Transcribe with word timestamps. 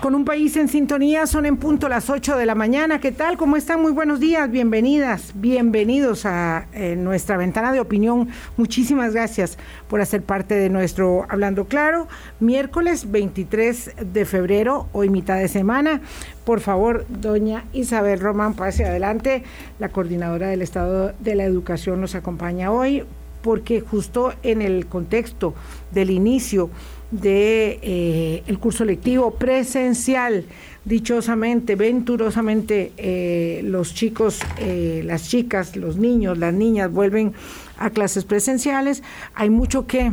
Con 0.00 0.14
un 0.14 0.24
país 0.24 0.56
en 0.56 0.68
sintonía, 0.68 1.26
son 1.26 1.46
en 1.46 1.56
punto 1.56 1.88
las 1.88 2.10
8 2.10 2.36
de 2.36 2.44
la 2.44 2.54
mañana. 2.54 3.00
¿Qué 3.00 3.12
tal? 3.12 3.38
¿Cómo 3.38 3.56
están? 3.56 3.80
Muy 3.80 3.92
buenos 3.92 4.20
días, 4.20 4.50
bienvenidas, 4.50 5.32
bienvenidos 5.34 6.26
a 6.26 6.66
eh, 6.74 6.96
nuestra 6.96 7.36
ventana 7.38 7.72
de 7.72 7.80
opinión. 7.80 8.28
Muchísimas 8.58 9.14
gracias 9.14 9.56
por 9.88 10.02
hacer 10.02 10.22
parte 10.22 10.54
de 10.54 10.68
nuestro 10.68 11.24
Hablando 11.28 11.64
Claro. 11.64 12.08
Miércoles 12.40 13.10
23 13.10 13.92
de 14.12 14.24
febrero, 14.26 14.88
hoy 14.92 15.08
mitad 15.08 15.38
de 15.38 15.48
semana. 15.48 16.02
Por 16.44 16.60
favor, 16.60 17.06
doña 17.08 17.64
Isabel 17.72 18.20
Román, 18.20 18.54
pase 18.54 18.84
adelante. 18.84 19.44
La 19.78 19.88
coordinadora 19.88 20.48
del 20.48 20.62
Estado 20.62 21.14
de 21.18 21.34
la 21.34 21.44
Educación 21.44 22.02
nos 22.02 22.14
acompaña 22.14 22.70
hoy 22.70 23.04
porque 23.46 23.80
justo 23.80 24.32
en 24.42 24.60
el 24.60 24.86
contexto 24.86 25.54
del 25.92 26.10
inicio 26.10 26.68
de 27.10 27.78
eh, 27.82 28.56
curso 28.58 28.84
lectivo 28.84 29.32
presencial. 29.32 30.44
Dichosamente, 30.84 31.74
venturosamente, 31.74 32.92
eh, 32.96 33.60
los 33.64 33.92
chicos, 33.92 34.40
eh, 34.58 35.02
las 35.04 35.28
chicas, 35.28 35.74
los 35.74 35.96
niños, 35.96 36.38
las 36.38 36.54
niñas 36.54 36.92
vuelven 36.92 37.32
a 37.78 37.90
clases 37.90 38.24
presenciales. 38.24 39.02
Hay 39.34 39.50
mucho 39.50 39.86
que 39.86 40.12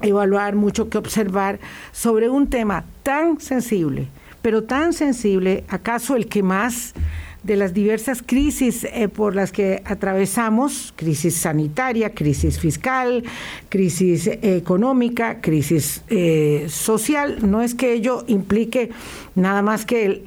evaluar, 0.00 0.56
mucho 0.56 0.88
que 0.88 0.96
observar 0.96 1.60
sobre 1.92 2.30
un 2.30 2.48
tema 2.48 2.84
tan 3.02 3.40
sensible, 3.40 4.08
pero 4.40 4.64
tan 4.64 4.94
sensible, 4.94 5.64
acaso 5.68 6.16
el 6.16 6.28
que 6.28 6.42
más 6.42 6.94
de 7.42 7.56
las 7.56 7.72
diversas 7.72 8.22
crisis 8.24 8.84
eh, 8.84 9.08
por 9.08 9.34
las 9.34 9.52
que 9.52 9.82
atravesamos, 9.84 10.92
crisis 10.96 11.36
sanitaria, 11.36 12.14
crisis 12.14 12.58
fiscal, 12.58 13.24
crisis 13.68 14.26
eh, 14.26 14.38
económica, 14.42 15.40
crisis 15.40 16.02
eh, 16.08 16.66
social, 16.68 17.38
no 17.48 17.62
es 17.62 17.74
que 17.74 17.92
ello 17.92 18.24
implique 18.26 18.90
nada 19.34 19.62
más 19.62 19.86
que 19.86 20.22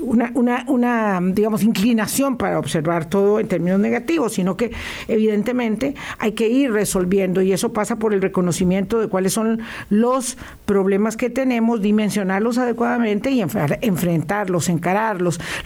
una, 0.00 0.64
una, 0.66 1.20
digamos, 1.32 1.62
inclinación 1.62 2.36
para 2.36 2.58
observar 2.58 3.08
todo 3.08 3.40
en 3.40 3.48
términos 3.48 3.80
negativos, 3.80 4.34
sino 4.34 4.56
que 4.56 4.70
evidentemente 5.08 5.94
hay 6.18 6.32
que 6.32 6.48
ir 6.48 6.72
resolviendo. 6.72 7.42
Y 7.42 7.52
eso 7.52 7.72
pasa 7.72 7.96
por 7.96 8.14
el 8.14 8.22
reconocimiento 8.22 9.00
de 9.00 9.08
cuáles 9.08 9.32
son 9.32 9.60
los 9.90 10.38
problemas 10.64 11.16
que 11.16 11.28
tenemos, 11.28 11.82
dimensionarlos 11.82 12.58
adecuadamente 12.58 13.30
y 13.30 13.42
enfrentarlos, 13.42 14.68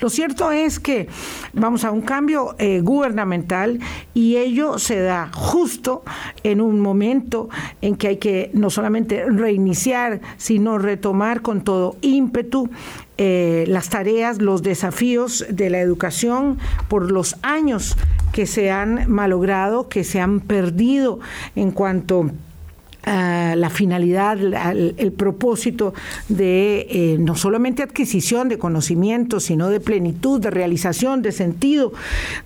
Lo 0.00 0.08
cierto 0.08 0.50
es 0.50 0.80
que 0.80 1.08
vamos 1.52 1.84
a 1.84 1.90
un 1.90 2.00
cambio 2.00 2.54
eh, 2.58 2.80
gubernamental 2.80 3.78
y 4.14 4.36
ello 4.36 4.78
se 4.78 5.00
da 5.00 5.30
justo 5.34 6.02
en 6.42 6.60
un 6.60 6.80
momento 6.80 7.50
en 7.82 7.96
que 7.96 8.08
hay 8.08 8.16
que 8.16 8.50
no 8.54 8.70
solamente 8.70 9.24
reiniciar, 9.28 10.20
sino 10.38 10.78
retomar 10.78 11.42
con 11.42 11.62
todo 11.62 11.96
ímpetu 12.00 12.70
eh, 13.18 13.66
las 13.68 13.91
tareas, 13.91 14.41
los 14.41 14.62
desafíos 14.62 15.44
de 15.50 15.68
la 15.68 15.80
educación 15.80 16.58
por 16.88 17.10
los 17.10 17.36
años 17.42 17.98
que 18.32 18.46
se 18.46 18.70
han 18.70 19.10
malogrado, 19.10 19.88
que 19.88 20.04
se 20.04 20.20
han 20.20 20.41
perdido 20.41 21.20
en 21.56 21.72
cuanto 21.72 22.30
la 23.04 23.70
finalidad, 23.70 24.38
el, 24.38 25.12
propósito 25.12 25.94
de 26.28 26.86
eh, 26.90 27.16
no 27.18 27.34
solamente 27.34 27.82
adquisición 27.82 28.48
de 28.48 28.58
conocimientos, 28.58 29.44
sino 29.44 29.68
de 29.68 29.80
plenitud, 29.80 30.40
de 30.40 30.50
realización, 30.50 31.22
de 31.22 31.32
sentido, 31.32 31.92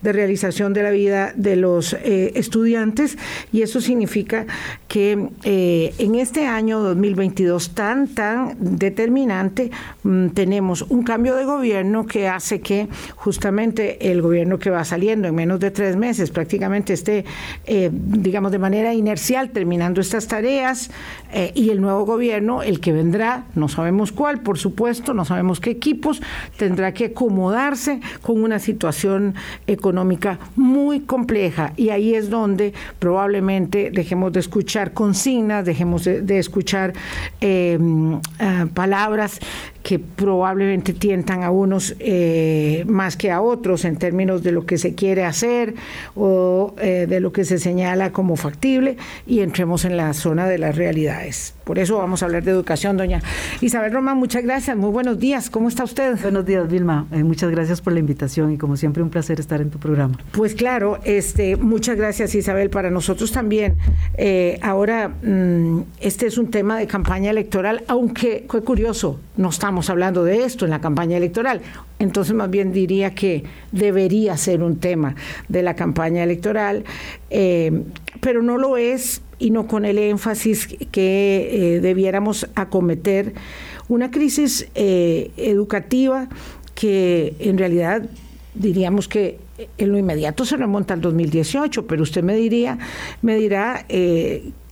de 0.02 0.12
realización 0.12 0.72
de 0.72 0.82
la 0.82 0.90
vida 0.90 1.32
de 1.36 1.56
los 1.56 1.94
eh, 1.94 2.32
estudiantes. 2.36 3.18
Y 3.52 3.62
eso 3.62 3.80
significa 3.80 4.46
que 4.88 5.28
eh, 5.44 5.94
en 5.98 6.14
este 6.14 6.46
año 6.46 6.80
2022 6.80 7.70
tan, 7.74 8.08
tan 8.08 8.56
determinante, 8.58 9.70
mm, 10.02 10.28
tenemos 10.28 10.82
un 10.82 11.02
cambio 11.02 11.34
de 11.36 11.44
gobierno 11.44 12.06
que 12.06 12.28
hace 12.28 12.60
que 12.60 12.88
justamente 13.16 14.10
el 14.10 14.22
gobierno 14.22 14.58
que 14.58 14.70
va 14.70 14.84
saliendo 14.84 15.28
en 15.28 15.34
menos 15.34 15.60
de 15.60 15.70
tres 15.70 15.96
meses 15.96 16.30
prácticamente 16.30 16.92
esté, 16.92 17.24
digamos, 17.66 18.52
de 18.52 18.58
manera 18.58 18.94
inercial 18.94 19.50
terminando 19.50 20.00
estas 20.00 20.26
tareas 20.26 20.43
eh, 20.44 21.52
y 21.54 21.70
el 21.70 21.80
nuevo 21.80 22.04
gobierno, 22.04 22.62
el 22.62 22.80
que 22.80 22.92
vendrá, 22.92 23.44
no 23.54 23.68
sabemos 23.68 24.12
cuál, 24.12 24.40
por 24.40 24.58
supuesto, 24.58 25.14
no 25.14 25.24
sabemos 25.24 25.60
qué 25.60 25.70
equipos, 25.70 26.22
tendrá 26.56 26.92
que 26.92 27.06
acomodarse 27.06 28.00
con 28.22 28.42
una 28.42 28.58
situación 28.58 29.34
económica 29.66 30.38
muy 30.56 31.00
compleja. 31.00 31.72
Y 31.76 31.88
ahí 31.88 32.14
es 32.14 32.30
donde 32.30 32.72
probablemente 32.98 33.90
dejemos 33.90 34.32
de 34.32 34.40
escuchar 34.40 34.92
consignas, 34.92 35.64
dejemos 35.64 36.04
de, 36.04 36.38
escuchar 36.38 36.92
eh, 37.40 37.78
ah, 38.38 38.66
palabras 38.74 39.40
que 39.84 39.98
probablemente 39.98 40.94
tientan 40.94 41.44
a 41.44 41.50
unos 41.50 41.94
eh, 42.00 42.84
más 42.88 43.16
que 43.18 43.30
a 43.30 43.42
otros 43.42 43.84
en 43.84 43.96
términos 43.96 44.42
de 44.42 44.50
lo 44.50 44.64
que 44.64 44.78
se 44.78 44.94
quiere 44.94 45.24
hacer 45.24 45.74
o 46.16 46.74
eh, 46.78 47.06
de 47.06 47.20
lo 47.20 47.32
que 47.32 47.44
se 47.44 47.58
señala 47.58 48.10
como 48.10 48.34
factible 48.36 48.96
y 49.26 49.40
entremos 49.40 49.84
en 49.84 49.98
la 49.98 50.14
zona 50.14 50.48
de 50.48 50.58
las 50.58 50.74
realidades. 50.74 51.53
Por 51.64 51.78
eso 51.78 51.98
vamos 51.98 52.22
a 52.22 52.26
hablar 52.26 52.42
de 52.44 52.50
educación, 52.50 52.96
doña 52.96 53.20
Isabel 53.60 53.92
Román. 53.92 54.16
Muchas 54.16 54.42
gracias, 54.42 54.76
muy 54.76 54.90
buenos 54.90 55.18
días. 55.18 55.50
¿Cómo 55.50 55.68
está 55.68 55.84
usted? 55.84 56.18
Buenos 56.22 56.46
días, 56.46 56.66
Vilma. 56.68 57.06
Eh, 57.12 57.22
muchas 57.22 57.50
gracias 57.50 57.80
por 57.80 57.92
la 57.92 58.00
invitación 58.00 58.52
y 58.52 58.58
como 58.58 58.76
siempre 58.76 59.02
un 59.02 59.10
placer 59.10 59.40
estar 59.40 59.60
en 59.60 59.70
tu 59.70 59.78
programa. 59.78 60.18
Pues 60.32 60.54
claro, 60.54 60.98
este, 61.04 61.56
muchas 61.56 61.96
gracias 61.96 62.34
Isabel. 62.34 62.70
Para 62.70 62.90
nosotros 62.90 63.32
también. 63.32 63.76
ahora, 64.62 65.08
mm, 65.08 65.82
este 66.00 66.26
es 66.26 66.38
un 66.38 66.50
tema 66.50 66.78
de 66.78 66.86
campaña 66.86 67.30
electoral, 67.30 67.84
aunque 67.88 68.46
fue 68.48 68.62
curioso, 68.62 69.20
no 69.36 69.48
estamos 69.48 69.74
estamos 69.74 69.88
hablando 69.90 70.22
de 70.22 70.44
esto 70.44 70.66
en 70.66 70.70
la 70.70 70.80
campaña 70.80 71.16
electoral. 71.16 71.60
Entonces, 71.98 72.32
más 72.32 72.48
bien 72.48 72.70
diría 72.70 73.12
que 73.12 73.42
debería 73.72 74.36
ser 74.36 74.62
un 74.62 74.76
tema 74.76 75.16
de 75.48 75.62
la 75.62 75.74
campaña 75.74 76.22
electoral, 76.22 76.84
eh, 77.30 77.82
pero 78.20 78.42
no 78.42 78.56
lo 78.56 78.76
es 78.76 79.20
y 79.44 79.50
no 79.50 79.66
con 79.66 79.84
el 79.84 79.98
énfasis 79.98 80.66
que 80.90 81.76
eh, 81.76 81.80
debiéramos 81.80 82.48
acometer. 82.54 83.34
Una 83.88 84.10
crisis 84.10 84.68
eh, 84.74 85.30
educativa 85.36 86.28
que 86.74 87.34
en 87.38 87.58
realidad 87.58 88.08
diríamos 88.54 89.08
que 89.08 89.38
en 89.78 89.92
lo 89.92 89.98
inmediato 89.98 90.44
se 90.44 90.56
remonta 90.56 90.94
al 90.94 91.00
2018, 91.00 91.86
pero 91.86 92.02
usted 92.02 92.22
me 92.22 92.34
diría, 92.34 92.78
me 93.22 93.36
dirá 93.36 93.84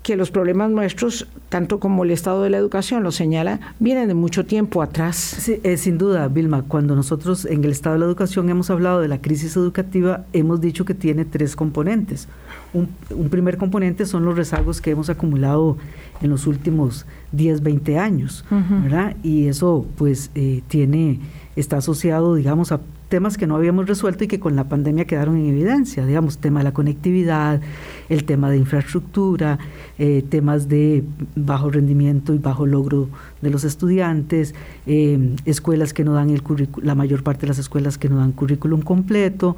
que 0.03 0.17
los 0.17 0.31
problemas 0.31 0.71
nuestros, 0.71 1.29
tanto 1.49 1.79
como 1.79 2.05
el 2.05 2.11
estado 2.11 2.43
de 2.43 2.51
la 2.51 2.59
educación 2.59 3.03
lo 3.03 3.13
señala, 3.13 3.75
vienen 3.79 4.09
de 4.09 4.15
mucho 4.15 4.45
tiempo 4.45 4.83
atrás. 4.83 5.17
Sí, 5.17 5.61
eh, 5.63 5.77
sin 5.77 5.97
duda, 5.97 6.27
Vilma, 6.29 6.65
cuando 6.67 6.97
nosotros 6.97 7.45
en 7.45 7.65
el 7.65 7.71
estado 7.71 7.95
de 7.95 8.01
la 8.01 8.07
educación 8.07 8.49
hemos 8.51 8.71
hablado 8.71 9.01
de 9.01 9.09
la 9.09 9.21
crisis 9.21 9.57
educativa, 9.57 10.25
hemos 10.33 10.61
dicho 10.61 10.85
que 10.85 10.95
tiene 10.95 11.25
tres 11.25 11.55
componentes. 11.55 12.29
Un, 12.75 12.89
primer 13.29 13.59
componente 13.59 14.07
son 14.07 14.25
los 14.25 14.37
rezagos 14.37 14.81
que 14.81 14.91
hemos 14.91 15.11
acumulado 15.11 15.77
en 16.21 16.31
los 16.31 16.47
últimos 16.47 17.07
10, 17.33 17.63
20 17.63 17.99
años, 17.99 18.45
¿verdad? 18.51 19.17
Y 19.23 19.47
eso 19.49 19.87
pues 19.97 20.31
eh, 20.35 20.63
tiene, 20.69 21.21
está 21.55 21.79
asociado, 21.79 22.35
digamos, 22.35 22.73
a 22.73 22.81
temas 23.13 23.37
que 23.37 23.47
no 23.47 23.57
habíamos 23.57 23.87
resuelto 23.87 24.25
y 24.25 24.27
que 24.27 24.41
con 24.41 24.57
la 24.57 24.65
pandemia 24.71 25.05
quedaron 25.05 25.37
en 25.37 25.47
evidencia, 25.51 26.07
digamos, 26.07 26.39
tema 26.39 26.61
de 26.61 26.65
la 26.65 26.73
conectividad, 26.73 27.61
el 28.09 28.25
tema 28.25 28.51
de 28.51 28.59
infraestructura, 28.59 29.59
eh, 29.99 30.25
temas 30.29 30.69
de 30.69 31.05
bajo 31.37 31.71
rendimiento 31.71 32.35
y 32.35 32.39
bajo 32.39 32.67
logro 32.67 33.09
de 33.41 33.51
los 33.51 33.65
estudiantes, 33.65 34.55
eh, 34.87 35.37
escuelas 35.45 35.93
que 35.93 36.05
no 36.05 36.13
dan 36.15 36.31
el 36.31 36.43
currículum, 36.43 36.87
la 36.87 36.95
mayor 36.95 37.23
parte 37.23 37.43
de 37.43 37.49
las 37.49 37.59
escuelas 37.59 37.99
que 37.99 38.09
no 38.09 38.17
dan 38.17 38.33
currículum 38.33 38.83
completo, 38.83 39.57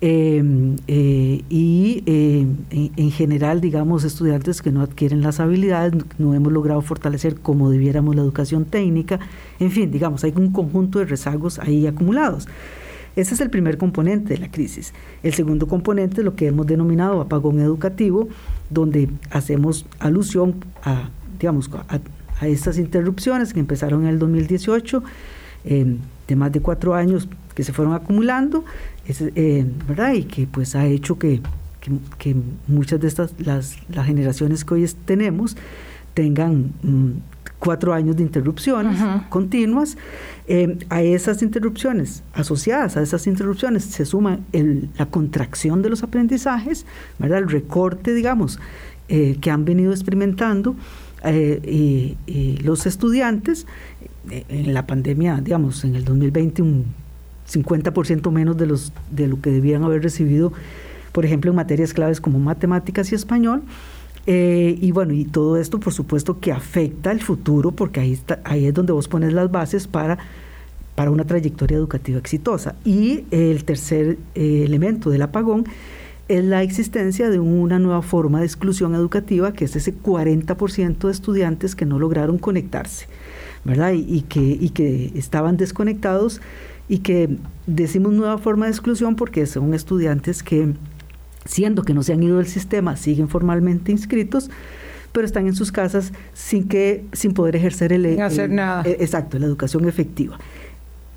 eh, 0.00 1.42
y 1.48 2.02
en, 2.06 3.10
general, 3.10 3.60
digamos, 3.60 4.04
estudiantes 4.04 4.62
que 4.62 4.72
no 4.72 4.82
adquieren 4.82 5.22
las 5.22 5.40
habilidades, 5.40 5.92
no 6.18 6.34
hemos 6.34 6.52
logrado 6.52 6.80
fortalecer 6.82 7.36
como 7.36 7.70
debiéramos 7.70 8.14
la 8.16 8.22
educación 8.22 8.64
técnica, 8.64 9.18
en 9.58 9.70
fin, 9.70 9.90
digamos, 9.90 10.24
hay 10.24 10.32
un 10.36 10.52
conjunto 10.52 10.98
de 10.98 11.06
rezagos 11.06 11.58
ahí 11.58 11.86
acumulados. 11.86 12.48
Ese 13.16 13.34
es 13.34 13.40
el 13.40 13.48
primer 13.48 13.78
componente 13.78 14.34
de 14.34 14.40
la 14.40 14.50
crisis. 14.50 14.92
El 15.22 15.32
segundo 15.32 15.66
componente 15.66 16.20
es 16.20 16.24
lo 16.24 16.36
que 16.36 16.46
hemos 16.46 16.66
denominado 16.66 17.20
apagón 17.22 17.60
educativo, 17.60 18.28
donde 18.68 19.08
hacemos 19.30 19.86
alusión 19.98 20.56
a, 20.84 21.08
digamos, 21.40 21.70
a, 21.88 21.98
estas 22.46 22.76
interrupciones 22.76 23.54
que 23.54 23.60
empezaron 23.60 24.02
en 24.02 24.08
el 24.08 24.18
2018, 24.18 25.02
de 25.64 26.36
más 26.36 26.52
de 26.52 26.60
cuatro 26.60 26.94
años 26.94 27.28
que 27.54 27.64
se 27.64 27.72
fueron 27.72 27.94
acumulando, 27.94 28.64
eh, 29.08 29.64
¿verdad? 29.88 30.12
Y 30.12 30.24
que 30.24 30.46
pues 30.46 30.76
ha 30.76 30.86
hecho 30.86 31.18
que, 31.18 31.40
muchas 32.68 33.00
de 33.00 33.08
estas, 33.08 33.32
las, 33.38 33.78
generaciones 34.04 34.64
que 34.64 34.74
hoy 34.74 34.90
tenemos, 35.06 35.56
tengan 36.12 36.72
mm, 36.82 37.10
cuatro 37.58 37.92
años 37.92 38.16
de 38.16 38.22
interrupciones 38.22 39.00
continuas. 39.28 39.96
Eh, 40.48 40.78
a 40.90 41.02
esas 41.02 41.42
interrupciones, 41.42 42.22
asociadas 42.32 42.96
a 42.96 43.02
esas 43.02 43.26
interrupciones, 43.26 43.82
se 43.84 44.04
suma 44.04 44.38
la 44.52 45.06
contracción 45.06 45.82
de 45.82 45.90
los 45.90 46.04
aprendizajes, 46.04 46.86
¿verdad? 47.18 47.38
el 47.38 47.48
recorte, 47.48 48.14
digamos, 48.14 48.60
eh, 49.08 49.38
que 49.40 49.50
han 49.50 49.64
venido 49.64 49.90
experimentando 49.90 50.76
eh, 51.24 52.14
y, 52.28 52.58
los 52.62 52.86
estudiantes 52.86 53.66
en 54.30 54.72
la 54.72 54.86
pandemia, 54.86 55.40
digamos, 55.40 55.84
en 55.84 55.96
el 55.96 56.04
2020 56.04 56.62
un 56.62 56.84
50% 57.50 58.30
menos 58.30 58.56
de, 58.56 58.66
los, 58.66 58.92
de 59.10 59.26
lo 59.26 59.40
que 59.40 59.50
debían 59.50 59.82
haber 59.82 60.02
recibido, 60.02 60.52
por 61.10 61.24
ejemplo, 61.24 61.50
en 61.50 61.56
materias 61.56 61.92
claves 61.92 62.20
como 62.20 62.38
matemáticas 62.38 63.10
y 63.10 63.16
español. 63.16 63.62
Eh, 64.26 64.76
y 64.80 64.90
bueno, 64.90 65.12
y 65.12 65.24
todo 65.24 65.56
esto 65.56 65.78
por 65.78 65.92
supuesto 65.92 66.40
que 66.40 66.50
afecta 66.50 67.12
el 67.12 67.22
futuro 67.22 67.70
porque 67.70 68.00
ahí, 68.00 68.12
está, 68.12 68.40
ahí 68.44 68.66
es 68.66 68.74
donde 68.74 68.92
vos 68.92 69.06
pones 69.06 69.32
las 69.32 69.50
bases 69.50 69.86
para, 69.86 70.18
para 70.96 71.10
una 71.10 71.24
trayectoria 71.24 71.76
educativa 71.76 72.18
exitosa. 72.18 72.74
Y 72.84 73.24
el 73.30 73.64
tercer 73.64 74.18
eh, 74.34 74.62
elemento 74.64 75.10
del 75.10 75.22
apagón 75.22 75.64
es 76.28 76.44
la 76.44 76.62
existencia 76.62 77.30
de 77.30 77.38
una 77.38 77.78
nueva 77.78 78.02
forma 78.02 78.40
de 78.40 78.46
exclusión 78.46 78.94
educativa, 78.94 79.52
que 79.52 79.64
es 79.64 79.76
ese 79.76 79.94
40% 79.94 80.98
de 81.06 81.12
estudiantes 81.12 81.76
que 81.76 81.86
no 81.86 82.00
lograron 82.00 82.38
conectarse, 82.38 83.06
¿verdad? 83.64 83.92
Y, 83.92 84.22
que, 84.22 84.40
y 84.40 84.70
que 84.70 85.12
estaban 85.14 85.56
desconectados 85.56 86.40
y 86.88 86.98
que 86.98 87.36
decimos 87.66 88.12
nueva 88.12 88.38
forma 88.38 88.66
de 88.66 88.72
exclusión 88.72 89.14
porque 89.14 89.46
son 89.46 89.72
estudiantes 89.72 90.42
que 90.42 90.74
siendo 91.46 91.82
que 91.82 91.94
no 91.94 92.02
se 92.02 92.12
han 92.12 92.22
ido 92.22 92.38
del 92.38 92.46
sistema, 92.46 92.96
siguen 92.96 93.28
formalmente 93.28 93.92
inscritos, 93.92 94.50
pero 95.12 95.26
están 95.26 95.46
en 95.46 95.54
sus 95.54 95.72
casas 95.72 96.12
sin 96.34 96.68
que 96.68 97.04
sin 97.12 97.32
poder 97.32 97.56
ejercer 97.56 97.92
el, 97.92 98.20
hacer 98.20 98.50
nada. 98.50 98.82
E, 98.84 98.98
exacto, 99.00 99.38
la 99.38 99.46
educación 99.46 99.88
efectiva. 99.88 100.38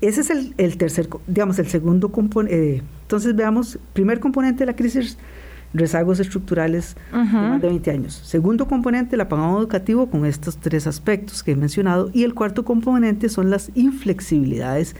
Ese 0.00 0.22
es 0.22 0.30
el, 0.56 0.76
tercer, 0.78 1.08
digamos, 1.26 1.58
el 1.58 1.66
segundo 1.66 2.10
componente. 2.10 2.76
Eh, 2.76 2.82
entonces 3.02 3.36
veamos, 3.36 3.78
primer 3.92 4.18
componente 4.18 4.60
de 4.60 4.66
la 4.66 4.76
crisis, 4.76 5.18
rezagos 5.74 6.20
estructurales 6.20 6.96
de 7.12 7.18
más 7.18 7.60
de 7.60 7.68
20 7.68 7.90
años. 7.90 8.14
Segundo 8.24 8.66
componente, 8.66 9.16
el 9.16 9.20
apagón 9.20 9.58
educativo 9.58 10.08
con 10.08 10.24
estos 10.24 10.56
tres 10.56 10.86
aspectos 10.86 11.42
que 11.42 11.52
he 11.52 11.56
mencionado. 11.56 12.10
Y 12.14 12.24
el 12.24 12.34
cuarto 12.34 12.64
componente 12.64 13.28
son 13.28 13.50
las 13.50 13.70
inflexibilidades 13.74 14.96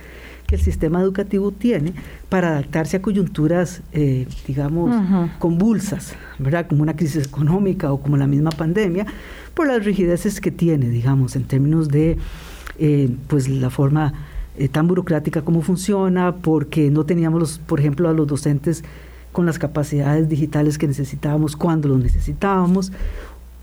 que 0.50 0.56
el 0.56 0.62
sistema 0.62 1.00
educativo 1.00 1.52
tiene 1.52 1.94
para 2.28 2.48
adaptarse 2.48 2.96
a 2.96 3.02
coyunturas, 3.02 3.82
eh, 3.92 4.26
digamos, 4.48 4.90
convulsas, 5.38 6.14
¿verdad? 6.40 6.66
Como 6.66 6.82
una 6.82 6.96
crisis 6.96 7.24
económica 7.24 7.92
o 7.92 8.02
como 8.02 8.16
la 8.16 8.26
misma 8.26 8.50
pandemia, 8.50 9.06
por 9.54 9.68
las 9.68 9.84
rigideces 9.84 10.40
que 10.40 10.50
tiene, 10.50 10.88
digamos, 10.88 11.36
en 11.36 11.44
términos 11.44 11.86
de, 11.88 12.18
eh, 12.80 13.14
pues, 13.28 13.48
la 13.48 13.70
forma 13.70 14.12
eh, 14.58 14.68
tan 14.68 14.88
burocrática 14.88 15.42
como 15.42 15.62
funciona, 15.62 16.34
porque 16.34 16.90
no 16.90 17.06
teníamos, 17.06 17.38
los, 17.38 17.58
por 17.60 17.78
ejemplo, 17.78 18.08
a 18.08 18.12
los 18.12 18.26
docentes 18.26 18.82
con 19.30 19.46
las 19.46 19.56
capacidades 19.56 20.28
digitales 20.28 20.78
que 20.78 20.88
necesitábamos 20.88 21.54
cuando 21.54 21.88
los 21.88 22.02
necesitábamos, 22.02 22.90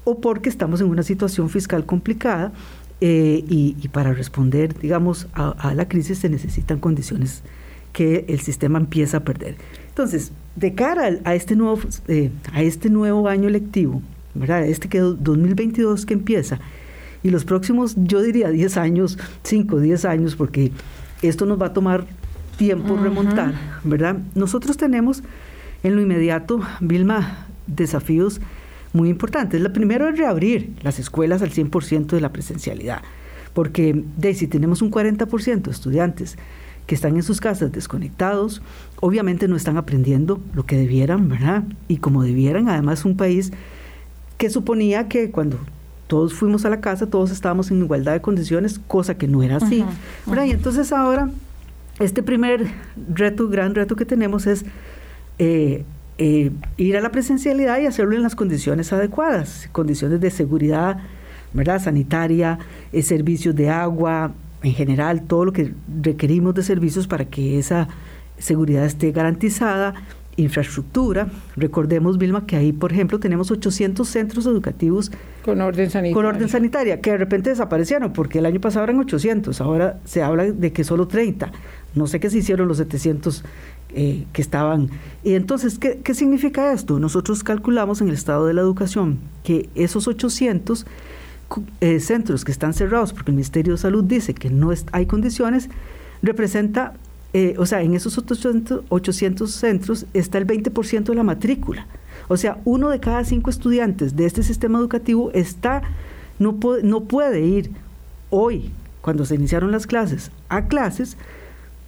o 0.06 0.22
porque 0.22 0.48
estamos 0.48 0.80
en 0.80 0.88
una 0.88 1.04
situación 1.04 1.50
fiscal 1.50 1.86
complicada 1.86 2.54
eh, 3.00 3.44
y, 3.48 3.88
para 3.90 4.14
responder, 4.14 4.78
digamos, 4.78 5.28
a, 5.34 5.74
la 5.74 5.88
crisis 5.88 6.20
se 6.20 6.30
necesitan 6.30 6.80
condiciones 6.80 7.44
que 7.94 8.26
el 8.28 8.40
sistema 8.40 8.80
empieza 8.80 9.18
a 9.18 9.20
perder. 9.24 9.56
Entonces, 9.90 10.32
de 10.56 10.74
cara 10.74 11.10
a, 11.24 11.36
este 11.36 11.56
nuevo, 11.56 11.80
eh, 12.08 12.32
a 12.54 12.62
este 12.62 12.90
nuevo 12.90 13.28
año 13.28 13.50
lectivo, 13.50 14.02
¿verdad? 14.34 14.66
Este 14.66 14.90
que 14.90 15.00
2022 15.00 16.06
que 16.06 16.14
empieza, 16.14 16.60
y 17.24 17.30
los 17.30 17.46
próximos, 17.46 17.96
yo 17.98 18.22
diría 18.22 18.50
10 18.50 18.78
años, 18.78 19.18
5, 19.44 19.80
10 19.80 20.06
años, 20.06 20.36
porque 20.36 20.72
esto 21.22 21.46
nos 21.46 21.62
va 21.62 21.68
a 21.68 21.74
tomar 21.74 22.06
tiempo 22.58 22.98
remontar, 22.98 23.54
¿verdad? 23.84 24.18
Nosotros 24.36 24.78
tenemos 24.78 25.24
en 25.84 25.96
lo 25.96 26.02
inmediato, 26.02 26.62
Vilma, 26.80 27.48
desafíos 27.68 28.42
muy 28.94 29.10
importantes. 29.10 29.62
La 29.62 29.74
primero 29.74 30.07
es 30.10 30.18
reabrir 30.18 30.74
las 30.81 31.00
escuelas 31.00 31.42
al 31.42 31.51
100% 31.51 32.07
de 32.07 32.22
la 32.22 32.31
presencialidad, 32.31 33.01
porque 33.54 34.04
de, 34.18 34.34
si 34.34 34.48
tenemos 34.48 34.81
un 34.81 34.92
40% 34.92 35.62
de 35.62 35.72
estudiantes 35.72 36.38
que 36.86 36.95
están 36.95 37.16
en 37.18 37.24
sus 37.24 37.42
casas 37.42 37.72
desconectados, 37.72 38.62
obviamente 39.01 39.48
no 39.48 39.56
están 39.56 39.78
aprendiendo 39.78 40.42
lo 40.54 40.66
que 40.66 40.78
debieran, 40.78 41.28
¿verdad? 41.28 41.63
Y 41.88 41.98
como 41.98 42.24
debieran, 42.24 42.69
además 42.69 43.04
un 43.04 43.18
país 43.18 43.51
que 44.38 44.50
suponía 44.50 45.10
que 45.10 45.30
cuando 45.31 45.60
todos 46.07 46.33
fuimos 46.33 46.66
a 46.66 46.69
la 46.69 46.80
casa, 46.80 47.07
todos 47.07 47.31
estábamos 47.31 47.69
en 47.69 47.80
igualdad 47.80 48.13
de 48.13 48.22
condiciones, 48.22 48.80
cosa 48.88 49.18
que 49.18 49.28
no 49.28 49.44
era 49.44 49.57
así. 49.57 49.83
Y 50.25 50.51
entonces 50.51 50.94
ahora, 50.94 51.30
este 52.00 52.24
primer 52.24 52.66
reto, 53.13 53.50
gran 53.50 53.75
reto 53.75 53.98
que 53.98 54.06
tenemos 54.06 54.48
es 54.48 54.63
eh, 55.40 55.83
eh, 56.18 56.52
ir 56.78 56.98
a 56.98 57.02
la 57.02 57.12
presencialidad 57.12 57.80
y 57.80 57.86
hacerlo 57.86 58.16
en 58.16 58.24
las 58.24 58.36
condiciones 58.36 58.92
adecuadas, 58.92 59.69
condiciones 59.72 60.19
de 60.19 60.31
seguridad, 60.31 60.98
¿verdad? 61.54 61.81
Sanitaria, 61.81 62.58
eh, 62.92 63.02
servicios 63.04 63.56
de 63.56 63.69
agua, 63.69 64.34
en 64.64 64.74
general, 64.74 65.24
todo 65.24 65.46
lo 65.46 65.54
que 65.54 65.74
requerimos 66.02 66.56
de 66.56 66.64
servicios 66.64 67.08
para 67.08 67.25
que 67.25 67.60
esa 67.60 67.88
seguridad 68.40 68.86
esté 68.86 69.12
garantizada, 69.12 69.94
infraestructura. 70.38 71.28
Recordemos, 71.56 72.18
Vilma, 72.18 72.46
que 72.46 72.56
ahí, 72.56 72.72
por 72.72 72.92
ejemplo, 72.92 73.19
tenemos 73.19 73.52
800 73.52 74.08
centros 74.08 74.46
educativos 74.46 75.12
con 75.44 75.62
orden 75.62 75.90
sanitaria. 75.90 76.14
Con 76.16 76.25
orden 76.25 76.50
sanitaria, 76.50 77.02
que 77.02 77.12
de 77.12 77.18
repente 77.18 77.50
desaparecieron, 77.50 78.14
porque 78.14 78.40
el 78.40 78.46
año 78.46 78.62
pasado 78.62 78.84
eran 78.86 79.00
800, 79.00 79.60
ahora 79.62 80.00
se 80.06 80.24
habla 80.24 80.46
de 80.46 80.72
que 80.72 80.84
solo 80.84 81.08
30. 81.08 81.52
No 81.96 82.06
sé 82.06 82.19
qué 82.19 82.30
se 82.30 82.40
hicieron 82.40 82.68
los 82.68 82.78
700 82.78 83.44
eh, 84.00 84.28
que 84.32 84.44
estaban. 84.44 84.92
Y 85.24 85.34
entonces, 85.34 85.80
¿qué, 85.80 86.02
¿qué, 86.04 86.14
significa 86.14 86.72
esto? 86.72 87.00
Nosotros 87.00 87.44
calculamos 87.44 88.00
en 88.00 88.10
el 88.10 88.14
estado 88.14 88.46
de 88.46 88.54
la 88.54 88.62
educación 88.62 89.18
que 89.44 89.72
esos 89.74 90.08
800 90.08 90.86
eh, 91.82 92.00
centros 92.00 92.46
que 92.46 92.52
están 92.52 92.76
cerrados, 92.76 93.12
porque 93.12 93.32
el 93.32 93.38
Ministerio 93.38 93.74
de 93.74 93.80
Salud 93.80 94.04
dice 94.04 94.36
que 94.36 94.52
no 94.52 94.72
hay 94.92 95.08
condiciones, 95.08 95.72
representa, 96.22 96.94
eh, 97.34 97.56
o 97.58 97.66
sea, 97.66 97.82
en 97.82 97.96
esos 97.96 98.20
800, 98.20 98.84
800 98.88 99.52
centros 99.52 100.06
está 100.14 100.38
el 100.38 100.46
20% 100.46 101.06
de 101.06 101.16
la 101.16 101.24
matrícula. 101.24 101.88
O 102.28 102.38
sea, 102.38 102.60
uno 102.66 102.90
de 102.90 103.00
cada 103.00 103.24
cinco 103.24 103.50
estudiantes 103.50 104.16
de 104.16 104.28
este 104.28 104.44
sistema 104.44 104.78
educativo 104.78 105.32
está, 105.34 105.82
no, 106.38 106.60
no 106.84 107.06
puede 107.06 107.42
ir 107.42 107.72
hoy, 108.30 108.70
cuando 109.02 109.26
se 109.26 109.34
iniciaron 109.34 109.72
las 109.72 109.88
clases, 109.88 110.30
a 110.50 110.68
clases 110.68 111.18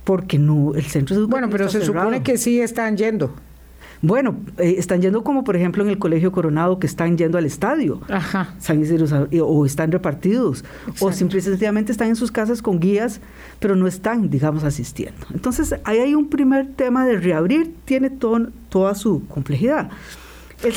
porque 0.10 0.40
no 0.40 0.74
el 0.74 0.86
centro 0.86 1.16
educativo 1.16 1.30
Bueno, 1.30 1.50
pero 1.52 1.70
se 1.70 1.86
supone 1.86 2.24
que 2.24 2.40
sí 2.40 2.60
están 2.60 2.98
yendo. 2.98 3.32
Bueno, 4.02 4.38
eh, 4.58 4.74
están 4.80 5.04
yendo 5.04 5.24
como 5.24 5.44
por 5.44 5.56
ejemplo 5.56 5.84
en 5.84 5.90
el 5.92 6.00
Colegio 6.00 6.32
Coronado 6.32 6.80
que 6.80 6.88
están 6.88 7.16
yendo 7.16 7.38
al 7.38 7.46
estadio. 7.46 8.02
Ajá. 8.10 8.56
o 9.40 9.66
están 9.68 9.92
repartidos. 9.92 10.66
O 11.00 11.12
simplemente 11.12 11.92
están 11.92 12.08
en 12.08 12.16
sus 12.16 12.32
casas 12.32 12.64
con 12.64 12.80
guías, 12.80 13.22
pero 13.60 13.76
no 13.76 13.86
están, 13.86 14.32
digamos, 14.32 14.64
asistiendo. 14.64 15.28
Entonces, 15.32 15.76
ahí 15.84 16.00
hay 16.00 16.16
un 16.16 16.28
primer 16.28 16.66
tema 16.74 17.06
de 17.06 17.18
reabrir, 17.18 17.76
tiene 17.86 18.10
toda 18.10 18.96
su 18.96 19.28
complejidad. 19.28 19.92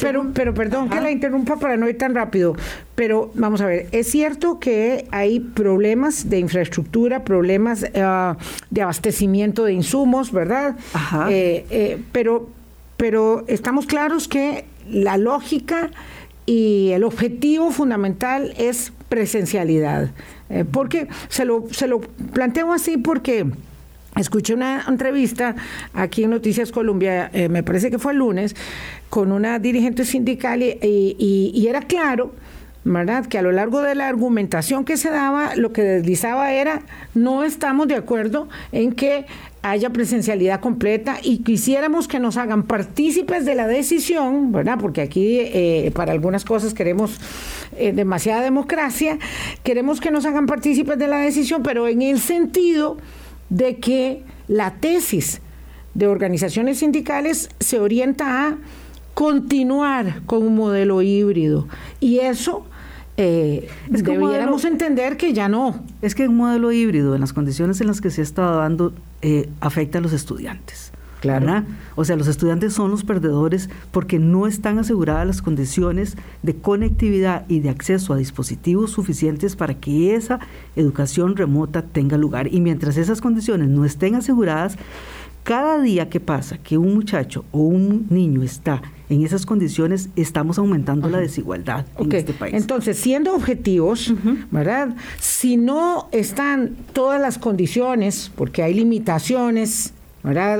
Pero, 0.00 0.30
pero 0.32 0.54
perdón 0.54 0.88
que 0.88 1.00
la 1.00 1.10
interrumpa 1.10 1.56
para 1.56 1.76
no 1.76 1.88
ir 1.88 1.98
tan 1.98 2.14
rápido, 2.14 2.54
pero 2.94 3.30
vamos 3.34 3.60
a 3.60 3.66
ver, 3.66 3.88
es 3.90 4.08
cierto 4.10 4.60
que 4.60 5.06
hay 5.10 5.40
problemas 5.40 6.30
de 6.30 6.38
infraestructura, 6.38 7.24
problemas 7.24 7.84
ah, 7.96 8.36
de 8.70 8.82
abastecimiento 8.82 9.64
de 9.64 9.72
insumos, 9.72 10.30
¿verdad? 10.30 10.76
Ajá. 10.92 11.26
Eh, 11.30 11.66
eh, 11.70 11.98
pero, 12.12 12.48
pero 12.96 13.44
estamos 13.48 13.86
claros 13.86 14.28
que 14.28 14.64
la 14.88 15.16
lógica 15.16 15.90
y 16.46 16.90
el 16.92 17.04
objetivo 17.04 17.70
fundamental 17.70 18.54
es 18.58 18.92
presencialidad. 19.08 20.10
Eh, 20.48 20.64
porque 20.70 21.08
se 21.28 21.44
lo, 21.44 21.64
se 21.70 21.86
lo 21.86 22.00
planteo 22.00 22.72
así 22.72 22.98
porque 22.98 23.46
Escuché 24.16 24.52
una 24.52 24.84
entrevista 24.88 25.56
aquí 25.94 26.24
en 26.24 26.30
Noticias 26.30 26.70
Colombia, 26.70 27.30
eh, 27.32 27.48
me 27.48 27.62
parece 27.62 27.90
que 27.90 27.98
fue 27.98 28.12
el 28.12 28.18
lunes, 28.18 28.54
con 29.08 29.32
una 29.32 29.58
dirigente 29.58 30.04
sindical 30.04 30.62
y, 30.62 31.66
era 31.66 31.80
claro, 31.80 32.34
¿verdad?, 32.84 33.24
que 33.24 33.38
a 33.38 33.42
lo 33.42 33.52
largo 33.52 33.80
de 33.80 33.94
la 33.94 34.08
argumentación 34.08 34.84
que 34.84 34.98
se 34.98 35.08
daba, 35.08 35.56
lo 35.56 35.72
que 35.72 35.82
deslizaba 35.82 36.52
era, 36.52 36.82
no 37.14 37.42
estamos 37.42 37.88
de 37.88 37.94
acuerdo 37.94 38.50
en 38.72 38.92
que 38.92 39.24
haya 39.62 39.90
presencialidad 39.90 40.60
completa 40.60 41.16
y 41.22 41.38
quisiéramos 41.38 42.06
que 42.06 42.18
nos 42.18 42.36
hagan 42.36 42.64
partícipes 42.64 43.46
de 43.46 43.54
la 43.54 43.66
decisión, 43.66 44.52
¿verdad? 44.52 44.76
Porque 44.78 45.00
aquí 45.00 45.38
eh, 45.40 45.90
para 45.94 46.12
algunas 46.12 46.44
cosas 46.44 46.74
queremos 46.74 47.18
eh, 47.78 47.92
demasiada 47.92 48.42
democracia, 48.42 49.18
queremos 49.62 50.00
que 50.02 50.10
nos 50.10 50.26
hagan 50.26 50.44
partícipes 50.44 50.98
de 50.98 51.08
la 51.08 51.18
decisión, 51.18 51.62
pero 51.62 51.88
en 51.88 52.02
el 52.02 52.20
sentido 52.20 52.98
de 53.52 53.76
que 53.76 54.24
la 54.48 54.74
tesis 54.76 55.42
de 55.92 56.06
organizaciones 56.06 56.78
sindicales 56.78 57.50
se 57.60 57.78
orienta 57.78 58.46
a 58.46 58.58
continuar 59.12 60.22
con 60.24 60.42
un 60.42 60.56
modelo 60.56 61.02
híbrido 61.02 61.68
y 62.00 62.20
eso 62.20 62.64
eh, 63.18 63.68
es 63.92 64.02
debiéramos 64.02 64.64
entender 64.64 65.18
que 65.18 65.34
ya 65.34 65.50
no. 65.50 65.84
Es 66.00 66.14
que 66.14 66.26
un 66.26 66.36
modelo 66.36 66.72
híbrido, 66.72 67.14
en 67.14 67.20
las 67.20 67.34
condiciones 67.34 67.80
en 67.82 67.88
las 67.88 68.00
que 68.00 68.10
se 68.10 68.22
ha 68.22 68.24
estado 68.24 68.56
dando, 68.56 68.94
eh, 69.20 69.50
afecta 69.60 69.98
a 69.98 70.00
los 70.00 70.14
estudiantes. 70.14 70.91
Claro. 71.22 71.64
O 71.94 72.04
sea, 72.04 72.16
los 72.16 72.26
estudiantes 72.26 72.72
son 72.74 72.90
los 72.90 73.04
perdedores 73.04 73.70
porque 73.92 74.18
no 74.18 74.48
están 74.48 74.80
aseguradas 74.80 75.24
las 75.24 75.40
condiciones 75.40 76.16
de 76.42 76.56
conectividad 76.56 77.44
y 77.48 77.60
de 77.60 77.70
acceso 77.70 78.12
a 78.12 78.16
dispositivos 78.16 78.90
suficientes 78.90 79.54
para 79.54 79.74
que 79.74 80.16
esa 80.16 80.40
educación 80.74 81.36
remota 81.36 81.82
tenga 81.82 82.16
lugar. 82.16 82.52
Y 82.52 82.60
mientras 82.60 82.96
esas 82.96 83.20
condiciones 83.20 83.68
no 83.68 83.84
estén 83.84 84.16
aseguradas, 84.16 84.76
cada 85.44 85.80
día 85.80 86.08
que 86.08 86.18
pasa 86.18 86.58
que 86.58 86.76
un 86.76 86.92
muchacho 86.94 87.44
o 87.52 87.60
un 87.60 88.06
niño 88.10 88.42
está 88.42 88.82
en 89.08 89.24
esas 89.24 89.46
condiciones, 89.46 90.08
estamos 90.16 90.58
aumentando 90.58 91.08
la 91.08 91.18
desigualdad 91.18 91.86
en 91.98 92.10
este 92.12 92.32
país. 92.32 92.54
Entonces, 92.54 92.98
siendo 92.98 93.32
objetivos, 93.34 94.12
¿verdad? 94.50 94.96
Si 95.20 95.56
no 95.56 96.08
están 96.10 96.76
todas 96.92 97.20
las 97.20 97.38
condiciones, 97.38 98.32
porque 98.34 98.64
hay 98.64 98.74
limitaciones 98.74 99.92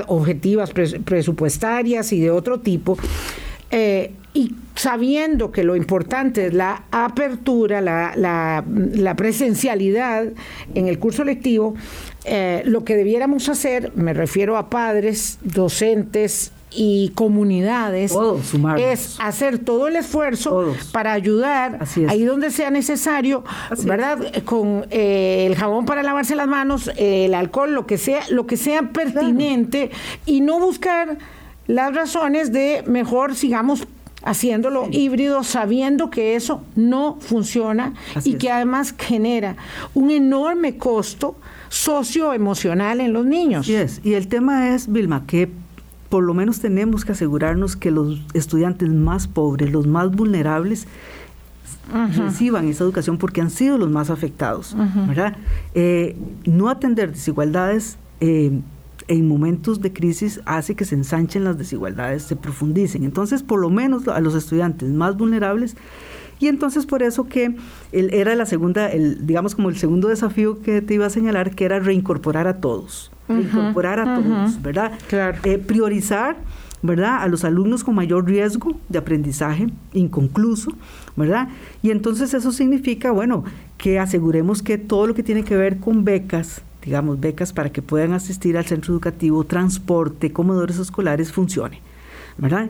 objetivas 0.07 0.71
presupuestarias 0.71 2.13
y 2.13 2.19
de 2.19 2.31
otro 2.31 2.59
tipo, 2.59 2.97
eh, 3.71 4.13
y 4.33 4.55
sabiendo 4.75 5.51
que 5.51 5.63
lo 5.63 5.75
importante 5.75 6.47
es 6.47 6.53
la 6.53 6.85
apertura, 6.91 7.81
la, 7.81 8.13
la, 8.15 9.15
presencialidad 9.15 10.25
en 10.73 10.87
el 10.87 10.97
curso 10.97 11.23
lectivo, 11.23 11.75
eh, 12.25 12.63
lo 12.65 12.83
que 12.83 12.95
debiéramos 12.95 13.49
hacer, 13.49 13.91
me 13.95 14.13
refiero 14.13 14.57
a 14.57 14.69
padres, 14.69 15.37
docentes, 15.43 16.51
y 16.75 17.09
comunidades 17.15 18.15
es 18.77 19.17
hacer 19.19 19.59
todo 19.59 19.87
el 19.87 19.95
esfuerzo 19.95 20.73
para 20.91 21.13
ayudar 21.13 21.79
ahí 22.07 22.23
donde 22.23 22.51
sea 22.51 22.69
necesario, 22.69 23.43
¿verdad? 23.85 24.43
Con 24.45 24.85
eh, 24.89 25.45
el 25.47 25.55
jabón 25.55 25.85
para 25.85 26.03
lavarse 26.03 26.35
las 26.35 26.47
manos, 26.47 26.89
el 26.97 27.33
alcohol, 27.33 27.73
lo 27.73 27.85
que 27.85 27.97
sea, 27.97 28.21
lo 28.29 28.47
que 28.47 28.57
sea 28.57 28.89
pertinente 28.91 29.91
y 30.25 30.41
no 30.41 30.59
buscar 30.59 31.17
las 31.67 31.93
razones 31.93 32.51
de 32.51 32.83
mejor 32.87 33.35
sigamos 33.35 33.87
haciéndolo 34.23 34.87
híbrido, 34.89 35.43
sabiendo 35.43 36.09
que 36.09 36.35
eso 36.35 36.63
no 36.75 37.17
funciona 37.19 37.93
y 38.23 38.35
que 38.35 38.51
además 38.51 38.95
genera 38.97 39.55
un 39.93 40.11
enorme 40.11 40.77
costo 40.77 41.35
socioemocional 41.69 43.01
en 43.01 43.13
los 43.13 43.25
niños. 43.25 43.67
Y 43.67 44.13
el 44.13 44.27
tema 44.27 44.73
es, 44.73 44.91
Vilma, 44.91 45.25
que 45.27 45.49
por 46.13 46.23
lo 46.23 46.35
menos 46.35 46.59
tenemos 46.59 47.05
que 47.05 47.13
asegurarnos 47.13 47.75
que 47.75 47.89
los 47.89 48.21
estudiantes 48.35 48.87
más 48.87 49.27
pobres, 49.27 49.71
los 49.71 49.87
más 49.87 50.11
vulnerables, 50.11 50.85
reciban 52.15 52.67
esa 52.67 52.83
educación 52.83 53.17
porque 53.17 53.41
han 53.41 53.49
sido 53.49 53.79
los 53.79 53.89
más 53.89 54.11
afectados, 54.11 54.75
¿verdad? 55.07 55.35
Eh, 55.73 56.15
no 56.45 56.69
atender 56.69 57.13
desigualdades 57.13 57.97
eh, 58.19 58.51
en 59.07 59.27
momentos 59.27 59.81
de 59.81 59.91
crisis 59.91 60.39
hace 60.45 60.75
que 60.75 60.85
se 60.85 60.93
ensanchen 60.93 61.45
las 61.45 61.57
desigualdades, 61.57 62.21
se 62.21 62.35
profundicen. 62.35 63.05
Entonces, 63.05 63.41
por 63.41 63.59
lo 63.59 63.71
menos 63.71 64.07
a 64.07 64.19
los 64.19 64.35
estudiantes 64.35 64.91
más 64.91 65.17
vulnerables 65.17 65.75
y 66.39 66.47
entonces 66.47 66.85
por 66.85 67.03
eso 67.03 67.27
que 67.27 67.55
era 67.91 68.35
la 68.35 68.45
segunda, 68.45 68.89
el, 68.89 69.25
digamos 69.25 69.55
como 69.55 69.69
el 69.69 69.77
segundo 69.77 70.07
desafío 70.07 70.61
que 70.61 70.81
te 70.81 70.93
iba 70.93 71.05
a 71.05 71.09
señalar, 71.09 71.55
que 71.55 71.65
era 71.65 71.79
reincorporar 71.79 72.47
a 72.47 72.59
todos 72.59 73.11
incorporar 73.29 73.99
a 73.99 74.15
todos, 74.15 74.61
¿verdad? 74.61 74.91
Claro. 75.07 75.37
Eh, 75.43 75.57
priorizar, 75.57 76.37
¿verdad? 76.81 77.21
A 77.21 77.27
los 77.27 77.43
alumnos 77.43 77.83
con 77.83 77.95
mayor 77.95 78.25
riesgo 78.25 78.77
de 78.89 78.97
aprendizaje 78.97 79.67
inconcluso, 79.93 80.73
¿verdad? 81.15 81.49
Y 81.81 81.91
entonces 81.91 82.33
eso 82.33 82.51
significa, 82.51 83.11
bueno, 83.11 83.43
que 83.77 83.99
aseguremos 83.99 84.61
que 84.61 84.77
todo 84.77 85.07
lo 85.07 85.13
que 85.13 85.23
tiene 85.23 85.43
que 85.43 85.55
ver 85.55 85.77
con 85.79 86.03
becas, 86.03 86.61
digamos, 86.83 87.19
becas 87.19 87.53
para 87.53 87.71
que 87.71 87.81
puedan 87.81 88.13
asistir 88.13 88.57
al 88.57 88.65
centro 88.65 88.93
educativo, 88.93 89.43
transporte, 89.45 90.31
comedores 90.31 90.77
escolares, 90.79 91.31
funcione. 91.31 91.81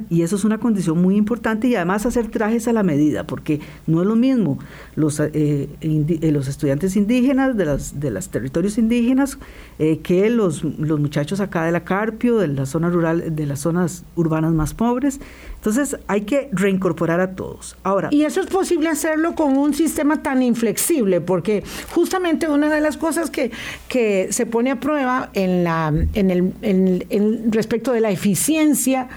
Y 0.10 0.22
eso 0.22 0.36
es 0.36 0.44
una 0.44 0.60
condición 0.60 1.02
muy 1.02 1.16
importante 1.16 1.68
y 1.68 1.76
además 1.76 2.06
hacer 2.06 2.30
trajes 2.30 2.68
a 2.68 2.74
la 2.74 2.84
medida, 2.84 3.26
porque 3.26 3.60
no 3.88 4.02
es 4.02 4.08
lo 4.08 4.16
mismo 4.16 4.60
los, 4.96 5.20
eh, 5.20 5.70
eh, 5.82 6.32
los 6.32 6.48
estudiantes 6.48 6.96
indígenas 6.96 7.56
de 7.58 7.66
los 7.66 8.00
de 8.00 8.12
los 8.12 8.30
territorios 8.30 8.78
indígenas 8.78 9.38
eh, 9.80 10.00
que 10.00 10.30
los, 10.30 10.64
los 10.64 11.00
muchachos 11.00 11.40
acá 11.40 11.64
de 11.64 11.72
la 11.72 11.84
Carpio, 11.84 12.38
de 12.38 12.50
la 12.50 12.66
zona 12.66 12.90
rural, 12.90 13.36
de 13.36 13.46
las 13.46 13.60
zonas 13.60 14.04
urbanas 14.16 14.54
más 14.54 14.74
pobres. 14.74 15.20
Entonces 15.64 15.96
hay 16.08 16.22
que 16.22 16.50
reincorporar 16.52 17.22
a 17.22 17.36
todos. 17.36 17.78
Ahora. 17.84 18.10
Y 18.12 18.24
eso 18.24 18.42
es 18.42 18.48
posible 18.48 18.90
hacerlo 18.90 19.34
con 19.34 19.56
un 19.58 19.74
sistema 19.74 20.22
tan 20.22 20.44
inflexible, 20.44 21.22
porque 21.22 21.64
justamente 21.92 22.50
una 22.50 22.70
de 22.70 22.82
las 22.82 22.98
cosas 22.98 23.30
que, 23.30 23.50
que 23.88 24.28
se 24.32 24.46
pone 24.46 24.72
a 24.72 24.82
prueba 24.82 25.30
en 25.34 25.64
la, 25.64 25.88
en 25.88 26.32
el, 26.32 26.54
en, 26.62 27.50
respecto 27.50 27.94
de 27.94 28.02
la 28.02 28.12
eficiencia 28.12 29.08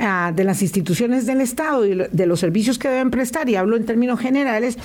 ah, 0.00 0.32
de 0.34 0.42
las 0.42 0.60
instituciones 0.60 1.24
del 1.24 1.40
Estado 1.40 1.86
y 1.86 1.94
de 1.94 2.26
los 2.26 2.40
servicios 2.40 2.80
que 2.80 2.88
deben 2.88 3.12
prestar, 3.12 3.48
y 3.48 3.54
hablo 3.54 3.76
en 3.76 3.86
términos 3.86 4.18
generales, 4.18 4.78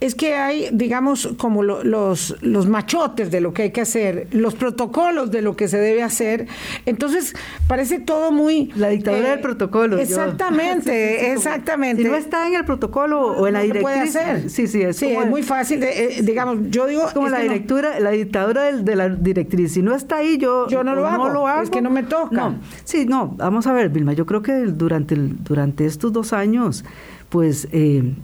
es 0.00 0.14
que 0.14 0.34
hay, 0.34 0.68
digamos, 0.70 1.30
como 1.38 1.62
los, 1.62 2.36
los 2.42 2.66
machotes 2.66 3.30
de 3.30 3.40
lo 3.40 3.54
que 3.54 3.62
hay 3.62 3.70
que 3.70 3.80
hacer, 3.80 4.28
los 4.32 4.54
protocolos 4.54 5.30
de 5.30 5.40
lo 5.40 5.56
que 5.56 5.66
se 5.66 5.78
debe 5.78 6.02
hacer. 6.02 6.46
Entonces, 6.84 7.34
parece 7.66 8.00
todo 8.00 8.32
muy... 8.32 8.70
La 8.76 8.90
dictadura 8.90 9.30
del 9.30 9.38
eh, 9.38 9.42
protocolo. 9.42 9.96
Exactamente. 9.96 10.57
Exactamente, 10.58 11.32
exactamente. 11.32 12.02
Si 12.02 12.08
no 12.08 12.16
está 12.16 12.46
en 12.46 12.54
el 12.54 12.64
protocolo 12.64 13.20
o 13.20 13.46
en 13.46 13.54
la 13.54 13.60
directriz. 13.60 13.82
puede 13.82 14.00
hacer. 14.00 14.50
Sí, 14.50 14.66
sí, 14.66 14.82
es, 14.82 15.02
muy 15.28 15.42
fácil. 15.42 15.82
Eh, 15.82 16.20
digamos, 16.22 16.58
yo 16.70 16.86
digo. 16.86 17.06
Es 17.06 17.12
como 17.12 17.28
la 17.28 17.40
directura, 17.40 18.00
la 18.00 18.10
dictadura 18.10 18.72
de, 18.72 18.96
la 18.96 19.08
directriz. 19.08 19.72
Si 19.72 19.82
no 19.82 19.94
está 19.94 20.16
ahí, 20.16 20.38
yo, 20.38 20.68
yo 20.68 20.84
no 20.84 20.94
lo, 20.94 21.06
hago, 21.06 21.62
Es 21.62 21.70
que 21.70 21.82
no 21.82 21.90
me 21.90 22.02
toca. 22.02 22.54
Sí, 22.84 23.06
no. 23.06 23.34
Vamos 23.36 23.66
a 23.66 23.72
ver, 23.72 23.88
Vilma. 23.88 24.12
Yo 24.12 24.26
creo 24.26 24.42
que 24.42 24.52
durante, 24.52 25.14
durante 25.16 25.86
estos 25.86 26.12
dos 26.12 26.32
años, 26.32 26.84
pues. 27.28 27.68
Eh, 27.72 28.14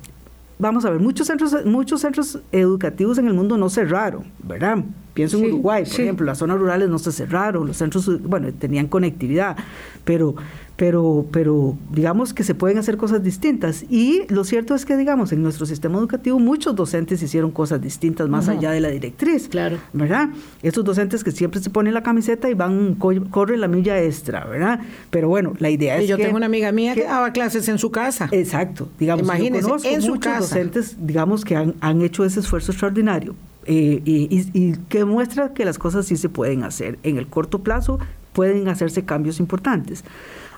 vamos 0.58 0.84
a 0.84 0.90
ver, 0.90 1.00
muchos 1.00 1.26
centros, 1.26 1.64
muchos 1.64 2.00
centros 2.00 2.38
educativos 2.52 3.18
en 3.18 3.26
el 3.26 3.34
mundo 3.34 3.58
no 3.58 3.68
cerraron, 3.68 4.24
¿verdad? 4.42 4.84
Pienso 5.14 5.38
en 5.38 5.47
Uruguay, 5.47 5.85
por 5.85 6.00
ejemplo, 6.00 6.26
las 6.26 6.38
zonas 6.38 6.59
rurales 6.59 6.88
no 6.88 6.99
se 6.99 7.12
cerraron, 7.12 7.66
los 7.66 7.76
centros, 7.76 8.21
bueno, 8.23 8.52
tenían 8.52 8.88
conectividad, 8.88 9.56
pero 10.04 10.35
pero, 10.76 11.26
pero 11.30 11.76
digamos 11.92 12.35
que 12.35 12.42
se 12.42 12.54
pueden 12.54 12.78
hacer 12.78 12.97
cosas 12.97 13.23
distintas. 13.23 13.85
Y 13.88 14.23
lo 14.28 14.44
cierto 14.44 14.75
es 14.75 14.85
que, 14.85 14.97
digamos, 14.97 15.33
en 15.33 15.42
nuestro 15.42 15.66
sistema 15.66 15.99
educativo 15.99 16.38
muchos 16.40 16.75
docentes 16.75 17.23
hicieron 17.23 17.52
cosas 17.52 17.80
distintas 17.80 18.28
más 18.28 18.49
allá 18.49 18.73
de 18.73 18.80
la 18.80 18.88
directriz. 18.88 19.49
Claro. 19.49 19.78
¿Verdad? 19.92 20.30
Estos 20.62 20.85
docentes 20.85 21.23
que 21.23 21.30
siempre 21.30 21.61
se 21.61 21.71
ponen 21.71 21.94
la 21.94 22.02
camiseta 22.02 22.50
y 22.50 22.54
van, 22.54 22.97
corren 22.97 23.61
la 23.61 23.68
milla 23.68 24.00
extra, 24.02 24.44
¿verdad? 24.47 24.80
Pero 25.11 25.28
bueno, 25.28 25.54
la 25.59 25.71
idea 25.71 25.97
es 25.99 26.09
yo 26.09 26.16
tengo 26.16 26.37
una 26.37 26.47
amiga 26.47 26.73
mía 26.73 26.94
que, 26.94 27.04
daba 27.04 27.33
clases 27.33 27.68
en 27.68 27.78
su 27.78 27.90
casa. 27.90 28.28
Exacto. 28.33 28.88
Digamos, 28.99 29.23
Imagínese, 29.23 29.94
en 29.94 30.02
su 30.02 30.14
muchos 30.14 30.38
docentes, 30.40 30.97
digamos, 30.99 31.44
que 31.44 31.54
han, 31.54 31.75
han 31.80 32.02
hecho 32.02 32.25
ese 32.25 32.40
esfuerzo 32.40 32.73
extraordinario. 32.73 33.37
Eh, 33.66 34.02
y, 34.04 34.47
y, 34.52 34.76
que 34.88 35.04
muestra 35.04 35.54
que 35.54 35.64
las 35.64 35.78
cosas 35.78 36.06
sí 36.06 36.16
se 36.16 36.28
pueden 36.28 36.64
hacer. 36.64 36.99
En 37.02 37.16
el 37.16 37.26
corto 37.26 37.61
plazo 37.61 37.99
pueden 38.33 38.68
hacerse 38.68 39.04
cambios 39.04 39.40
importantes. 39.40 40.04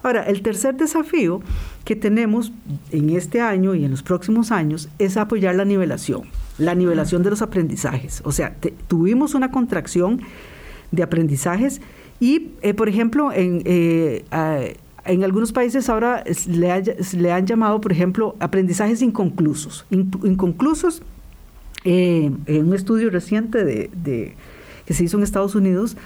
Ahora, 0.02 0.22
el 0.22 0.42
tercer 0.42 0.76
desafío 0.76 1.40
que 1.84 1.96
tenemos 1.96 2.52
en 2.92 3.10
este 3.10 3.40
año 3.40 3.74
y 3.74 3.84
en 3.84 3.90
los 3.90 4.02
próximos 4.02 4.52
años 4.52 4.88
es 4.98 5.16
apoyar 5.16 5.54
la 5.54 5.64
nivelación, 5.64 6.22
la 6.58 6.74
nivelación 6.74 7.22
de 7.22 7.30
los 7.30 7.42
aprendizajes. 7.42 8.22
O 8.24 8.32
sea, 8.32 8.54
tuvimos 8.88 9.34
una 9.34 9.50
contracción 9.50 10.20
de 10.92 11.02
aprendizajes 11.02 11.80
y, 12.20 12.52
eh, 12.62 12.72
por 12.72 12.88
ejemplo, 12.88 13.32
en, 13.32 13.62
eh, 13.64 14.24
en 15.06 15.24
algunos 15.24 15.52
países 15.52 15.88
ahora 15.88 16.24
le, 16.46 17.32
han 17.32 17.46
llamado, 17.46 17.80
por 17.80 17.92
ejemplo, 17.92 18.36
aprendizajes 18.40 19.02
inconclusos. 19.02 19.86
inconclusos, 19.90 21.02
eh, 21.86 22.30
en 22.46 22.68
un 22.68 22.74
estudio 22.74 23.08
reciente 23.08 23.64
de, 23.64 24.34
que 24.84 24.94
se 24.94 25.04
hizo 25.04 25.16
en 25.16 25.22
Estados 25.22 25.54
Unidos, 25.54 25.96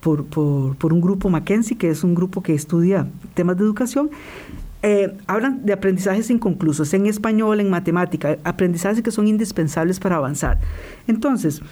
por, 0.00 0.24
por, 0.24 0.92
un 0.92 1.00
grupo 1.00 1.28
Mackenzie, 1.28 1.76
que 1.76 1.90
es 1.90 2.02
un 2.02 2.14
grupo 2.14 2.42
que 2.42 2.54
estudia 2.54 3.06
temas 3.34 3.56
de 3.56 3.62
educación, 3.62 4.10
eh, 4.82 5.16
hablan 5.28 5.64
de 5.64 5.72
aprendizajes 5.72 6.28
inconclusos 6.28 6.92
en 6.92 7.06
español, 7.06 7.60
en 7.60 7.70
matemática, 7.70 8.36
aprendizajes 8.42 9.00
que 9.00 9.12
son 9.12 9.28
indispensables 9.28 10.00
para 10.00 10.16
avanzar. 10.16 10.58
Entonces, 11.06 11.62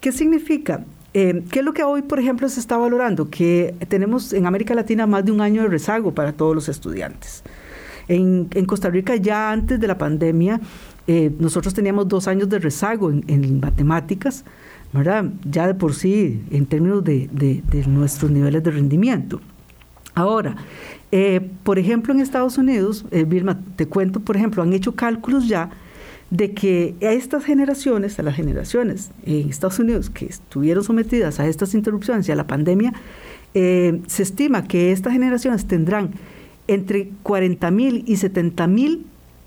¿qué 0.00 0.12
significa? 0.12 0.84
Eh, 1.12 1.42
¿Qué 1.50 1.58
es 1.58 1.64
lo 1.64 1.72
que 1.72 1.82
hoy, 1.82 2.02
por 2.02 2.20
ejemplo, 2.20 2.48
se 2.48 2.60
está 2.60 2.76
valorando? 2.76 3.28
Que 3.28 3.74
tenemos 3.88 4.32
en 4.32 4.46
América 4.46 4.72
Latina 4.74 5.08
más 5.08 5.24
de 5.24 5.32
un 5.32 5.40
año 5.40 5.62
de 5.62 5.68
rezago 5.68 6.14
para 6.14 6.32
todos 6.32 6.54
los 6.54 6.68
estudiantes. 6.68 7.42
En, 8.06 8.48
en 8.54 8.64
Costa 8.66 8.88
Rica 8.88 9.16
ya 9.16 9.50
antes 9.50 9.80
de 9.80 9.86
la 9.88 9.98
pandemia, 9.98 10.60
eh, 11.12 11.32
nosotros 11.40 11.74
teníamos 11.74 12.06
dos 12.06 12.28
años 12.28 12.48
de 12.48 12.60
rezago 12.60 13.10
en, 13.10 13.58
matemáticas, 13.58 14.44
¿verdad? 14.92 15.24
Ya 15.44 15.66
de 15.66 15.74
por 15.74 15.92
sí, 15.92 16.40
en 16.52 16.66
términos 16.66 17.02
de, 17.02 17.64
nuestros 17.88 18.30
niveles 18.30 18.62
de 18.62 18.70
rendimiento. 18.70 19.40
Ahora, 20.14 20.54
eh, 21.10 21.40
por 21.64 21.80
ejemplo, 21.80 22.14
en 22.14 22.20
Estados 22.20 22.58
Unidos, 22.58 23.06
eh, 23.10 23.24
Vilma, 23.24 23.58
te 23.74 23.86
cuento, 23.86 24.20
por 24.20 24.36
ejemplo, 24.36 24.62
han 24.62 24.72
hecho 24.72 24.94
cálculos 24.94 25.48
ya 25.48 25.70
de 26.30 26.54
que 26.54 26.94
a 27.02 27.06
estas 27.06 27.44
generaciones, 27.44 28.16
a 28.20 28.22
las 28.22 28.36
generaciones 28.36 29.10
en 29.26 29.48
Estados 29.48 29.80
Unidos 29.80 30.10
que 30.10 30.26
estuvieron 30.26 30.84
sometidas 30.84 31.40
a 31.40 31.48
estas 31.48 31.74
interrupciones 31.74 32.28
y 32.28 32.30
a 32.30 32.36
la 32.36 32.46
pandemia, 32.46 32.92
se 33.52 34.22
estima 34.22 34.68
que 34.68 34.92
estas 34.92 35.12
generaciones 35.12 35.66
tendrán 35.66 36.12
entre 36.68 37.10
40 37.24 37.68
mil 37.72 38.04
y 38.06 38.14
70 38.14 38.68
mil 38.68 39.06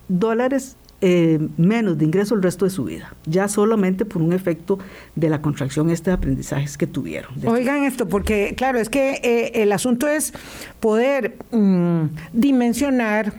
dólares 0.09 0.75
eh, 1.05 1.37
menos 1.57 1.97
de 1.97 2.05
ingreso 2.05 2.33
el 2.33 2.41
resto 2.41 2.63
de 2.63 2.71
su 2.71 2.85
vida, 2.85 3.13
ya 3.25 3.49
solamente 3.49 4.05
por 4.05 4.21
un 4.21 4.31
efecto 4.31 4.79
de 5.15 5.27
la 5.27 5.41
contracción 5.41 5.89
este 5.89 6.11
de 6.11 6.15
aprendizajes 6.15 6.77
que 6.77 6.87
tuvieron. 6.87 7.33
Oigan 7.45 7.83
esto, 7.83 8.07
porque 8.07 8.53
claro, 8.55 8.79
es 8.79 8.87
que 8.87 9.19
eh, 9.21 9.51
el 9.63 9.73
asunto 9.73 10.07
es 10.07 10.31
poder 10.79 11.35
mm, 11.51 12.03
dimensionar 12.31 13.33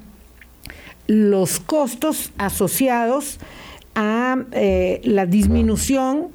los 1.07 1.59
costos 1.59 2.33
asociados 2.37 3.39
a 3.95 4.45
eh, 4.53 5.01
la 5.03 5.25
disminución 5.25 6.33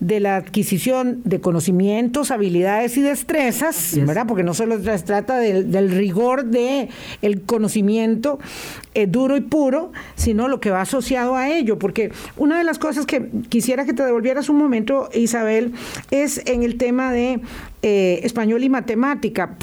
de 0.00 0.18
la 0.18 0.36
adquisición 0.36 1.20
de 1.24 1.40
conocimientos, 1.40 2.30
habilidades 2.30 2.96
y 2.96 3.02
destrezas, 3.02 3.98
¿verdad? 4.06 4.26
Porque 4.26 4.42
no 4.42 4.54
solo 4.54 4.82
se 4.82 4.98
trata 5.00 5.38
del, 5.38 5.90
rigor 5.90 6.46
de 6.46 6.88
el 7.20 7.42
conocimiento 7.42 8.38
eh, 8.94 9.06
duro 9.06 9.36
y 9.36 9.42
puro, 9.42 9.92
sino 10.16 10.48
lo 10.48 10.58
que 10.58 10.70
va 10.70 10.80
asociado 10.80 11.36
a 11.36 11.50
ello. 11.50 11.78
Porque 11.78 12.12
una 12.38 12.56
de 12.56 12.64
las 12.64 12.78
cosas 12.78 13.04
que 13.04 13.28
quisiera 13.50 13.84
que 13.84 13.92
te 13.92 14.02
devolvieras 14.02 14.48
un 14.48 14.56
momento, 14.56 15.10
Isabel, 15.12 15.72
es 16.10 16.42
en 16.46 16.62
el 16.62 16.78
tema 16.78 17.12
de 17.12 17.40
eh, 17.82 18.20
español 18.22 18.64
y 18.64 18.70
matemática. 18.70 19.56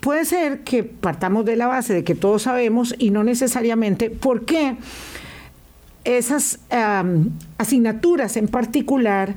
puede 0.00 0.24
ser 0.26 0.60
que 0.60 0.84
partamos 0.84 1.46
de 1.46 1.56
la 1.56 1.66
base 1.66 1.94
de 1.94 2.04
que 2.04 2.14
todos 2.14 2.42
sabemos 2.42 2.94
y 2.98 3.10
no 3.10 3.24
necesariamente 3.24 4.10
por 4.10 4.44
qué 4.44 4.76
esas 6.16 6.60
asignaturas 7.58 8.38
en 8.38 8.48
particular 8.48 9.34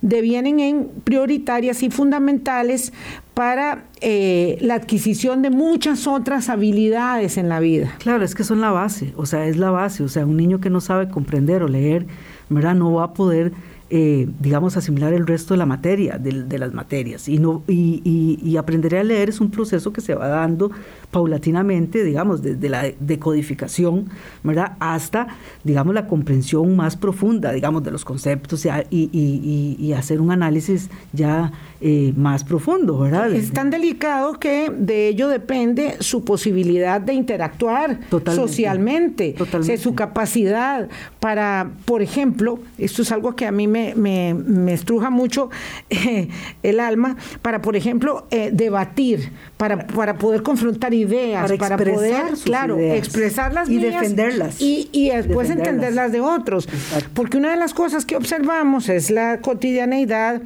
devienen 0.00 0.58
en 0.58 0.88
prioritarias 1.04 1.82
y 1.82 1.90
fundamentales 1.90 2.94
para 3.34 3.84
eh, 4.00 4.56
la 4.60 4.74
adquisición 4.74 5.42
de 5.42 5.50
muchas 5.50 6.06
otras 6.06 6.48
habilidades 6.48 7.36
en 7.36 7.50
la 7.50 7.60
vida. 7.60 7.94
Claro, 7.98 8.24
es 8.24 8.34
que 8.34 8.44
son 8.44 8.60
la 8.60 8.70
base, 8.70 9.12
o 9.16 9.26
sea, 9.26 9.46
es 9.46 9.58
la 9.58 9.70
base, 9.70 10.02
o 10.02 10.08
sea, 10.08 10.24
un 10.24 10.36
niño 10.36 10.60
que 10.60 10.70
no 10.70 10.80
sabe 10.80 11.08
comprender 11.08 11.62
o 11.62 11.68
leer, 11.68 12.06
¿verdad? 12.48 12.74
No 12.74 12.92
va 12.94 13.04
a 13.04 13.12
poder 13.12 13.52
eh, 13.90 14.28
digamos, 14.40 14.76
asimilar 14.76 15.12
el 15.12 15.26
resto 15.26 15.54
de 15.54 15.58
la 15.58 15.66
materia, 15.66 16.18
de, 16.18 16.58
las 16.58 16.72
materias. 16.72 17.28
Y, 17.28 17.38
no, 17.38 17.62
y, 17.68 18.56
aprender 18.56 18.96
a 18.96 19.04
leer 19.04 19.28
es 19.28 19.40
un 19.40 19.50
proceso 19.50 19.92
que 19.92 20.00
se 20.00 20.14
va 20.14 20.28
dando 20.28 20.70
paulatinamente, 21.10 22.02
digamos, 22.02 22.42
desde 22.42 22.68
la 22.68 22.84
decodificación, 23.00 24.08
¿verdad? 24.42 24.76
Hasta, 24.80 25.28
digamos, 25.64 25.94
la 25.94 26.06
comprensión 26.06 26.76
más 26.76 26.96
profunda, 26.96 27.52
digamos, 27.52 27.82
de 27.82 27.90
los 27.90 28.04
conceptos 28.04 28.66
y 28.90 29.92
hacer 29.92 30.20
un 30.20 30.30
análisis 30.30 30.88
ya 31.12 31.52
eh, 31.86 32.12
más 32.16 32.44
profundo, 32.44 32.98
¿verdad? 32.98 33.32
Es 33.32 33.52
tan 33.52 33.70
delicado 33.70 34.38
que 34.40 34.70
de 34.76 35.08
ello 35.08 35.28
depende 35.28 35.96
su 36.00 36.24
posibilidad 36.24 37.00
de 37.00 37.14
interactuar 37.14 38.00
socialmente, 38.26 39.34
totalmente. 39.36 39.78
su 39.78 39.94
capacidad 39.94 40.88
para, 41.20 41.70
por 41.84 42.02
ejemplo, 42.02 42.58
esto 42.78 43.02
es 43.02 43.12
algo 43.12 43.36
que 43.36 43.46
a 43.46 43.52
mí 43.52 43.68
me, 43.68 43.94
me, 43.94 44.72
estruja 44.72 45.10
mucho 45.10 45.50
eh, 45.90 46.28
el 46.62 46.80
alma, 46.80 47.16
para, 47.42 47.62
por 47.62 47.76
ejemplo, 47.76 48.26
eh, 48.30 48.50
debatir, 48.52 49.30
para, 49.56 49.86
para 49.86 50.18
poder 50.18 50.42
confrontar 50.42 50.92
ideas 50.92 51.04
ideas, 51.04 51.52
para, 51.58 51.76
poder, 51.76 52.24
claro, 52.44 52.78
expresarlas 52.78 53.68
y 53.68 53.78
defenderlas. 53.78 54.60
Y, 54.60 54.88
y 54.92 55.10
después 55.10 55.50
entenderlas 55.50 56.12
de 56.12 56.20
otros. 56.20 56.68
Porque 57.14 57.36
una 57.36 57.50
de 57.50 57.56
las 57.56 57.74
cosas 57.74 58.04
que 58.04 58.16
observamos 58.16 58.88
es 58.88 59.10
la 59.10 59.40
cotidianeidad, 59.40 60.42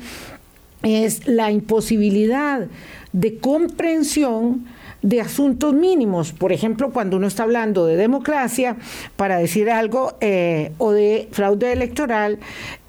es 0.83 1.27
la 1.27 1.51
imposibilidad 1.51 2.69
de 3.13 3.39
comprensión 3.39 4.67
de 5.03 5.21
asuntos 5.21 5.75
mínimos. 5.75 6.33
Por 6.33 6.53
ejemplo, 6.53 6.91
cuando 6.93 7.17
uno 7.17 7.27
está 7.27 7.45
hablando 7.45 7.87
de 7.87 7.97
democracia, 7.97 8.77
para 9.17 9.39
decir 9.39 9.71
algo, 9.71 10.17
eh, 10.21 10.73
o 10.79 10.93
de 10.93 11.29
fraude 11.33 11.73
electoral, 11.73 12.39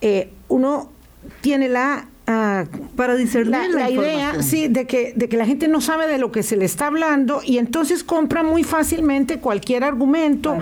eh, 0.02 0.30
uno 0.48 0.90
tiene 1.42 1.70
la 1.70 2.09
para 2.96 3.16
discernir 3.16 3.72
la, 3.74 3.90
idea 3.90 4.44
sí 4.44 4.68
de 4.68 4.86
que 4.86 5.14
de 5.16 5.28
que 5.30 5.36
la 5.36 5.48
gente 5.48 5.68
no 5.68 5.82
sabe 5.82 6.08
de 6.08 6.20
lo 6.20 6.32
que 6.32 6.44
se 6.44 6.58
le 6.58 6.66
está 6.66 6.88
hablando 6.88 7.42
y 7.44 7.58
entonces 7.58 8.04
compra 8.04 8.44
muy 8.44 8.64
fácilmente 8.64 9.40
cualquier 9.40 9.84
argumento. 9.84 10.56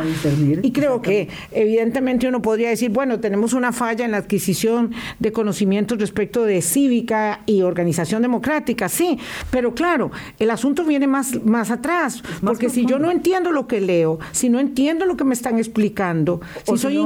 Y 0.62 0.72
creo 0.72 1.02
que 1.02 1.28
evidentemente 1.52 2.28
uno 2.28 2.42
podría 2.42 2.70
decir 2.70 2.92
bueno 2.92 3.20
tenemos 3.20 3.52
una 3.54 3.74
falla 3.74 4.06
en 4.06 4.12
la 4.12 4.18
adquisición 4.18 4.94
de 5.20 5.34
conocimientos 5.34 5.98
respecto 5.98 6.46
de 6.46 6.62
cívica 6.62 7.42
y 7.46 7.64
organización 7.64 8.22
democrática 8.22 8.88
sí 8.88 9.20
pero 9.52 9.74
claro 9.74 10.12
el 10.40 10.52
asunto 10.52 10.86
viene 10.86 11.08
más 11.08 11.44
más 11.44 11.70
atrás 11.70 12.24
porque 12.44 12.70
si 12.70 12.86
yo 12.86 12.98
no 12.98 13.12
entiendo 13.12 13.52
lo 13.52 13.68
que 13.68 13.82
leo 13.82 14.20
si 14.32 14.50
no 14.50 14.60
entiendo 14.60 15.06
lo 15.06 15.18
que 15.18 15.26
me 15.26 15.34
están 15.34 15.58
explicando 15.58 16.40
si 16.66 16.78
soy 16.78 16.98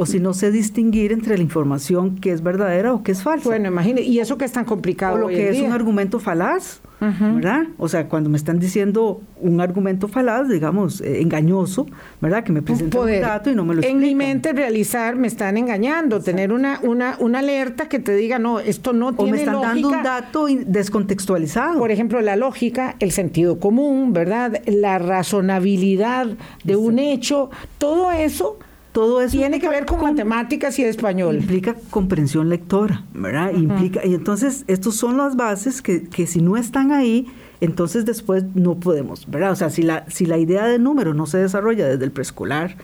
o 0.00 0.06
si 0.06 0.18
no 0.18 0.32
sé 0.32 0.50
distinguir 0.50 1.12
entre 1.12 1.36
la 1.36 1.42
información 1.42 2.16
que 2.16 2.32
es 2.32 2.42
verdadera 2.42 2.94
o 2.94 3.02
que 3.02 3.12
es 3.12 3.22
falsa. 3.22 3.46
Bueno, 3.46 3.68
imagínese, 3.68 4.06
y 4.08 4.18
eso 4.18 4.38
que 4.38 4.46
es 4.46 4.52
tan 4.52 4.64
complicado. 4.64 5.16
O 5.16 5.18
lo 5.18 5.28
que 5.28 5.50
es 5.50 5.60
un 5.60 5.72
argumento 5.72 6.18
falaz, 6.18 6.80
¿verdad? 7.00 7.64
O 7.76 7.86
sea, 7.86 8.08
cuando 8.08 8.30
me 8.30 8.38
están 8.38 8.58
diciendo 8.58 9.20
un 9.42 9.60
argumento 9.60 10.08
falaz, 10.08 10.48
digamos, 10.48 11.02
eh, 11.02 11.20
engañoso, 11.20 11.86
¿verdad? 12.18 12.44
Que 12.44 12.50
me 12.50 12.62
presenta 12.62 12.98
un 12.98 13.20
dato 13.20 13.50
y 13.50 13.54
no 13.54 13.66
me 13.66 13.74
lo 13.74 13.82
explican. 13.82 14.02
En 14.02 14.08
mi 14.08 14.14
mente 14.14 14.54
realizar, 14.54 15.16
me 15.16 15.26
están 15.26 15.58
engañando, 15.58 16.22
tener 16.22 16.50
una, 16.50 16.80
una, 16.82 17.16
una 17.18 17.40
alerta 17.40 17.90
que 17.90 17.98
te 17.98 18.14
diga, 18.14 18.38
no, 18.38 18.58
esto 18.58 18.94
no 18.94 19.12
tiene 19.12 19.32
O 19.32 19.34
me 19.34 19.38
están 19.38 19.60
dando 19.60 19.88
un 19.90 20.02
dato 20.02 20.46
descontextualizado. 20.66 21.78
Por 21.78 21.90
ejemplo, 21.90 22.22
la 22.22 22.36
lógica, 22.36 22.96
el 23.00 23.12
sentido 23.12 23.60
común, 23.60 24.14
¿verdad? 24.14 24.62
La 24.64 24.98
razonabilidad 24.98 26.26
de 26.64 26.76
un 26.76 26.98
hecho, 26.98 27.50
todo 27.76 28.10
eso 28.12 28.58
todo 28.92 29.20
eso 29.20 29.36
tiene 29.36 29.60
que 29.60 29.68
ver 29.68 29.86
con, 29.86 30.00
matemáticas 30.00 30.78
y 30.78 30.84
español. 30.84 31.36
Implica 31.36 31.76
comprensión 31.90 32.48
lectora, 32.48 33.04
¿verdad? 33.14 33.52
Implica, 33.52 34.04
y 34.04 34.14
entonces, 34.14 34.64
estos 34.66 34.96
son 34.96 35.16
las 35.16 35.36
bases 35.36 35.82
que, 35.82 36.04
que 36.04 36.26
si 36.26 36.40
no 36.40 36.56
están 36.56 36.90
ahí, 36.90 37.26
entonces 37.60 38.04
después 38.04 38.44
no 38.54 38.80
podemos, 38.80 39.30
¿verdad? 39.30 39.52
O 39.52 39.56
sea, 39.56 39.70
si 39.70 39.82
la, 39.82 40.04
si 40.08 40.26
la 40.26 40.38
idea 40.38 40.66
de 40.66 40.78
número 40.78 41.14
no 41.14 41.26
se 41.26 41.38
desarrolla 41.38 41.86
desde 41.86 42.04
el 42.04 42.10
preescolar, 42.10 42.76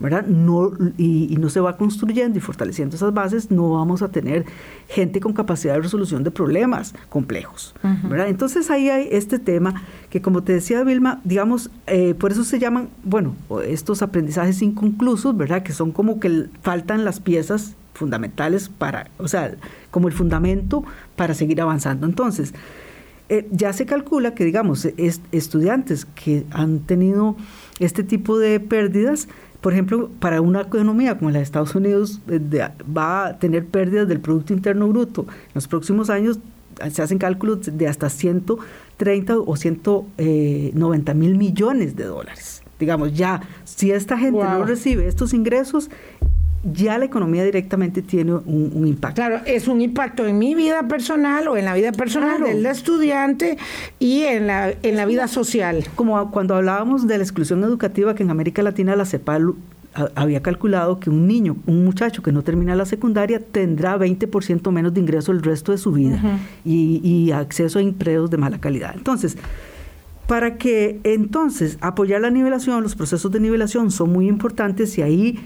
¿verdad? 0.00 0.26
No, 0.26 0.72
y, 0.96 1.36
no 1.38 1.50
se 1.50 1.60
va 1.60 1.76
construyendo 1.76 2.38
y 2.38 2.40
fortaleciendo 2.40 2.96
esas 2.96 3.12
bases, 3.14 3.50
no 3.50 3.70
vamos 3.72 4.02
a 4.02 4.08
tener 4.08 4.46
gente 4.88 5.20
con 5.20 5.34
capacidad 5.34 5.74
de 5.74 5.82
resolución 5.82 6.24
de 6.24 6.30
problemas 6.30 6.94
complejos, 7.08 7.74
¿verdad? 8.08 8.28
Entonces 8.28 8.70
ahí 8.70 8.88
hay 8.88 9.08
este 9.12 9.38
tema 9.38 9.82
que, 10.08 10.20
como 10.22 10.42
te 10.42 10.54
decía 10.54 10.82
Vilma, 10.82 11.20
digamos, 11.24 11.70
eh, 11.86 12.14
por 12.14 12.32
eso 12.32 12.44
se 12.44 12.58
llaman, 12.58 12.88
bueno, 13.04 13.36
estos 13.66 14.02
aprendizajes 14.02 14.62
inconclusos, 14.62 15.36
¿verdad? 15.36 15.62
Que 15.62 15.72
son 15.72 15.92
como 15.92 16.18
que 16.18 16.46
faltan 16.62 17.04
las 17.04 17.20
piezas 17.20 17.76
fundamentales 17.92 18.70
para, 18.70 19.10
o 19.18 19.28
sea, 19.28 19.54
como 19.90 20.08
el 20.08 20.14
fundamento 20.14 20.82
para 21.16 21.34
seguir 21.34 21.60
avanzando. 21.60 22.06
Entonces, 22.06 22.54
eh, 23.28 23.46
ya 23.52 23.72
se 23.72 23.86
calcula 23.86 24.34
que, 24.34 24.44
digamos, 24.44 24.88
estudiantes 25.30 26.04
que 26.04 26.46
han 26.50 26.80
tenido 26.80 27.36
este 27.78 28.02
tipo 28.02 28.38
de 28.38 28.58
pérdidas 28.58 29.28
por 29.60 29.72
ejemplo, 29.72 30.10
para 30.20 30.40
una 30.40 30.62
economía 30.62 31.18
como 31.18 31.30
la 31.30 31.38
de 31.38 31.44
Estados 31.44 31.74
Unidos, 31.74 32.20
eh, 32.28 32.40
va 32.96 33.26
a 33.26 33.38
tener 33.38 33.66
pérdidas 33.66 34.08
del 34.08 34.20
Producto 34.20 34.52
Interno 34.52 34.88
Bruto. 34.88 35.22
En 35.22 35.52
los 35.54 35.68
próximos 35.68 36.08
años 36.10 36.38
se 36.90 37.02
hacen 37.02 37.18
cálculos 37.18 37.76
de 37.76 37.86
hasta 37.86 38.08
130 38.08 39.38
o 39.38 39.56
190 39.56 41.14
mil 41.14 41.36
millones 41.36 41.96
de 41.96 42.04
dólares. 42.04 42.62
Digamos, 42.78 43.12
ya, 43.14 43.42
si 43.64 43.90
esta 43.90 44.16
gente 44.16 44.42
no 44.42 44.64
recibe 44.64 45.06
estos 45.06 45.34
ingresos, 45.34 45.90
ya 46.62 46.98
la 46.98 47.06
economía 47.06 47.42
directamente 47.42 48.02
tiene 48.02 48.34
un, 48.34 48.86
impacto. 48.86 49.16
Claro, 49.16 49.40
es 49.46 49.66
un 49.66 49.80
impacto 49.80 50.26
en 50.26 50.38
mi 50.38 50.54
vida 50.54 50.86
personal 50.88 51.48
o 51.48 51.56
en 51.56 51.64
la 51.64 51.74
vida 51.74 51.92
personal 51.92 52.42
del 52.42 52.64
estudiante 52.66 53.56
y 53.98 54.22
en 54.22 54.46
la, 54.46 54.74
en 54.82 54.96
la 54.96 55.06
vida 55.06 55.26
social. 55.26 55.84
Como 55.94 56.30
cuando 56.30 56.54
hablábamos 56.54 57.06
de 57.06 57.16
la 57.16 57.24
exclusión 57.24 57.64
educativa, 57.64 58.14
que 58.14 58.24
en 58.24 58.30
América 58.30 58.62
Latina 58.62 58.94
la 58.94 59.06
CEPAL 59.06 59.54
había 60.14 60.40
calculado 60.42 61.00
que 61.00 61.10
un 61.10 61.26
niño, 61.26 61.56
un 61.66 61.84
muchacho 61.84 62.22
que 62.22 62.30
no 62.30 62.42
termina 62.42 62.76
la 62.76 62.84
secundaria 62.84 63.40
tendrá 63.40 63.98
20% 63.98 64.70
menos 64.70 64.94
de 64.94 65.00
ingreso 65.00 65.32
el 65.32 65.42
resto 65.42 65.72
de 65.72 65.78
su 65.78 65.92
vida 65.92 66.38
y, 66.64 67.00
y, 67.02 67.32
acceso 67.32 67.80
a 67.80 67.82
empleos 67.82 68.30
de 68.30 68.36
mala 68.36 68.60
calidad. 68.60 68.94
Entonces, 68.94 69.36
para 70.28 70.58
que 70.58 71.00
entonces 71.02 71.76
apoyar 71.80 72.20
la 72.20 72.30
nivelación, 72.30 72.84
los 72.84 72.94
procesos 72.94 73.32
de 73.32 73.40
nivelación 73.40 73.90
son 73.90 74.12
muy 74.12 74.28
importantes 74.28 74.96
y 74.96 75.02
ahí 75.02 75.40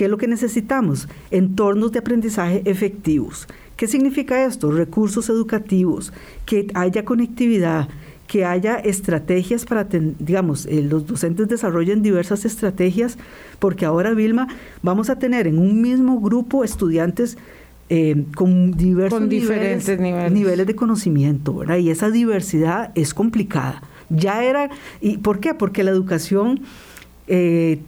¿Qué 0.00 0.06
es 0.06 0.10
lo 0.10 0.16
que 0.16 0.28
necesitamos? 0.28 1.08
Entornos 1.30 1.92
de 1.92 1.98
aprendizaje 1.98 2.62
efectivos. 2.64 3.46
¿Qué 3.76 3.86
significa 3.86 4.46
esto? 4.46 4.70
Recursos 4.70 5.28
educativos, 5.28 6.14
que 6.46 6.68
haya 6.72 7.04
conectividad, 7.04 7.90
que 8.26 8.46
haya 8.46 8.76
estrategias 8.76 9.66
para, 9.66 9.84
digamos, 9.84 10.64
eh, 10.64 10.80
los 10.80 11.06
docentes 11.06 11.48
desarrollen 11.48 12.00
diversas 12.00 12.46
estrategias, 12.46 13.18
porque 13.58 13.84
ahora, 13.84 14.14
Vilma, 14.14 14.48
vamos 14.80 15.10
a 15.10 15.18
tener 15.18 15.46
en 15.46 15.58
un 15.58 15.82
mismo 15.82 16.18
grupo 16.18 16.64
estudiantes 16.64 17.36
eh, 17.90 18.24
con 18.34 18.70
diversos 18.70 19.28
diferentes 19.28 20.00
niveles, 20.00 20.32
niveles. 20.32 20.66
de 20.66 20.76
conocimiento, 20.76 21.56
¿verdad? 21.56 21.76
Y 21.76 21.90
esa 21.90 22.10
diversidad 22.10 22.90
es 22.94 23.12
complicada. 23.12 23.82
Ya 24.08 24.44
era, 24.44 24.70
¿y 25.02 25.18
por 25.18 25.40
qué? 25.40 25.52
Porque 25.52 25.84
la 25.84 25.90
educación, 25.90 26.62
eh, 27.26 27.80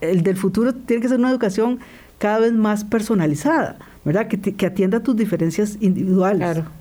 el 0.00 0.22
del 0.22 0.36
futuro 0.36 0.74
tiene 0.74 1.02
que 1.02 1.08
ser 1.08 1.18
una 1.18 1.30
educación 1.30 1.78
cada 2.18 2.40
vez 2.40 2.52
más 2.52 2.84
personalizada, 2.84 3.78
¿verdad? 4.04 4.28
Que, 4.28 4.38
que 4.38 4.66
atienda 4.66 5.00
tus 5.00 5.16
diferencias 5.16 5.78
individuales. 5.80 6.40
Claro. 6.40 6.78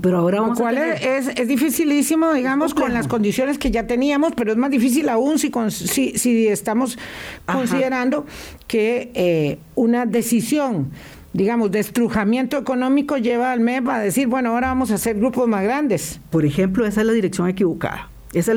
Pero 0.00 0.18
ahora 0.18 0.40
vamos 0.40 0.58
Lo 0.58 0.64
cual 0.64 0.76
es, 0.78 1.28
es, 1.28 1.48
dificilísimo, 1.48 2.32
digamos, 2.32 2.74
con 2.74 2.92
las 2.92 3.06
condiciones 3.06 3.58
que 3.58 3.70
ya 3.70 3.86
teníamos, 3.86 4.32
pero 4.34 4.50
es 4.50 4.58
más 4.58 4.70
difícil 4.70 5.08
aún 5.08 5.38
si, 5.38 5.52
si, 5.70 6.18
si 6.18 6.48
estamos 6.48 6.98
considerando 7.46 8.26
que 8.66 9.12
eh, 9.14 9.58
una 9.76 10.04
decisión 10.04 10.90
digamos, 11.32 11.72
de 11.72 11.80
estrujamiento 11.80 12.56
económico 12.56 13.18
lleva 13.18 13.50
al 13.50 13.58
MEP 13.58 13.88
a 13.88 13.98
decir, 13.98 14.28
bueno, 14.28 14.50
ahora 14.50 14.68
vamos 14.68 14.92
a 14.92 14.94
hacer 14.94 15.16
grupos 15.16 15.48
más 15.48 15.64
grandes. 15.64 16.20
Por 16.30 16.44
ejemplo, 16.44 16.86
esa 16.86 17.00
es 17.00 17.06
la 17.08 17.12
dirección 17.12 17.48
equivocada. 17.48 18.08
Eso 18.34 18.52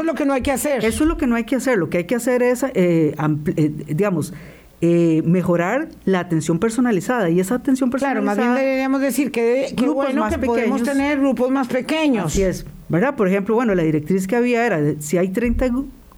es 0.00 0.04
lo 0.04 0.14
que 0.14 0.24
no 0.24 0.32
hay 0.32 0.42
que 0.42 0.52
hacer. 0.52 0.84
Eso 0.84 1.04
es 1.04 1.08
lo 1.08 1.16
que 1.16 1.26
no 1.26 1.36
hay 1.36 1.44
que 1.44 1.56
hacer. 1.56 1.78
Lo 1.78 1.88
que 1.88 1.98
hay 1.98 2.04
que 2.04 2.14
hacer 2.14 2.42
es, 2.42 2.62
eh, 2.62 3.14
eh, 3.14 3.72
digamos, 3.88 4.32
eh, 4.80 5.22
mejorar 5.24 5.88
la 6.04 6.20
atención 6.20 6.58
personalizada 6.58 7.30
y 7.30 7.40
esa 7.40 7.54
atención 7.54 7.88
personalizada. 7.90 8.34
Claro, 8.34 8.44
más 8.44 8.56
bien 8.56 8.66
deberíamos 8.66 9.00
decir 9.00 9.30
que, 9.30 9.72
que 9.74 9.88
bueno 9.88 10.28
que 10.28 10.38
podemos 10.38 10.82
tener 10.82 11.20
grupos 11.20 11.50
más 11.50 11.68
pequeños. 11.68 12.26
Así 12.26 12.42
es, 12.42 12.66
¿verdad? 12.90 13.16
Por 13.16 13.28
ejemplo, 13.28 13.54
bueno, 13.54 13.74
la 13.74 13.82
directriz 13.82 14.26
que 14.26 14.36
había 14.36 14.66
era 14.66 14.80
si 14.98 15.16
hay 15.16 15.28
30 15.28 15.70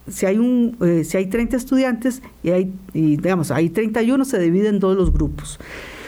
si 0.09 0.25
hay 0.25 0.37
un 0.37 0.75
eh, 0.81 1.03
si 1.03 1.15
hay 1.15 1.27
30 1.27 1.55
estudiantes 1.55 2.21
y 2.43 2.49
hay 2.49 2.73
y 2.93 3.17
digamos, 3.17 3.51
hay 3.51 3.69
31 3.69 4.25
se 4.25 4.39
dividen 4.39 4.75
en 4.75 4.79
todos 4.81 4.97
los 4.97 5.13
grupos. 5.13 5.59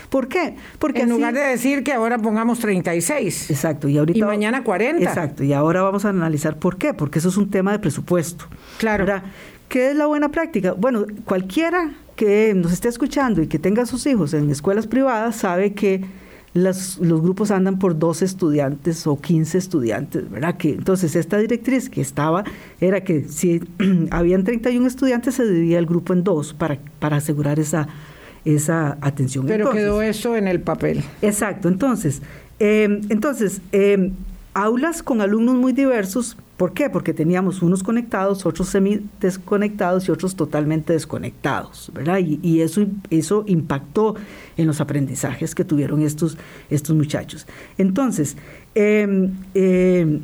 ¿Por 0.09 0.27
qué? 0.27 0.55
Porque 0.79 1.01
en 1.01 1.09
lugar 1.09 1.33
de 1.33 1.41
decir 1.41 1.83
que 1.83 1.93
ahora 1.93 2.17
pongamos 2.17 2.59
36. 2.59 3.51
Exacto, 3.51 3.87
y 3.87 3.97
ahorita 3.97 4.19
y 4.19 4.23
mañana 4.23 4.63
40. 4.63 5.03
Exacto, 5.03 5.43
y 5.43 5.53
ahora 5.53 5.81
vamos 5.81 6.05
a 6.05 6.09
analizar 6.09 6.57
por 6.57 6.77
qué, 6.77 6.93
porque 6.93 7.19
eso 7.19 7.29
es 7.29 7.37
un 7.37 7.49
tema 7.49 7.71
de 7.71 7.79
presupuesto. 7.79 8.45
Claro. 8.79 9.05
¿Qué 9.67 9.91
es 9.91 9.95
la 9.95 10.07
buena 10.07 10.29
práctica? 10.29 10.73
Bueno, 10.73 11.05
cualquiera 11.25 11.93
que 12.15 12.53
nos 12.55 12.73
esté 12.73 12.87
escuchando 12.89 13.41
y 13.43 13.47
que 13.47 13.59
tenga 13.59 13.85
sus 13.85 14.07
hijos 14.07 14.33
en 14.33 14.49
escuelas 14.49 14.87
privadas 14.87 15.35
sabe 15.35 15.73
que 15.73 16.03
los 16.53 16.99
grupos 16.99 17.51
andan 17.51 17.77
por 17.77 17.97
12 17.97 18.25
estudiantes 18.25 19.05
o 19.05 19.21
15 19.21 19.57
estudiantes, 19.57 20.29
¿verdad? 20.29 20.57
Que, 20.57 20.71
entonces, 20.71 21.15
esta 21.15 21.37
directriz 21.37 21.89
que 21.89 22.01
estaba 22.01 22.43
era 22.81 23.03
que 23.03 23.25
si 23.25 23.61
habían 24.11 24.43
31 24.43 24.87
estudiantes, 24.87 25.35
se 25.35 25.45
dividía 25.45 25.77
el 25.77 25.85
grupo 25.85 26.13
en 26.13 26.23
dos 26.23 26.53
para, 26.53 26.79
para 26.99 27.17
asegurar 27.17 27.59
esa, 27.59 27.87
esa 28.45 28.97
atención. 29.01 29.45
Pero 29.45 29.71
quedó 29.71 30.01
eso 30.01 30.35
en 30.35 30.47
el 30.47 30.61
papel. 30.61 31.03
Exacto, 31.21 31.67
entonces, 31.67 32.21
eh, 32.59 33.01
entonces 33.09 33.61
eh, 33.71 34.11
aulas 34.53 35.03
con 35.03 35.21
alumnos 35.21 35.55
muy 35.55 35.73
diversos 35.73 36.37
¿Por 36.59 36.73
qué? 36.73 36.89
Porque 36.89 37.13
teníamos 37.13 37.61
unos 37.61 37.83
conectados, 37.83 38.45
otros 38.45 38.67
semi 38.67 38.99
desconectados 39.21 40.09
y 40.09 40.11
otros 40.11 40.35
totalmente 40.35 40.91
desconectados, 40.91 41.89
¿verdad? 41.93 42.19
Y, 42.19 42.59
eso, 42.59 42.85
eso 43.09 43.45
impactó 43.47 44.15
en 44.57 44.67
los 44.67 44.81
aprendizajes 44.81 45.55
que 45.55 45.63
tuvieron 45.63 46.01
estos, 46.01 46.37
estos 46.69 46.97
muchachos. 46.97 47.47
Entonces, 47.77 48.35
em, 48.75 49.31
em, 49.53 50.19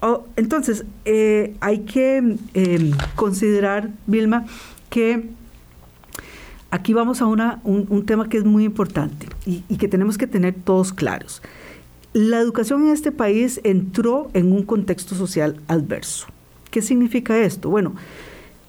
oh, 0.00 0.24
entonces 0.36 0.86
eh, 1.04 1.54
hay 1.60 1.80
que 1.80 2.16
em, 2.54 2.92
considerar, 3.16 3.90
Vilma, 4.06 4.46
que 4.88 5.28
aquí 6.70 6.92
vamos 6.92 7.22
a 7.22 7.26
una, 7.26 7.60
un, 7.64 8.04
tema 8.06 8.28
que 8.28 8.38
es 8.38 8.44
muy 8.44 8.64
importante 8.64 9.26
y 9.46 9.76
que 9.76 9.88
tenemos 9.88 10.18
que 10.18 10.26
tener 10.26 10.54
todos 10.54 10.92
claros. 10.92 11.42
La 12.12 12.38
educación 12.38 12.86
en 12.86 12.92
este 12.92 13.12
país 13.12 13.60
entró 13.62 14.30
en 14.34 14.52
un 14.52 14.64
contexto 14.64 15.14
social 15.14 15.60
adverso. 15.68 16.26
¿Qué 16.70 16.82
significa 16.82 17.38
esto? 17.38 17.70
Bueno, 17.70 17.94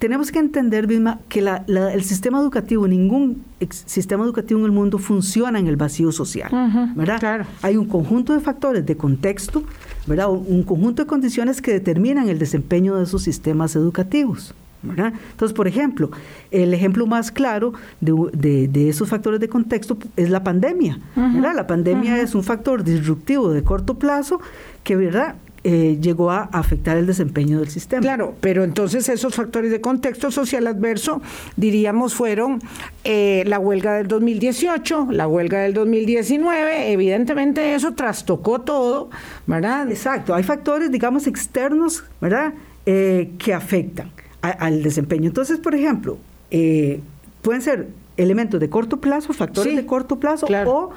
tenemos 0.02 0.32
que 0.32 0.40
entender, 0.40 0.88
Vilma, 0.88 1.20
que 1.30 1.48
el 1.68 2.04
sistema 2.04 2.40
educativo, 2.40 2.88
ningún 2.88 3.44
sistema 3.70 4.24
educativo 4.26 4.60
en 4.60 4.66
el 4.66 4.72
mundo 4.72 4.98
funciona 4.98 5.60
en 5.60 5.68
el 5.68 5.76
vacío 5.76 6.12
social, 6.12 6.50
¿verdad? 6.96 7.46
Hay 7.62 7.78
un 7.78 7.86
conjunto 7.86 8.34
de 8.34 8.40
factores 8.40 8.84
de 8.84 8.98
contexto, 8.98 9.64
¿verdad? 10.08 10.32
Un 10.32 10.64
conjunto 10.64 11.04
de 11.04 11.08
condiciones 11.08 11.62
que 11.62 11.72
determinan 11.72 12.30
el 12.30 12.40
desempeño 12.40 12.96
de 12.96 13.04
esos 13.04 13.22
sistemas 13.22 13.76
educativos. 13.76 14.56
Entonces, 14.84 15.54
por 15.54 15.68
ejemplo, 15.68 16.10
el 16.50 16.74
ejemplo 16.74 17.06
más 17.06 17.32
claro 17.32 17.74
de, 18.00 18.70
esos 18.90 19.10
factores 19.10 19.40
de 19.40 19.50
contexto 19.50 19.98
es 20.16 20.30
la 20.30 20.44
pandemia. 20.44 21.00
La 21.16 21.68
pandemia 21.68 22.22
es 22.22 22.36
un 22.36 22.44
factor 22.44 22.84
disruptivo 22.84 23.52
de 23.52 23.64
corto 23.64 23.96
plazo 23.96 24.40
que 24.84 24.96
¿verdad? 24.96 25.36
Eh, 25.64 26.00
llegó 26.02 26.32
a 26.32 26.50
afectar 26.54 26.98
el 26.98 27.06
desempeño 27.06 27.60
del 27.60 27.70
sistema. 27.70 28.02
Claro, 28.02 28.34
pero 28.42 28.64
entonces 28.64 29.08
esos 29.10 29.36
factores 29.36 29.70
de 29.70 29.80
contexto 29.80 30.32
social 30.32 30.66
adverso, 30.66 31.22
diríamos, 31.56 32.16
fueron 32.16 32.60
eh, 33.04 33.44
la 33.46 33.60
huelga 33.60 33.94
del 33.94 34.08
2018, 34.08 35.10
la 35.12 35.28
huelga 35.28 35.60
del 35.60 35.76
2019, 35.76 36.92
evidentemente 36.92 37.76
eso 37.76 37.94
trastocó 37.94 38.62
todo, 38.62 39.12
¿verdad? 39.46 39.92
Exacto, 39.92 40.34
hay 40.34 40.42
factores, 40.42 40.90
digamos, 40.90 41.28
externos, 41.28 42.06
¿verdad?, 42.20 42.56
eh, 42.88 43.30
que 43.38 43.54
afectan 43.54 44.10
al 44.42 44.84
desempeño. 44.84 45.28
Entonces, 45.28 45.60
por 45.60 45.76
ejemplo, 45.76 46.18
eh, 46.50 47.00
pueden 47.42 47.62
ser 47.62 47.88
elementos 48.18 48.60
de 48.60 48.70
corto 48.70 48.98
plazo, 48.98 49.34
factores 49.34 49.76
de 49.76 49.86
corto 49.86 50.20
plazo, 50.20 50.48
o 50.66 50.92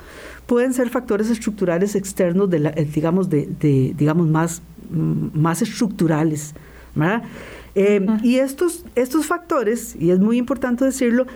pueden 0.46 0.74
ser 0.74 0.90
factores 0.90 1.30
estructurales 1.30 1.94
externos, 1.94 2.50
de 2.50 2.72
eh, 2.74 2.88
digamos, 2.92 3.30
de, 3.30 3.46
digamos 3.96 4.28
más, 4.28 4.62
mm, 4.90 5.38
más 5.38 5.62
estructurales. 5.62 6.54
Eh, 7.74 8.06
y 8.22 8.36
estos, 8.36 8.84
estos 8.94 9.26
factores, 9.26 9.96
y 9.98 10.10
es 10.10 10.20
muy 10.20 10.38
importante 10.38 10.84
decirlo, 10.84 11.26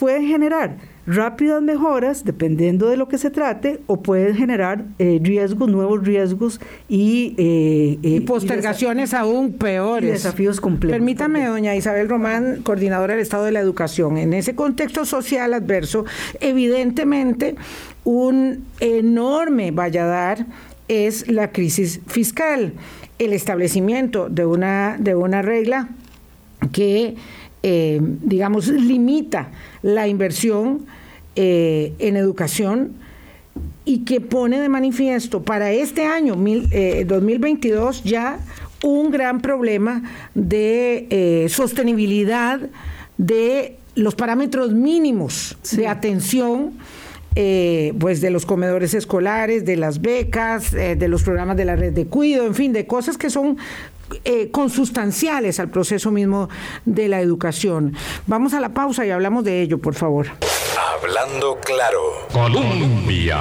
pueden 0.00 0.26
generar 0.26 0.78
rápidas 1.06 1.60
mejoras 1.60 2.24
dependiendo 2.24 2.88
de 2.88 2.96
lo 2.96 3.06
que 3.06 3.18
se 3.18 3.28
trate 3.28 3.80
o 3.86 4.00
pueden 4.00 4.34
generar 4.34 4.86
eh, 4.98 5.20
riesgos, 5.22 5.68
nuevos 5.68 6.02
riesgos 6.02 6.58
y, 6.88 7.34
eh, 7.36 7.98
eh, 8.02 8.22
postergaciones 8.22 9.12
aún 9.12 9.52
peores. 9.52 10.10
desafíos 10.10 10.58
complejos. 10.58 10.96
Permítame, 10.96 11.44
doña 11.44 11.76
Isabel 11.76 12.08
Román, 12.08 12.62
coordinadora 12.62 13.12
del 13.12 13.22
Estado 13.22 13.44
de 13.44 13.52
la 13.52 13.60
Educación, 13.60 14.16
en 14.16 14.32
ese 14.32 14.54
contexto 14.54 15.04
social 15.04 15.52
adverso, 15.52 16.06
evidentemente 16.40 17.56
un 18.04 18.64
enorme 18.80 19.70
valladar 19.70 20.46
es 20.88 21.28
la 21.28 21.52
crisis 21.52 22.00
fiscal, 22.06 22.72
el 23.18 23.34
establecimiento 23.34 24.30
de 24.30 24.46
una, 24.46 24.96
de 24.98 25.14
una 25.14 25.42
regla 25.42 25.90
que, 26.72 27.16
digamos, 27.62 28.68
limita 28.68 29.50
la 29.82 30.08
inversión 30.08 30.86
eh, 31.36 31.94
en 32.00 32.16
educación 32.16 32.92
y 33.84 34.04
que 34.04 34.20
pone 34.20 34.58
de 34.58 34.68
manifiesto 34.68 35.42
para 35.42 35.70
este 35.70 36.04
año 36.04 36.34
2022 36.34 37.98
eh, 37.98 38.02
ya 38.04 38.40
un 38.82 39.12
gran 39.12 39.40
problema 39.40 40.02
de 40.34 41.06
eh, 41.08 41.48
sostenibilidad 41.48 42.60
de 43.16 43.76
los 43.94 44.16
parámetros 44.16 44.72
mínimos 44.72 45.56
de 45.70 45.86
atención. 45.86 46.72
pues 47.32 48.20
de 48.20 48.30
los 48.30 48.44
comedores 48.44 48.92
escolares, 48.92 49.64
de 49.64 49.76
las 49.76 50.00
becas, 50.00 50.72
de 50.72 51.08
los 51.08 51.22
programas 51.22 51.56
de 51.56 51.64
la 51.64 51.76
red 51.76 51.92
de 51.92 52.06
cuido, 52.06 52.44
en 52.44 52.56
fin, 52.56 52.72
de 52.72 52.88
cosas 52.88 53.16
que 53.16 53.30
son 53.30 53.56
consustanciales 54.50 55.60
al 55.60 55.70
proceso 55.70 56.10
mismo 56.10 56.48
de 56.84 57.08
la 57.08 57.20
educación. 57.20 57.94
Vamos 58.26 58.54
a 58.54 58.60
la 58.60 58.70
pausa 58.70 59.06
y 59.06 59.10
hablamos 59.10 59.44
de 59.44 59.62
ello, 59.62 59.78
por 59.78 59.94
favor. 59.94 60.26
Hablando 61.02 61.58
claro. 61.64 61.98
Colombia. 62.32 63.38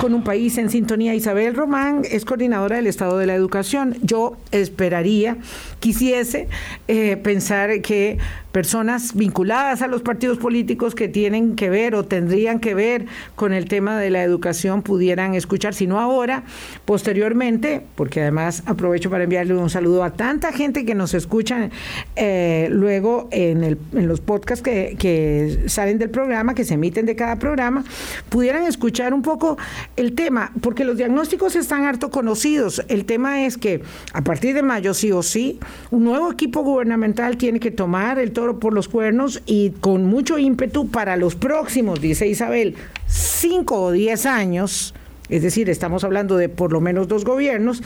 Con 0.00 0.14
un 0.14 0.22
país 0.22 0.56
en 0.58 0.70
sintonía, 0.70 1.14
Isabel 1.14 1.54
Román 1.54 2.02
es 2.08 2.24
coordinadora 2.24 2.76
del 2.76 2.86
Estado 2.86 3.18
de 3.18 3.26
la 3.26 3.34
Educación. 3.34 3.96
Yo 4.02 4.36
esperaría, 4.52 5.36
quisiese 5.80 6.48
eh, 6.86 7.16
pensar 7.16 7.80
que 7.80 8.18
personas 8.56 9.14
vinculadas 9.14 9.82
a 9.82 9.86
los 9.86 10.00
partidos 10.00 10.38
políticos 10.38 10.94
que 10.94 11.08
tienen 11.08 11.56
que 11.56 11.68
ver 11.68 11.94
o 11.94 12.06
tendrían 12.06 12.58
que 12.58 12.74
ver 12.74 13.04
con 13.34 13.52
el 13.52 13.68
tema 13.68 14.00
de 14.00 14.08
la 14.08 14.22
educación 14.22 14.80
pudieran 14.80 15.34
escuchar, 15.34 15.74
si 15.74 15.86
no 15.86 16.00
ahora, 16.00 16.42
posteriormente, 16.86 17.82
porque 17.96 18.22
además 18.22 18.62
aprovecho 18.64 19.10
para 19.10 19.24
enviarle 19.24 19.52
un 19.52 19.68
saludo 19.68 20.02
a 20.02 20.14
tanta 20.14 20.52
gente 20.52 20.86
que 20.86 20.94
nos 20.94 21.12
escucha 21.12 21.68
eh, 22.16 22.68
luego 22.70 23.28
en, 23.30 23.76
los 23.92 24.22
podcasts 24.22 24.62
que, 24.62 24.96
que 24.98 25.64
salen 25.66 25.98
del 25.98 26.08
programa, 26.08 26.54
que 26.54 26.64
se 26.64 26.72
emiten 26.72 27.04
de 27.04 27.14
cada 27.14 27.36
programa, 27.38 27.84
pudieran 28.30 28.62
escuchar 28.62 29.12
un 29.12 29.20
poco 29.20 29.58
el 29.96 30.14
tema, 30.14 30.50
porque 30.62 30.86
los 30.86 30.96
diagnósticos 30.96 31.56
están 31.56 31.84
harto 31.84 32.08
conocidos. 32.08 32.82
El 32.88 33.04
tema 33.04 33.44
es 33.44 33.58
que 33.58 33.82
a 34.14 34.22
partir 34.22 34.54
de 34.54 34.62
mayo, 34.62 34.94
sí 34.94 35.12
o 35.12 35.22
sí, 35.22 35.60
un 35.90 36.04
nuevo 36.04 36.32
equipo 36.32 36.62
gubernamental 36.62 37.36
tiene 37.36 37.60
que 37.60 37.70
tomar 37.70 38.18
el 38.18 38.32
por 38.54 38.72
los 38.72 38.88
cuernos 38.88 39.42
y 39.46 39.70
con 39.70 40.04
mucho 40.04 40.38
ímpetu 40.38 40.88
para 40.88 41.16
los 41.16 41.34
próximos, 41.34 42.00
dice 42.00 42.26
Isabel, 42.26 42.74
cinco 43.06 43.80
o 43.82 43.92
diez 43.92 44.26
años 44.26 44.94
es 45.28 45.42
decir, 45.42 45.68
estamos 45.70 46.04
hablando 46.04 46.36
de 46.36 46.48
por 46.48 46.72
lo 46.72 46.80
menos 46.80 47.08
dos 47.08 47.24
gobiernos, 47.24 47.82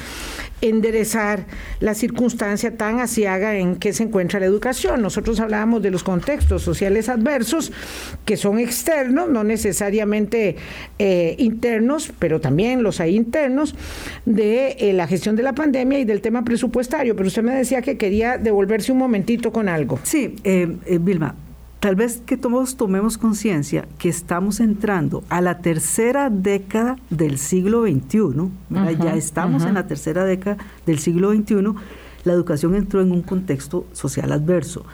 enderezar 0.60 1.46
la 1.80 1.94
circunstancia 1.94 2.76
tan 2.76 3.00
asiaga 3.00 3.56
en 3.56 3.76
que 3.76 3.92
se 3.92 4.02
encuentra 4.02 4.40
la 4.40 4.46
educación. 4.46 5.02
Nosotros 5.02 5.40
hablábamos 5.40 5.82
de 5.82 5.90
los 5.90 6.04
contextos 6.04 6.62
sociales 6.62 7.08
adversos 7.08 7.72
que 8.24 8.36
son 8.36 8.58
externos, 8.58 9.28
no 9.28 9.44
necesariamente 9.44 10.56
eh, 10.98 11.34
internos, 11.38 12.12
pero 12.18 12.40
también 12.40 12.82
los 12.82 13.00
hay 13.00 13.16
internos, 13.16 13.74
de 14.26 14.76
eh, 14.78 14.92
la 14.92 15.06
gestión 15.06 15.36
de 15.36 15.42
la 15.42 15.54
pandemia 15.54 15.98
y 15.98 16.04
del 16.04 16.20
tema 16.20 16.44
presupuestario. 16.44 17.16
Pero 17.16 17.28
usted 17.28 17.42
me 17.42 17.54
decía 17.54 17.82
que 17.82 17.96
quería 17.96 18.38
devolverse 18.38 18.92
un 18.92 18.98
momentito 18.98 19.52
con 19.52 19.68
algo. 19.68 19.98
Sí, 20.02 20.36
eh, 20.44 20.68
Vilma, 21.00 21.34
tal 21.80 21.96
vez 21.96 22.22
que 22.24 22.36
todos 22.36 22.76
tomemos 22.76 23.16
conciencia 23.16 23.86
que 23.98 24.10
estamos 24.10 24.60
entrando 24.60 25.24
a 25.30 25.40
la 25.40 25.58
tercera 25.58 26.28
década 26.28 26.96
del 27.08 27.38
siglo 27.38 27.82
XXI, 27.82 28.50
ya 29.02 29.14
estamos 29.16 29.64
en 29.64 29.74
la 29.74 29.86
tercera 29.86 30.24
década 30.24 30.58
del 30.86 30.98
siglo 30.98 31.32
XXI, 31.32 31.74
la 32.24 32.34
educación 32.34 32.74
entró 32.74 33.00
en 33.00 33.12
un 33.12 33.22
contexto 33.22 33.86
social 33.92 34.30
adverso 34.30 34.84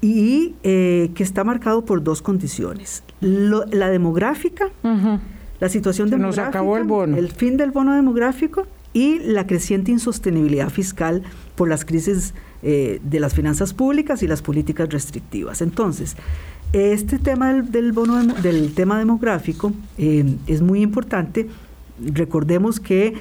y 0.00 0.54
eh, 0.62 1.10
que 1.16 1.24
está 1.24 1.42
marcado 1.42 1.84
por 1.84 2.04
dos 2.04 2.22
condiciones. 2.22 3.02
la 3.20 3.90
demográfica, 3.90 4.70
la 5.58 5.68
situación 5.68 6.08
demográfica, 6.08 6.42
nos 6.42 6.48
acabó 6.48 6.76
el, 6.76 6.84
bono. 6.84 7.16
el 7.16 7.32
fin 7.32 7.56
del 7.56 7.72
bono 7.72 7.94
demográfico 7.96 8.68
y 8.92 9.18
la 9.18 9.44
creciente 9.48 9.90
insostenibilidad 9.90 10.70
fiscal 10.70 11.24
por 11.56 11.68
las 11.68 11.84
crisis 11.84 12.32
eh, 12.62 13.00
de 13.02 13.20
las 13.20 13.34
finanzas 13.34 13.72
públicas 13.72 14.22
y 14.22 14.26
las 14.26 14.42
políticas 14.42 14.88
restrictivas. 14.88 15.62
Entonces, 15.62 16.16
este 16.72 17.18
tema 17.18 17.52
del, 17.54 17.92
bono 17.92 18.22
del 18.34 18.74
tema 18.74 18.98
demográfico 18.98 19.72
eh, 19.96 20.36
es 20.46 20.60
muy 20.60 20.82
importante. 20.82 21.48
Recordemos 22.00 22.78
que 22.80 23.14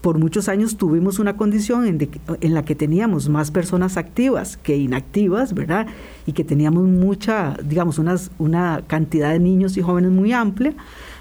por 0.00 0.18
muchos 0.18 0.48
años 0.48 0.76
tuvimos 0.76 1.18
una 1.18 1.36
condición 1.36 1.86
en, 1.86 2.54
la 2.54 2.64
que 2.64 2.74
teníamos 2.74 3.30
más 3.30 3.50
personas 3.50 3.96
activas 3.96 4.58
que 4.58 4.76
inactivas, 4.76 5.54
¿verdad? 5.54 5.86
Y 6.26 6.32
que 6.32 6.44
teníamos 6.44 6.84
mucha, 6.84 7.56
digamos, 7.64 7.98
una 8.38 8.82
cantidad 8.86 9.32
de 9.32 9.38
niños 9.38 9.78
y 9.78 9.82
jóvenes 9.82 10.10
muy 10.10 10.32
amplia. 10.32 10.74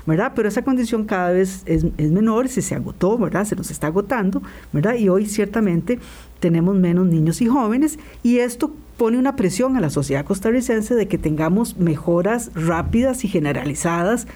¿Verdad? 0.06 0.34
Pero 0.36 0.48
esa 0.48 0.64
condición 0.64 1.06
cada 1.06 1.32
vez 1.32 1.64
es, 1.66 1.86
es 1.98 2.12
menor, 2.12 2.48
se, 2.50 2.62
se 2.62 2.76
agotó, 2.76 3.18
¿verdad? 3.18 3.46
Se 3.46 3.56
nos 3.56 3.72
está 3.72 3.88
agotando, 3.88 4.42
¿verdad? 4.72 4.96
Y 4.96 5.10
hoy 5.10 5.26
ciertamente 5.26 6.00
tenemos 6.40 6.76
menos 6.76 7.06
niños 7.08 7.42
y 7.42 7.48
jóvenes 7.48 8.00
y 8.22 8.40
esto 8.40 8.72
pone 8.98 9.18
una 9.18 9.36
presión 9.36 9.76
a 9.76 9.82
la 9.82 9.90
sociedad 9.90 10.26
costarricense 10.26 10.96
de 10.96 11.08
que 11.08 11.18
tengamos 11.18 11.78
mejoras 11.78 12.52
rápidas 12.54 13.24
y 13.24 13.28
generalizadas 13.28 14.28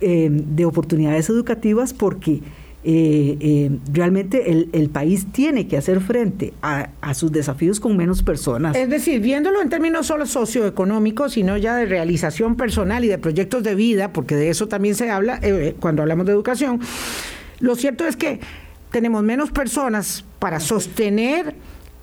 eh, 0.00 0.28
de 0.30 0.64
oportunidades 0.64 1.28
educativas 1.30 1.94
porque 1.94 2.42
eh, 2.84 3.36
eh, 3.40 3.70
realmente 3.92 4.50
el, 4.50 4.90
país 4.90 5.26
tiene 5.30 5.68
que 5.68 5.76
hacer 5.76 6.00
frente 6.00 6.52
a, 6.62 6.88
sus 7.14 7.30
desafíos 7.30 7.78
con 7.78 7.96
menos 7.96 8.24
personas. 8.24 8.76
Es 8.76 8.88
decir, 8.90 9.20
viéndolo 9.20 9.62
en 9.62 9.68
términos 9.68 10.08
solo 10.08 10.26
socioeconómicos, 10.26 11.34
sino 11.34 11.56
ya 11.56 11.76
de 11.76 11.86
realización 11.86 12.56
personal 12.56 13.04
y 13.04 13.08
de 13.08 13.18
proyectos 13.18 13.62
de 13.62 13.76
vida, 13.76 14.12
porque 14.12 14.34
de 14.34 14.50
eso 14.50 14.66
también 14.66 14.96
se 14.96 15.10
habla 15.10 15.38
eh, 15.42 15.76
cuando 15.78 16.02
hablamos 16.02 16.26
de 16.26 16.32
educación, 16.32 16.80
lo 17.60 17.76
cierto 17.76 18.04
es 18.04 18.16
que 18.16 18.40
tenemos 18.90 19.22
menos 19.22 19.52
personas 19.52 20.24
para 20.40 20.58
sostener 20.58 21.54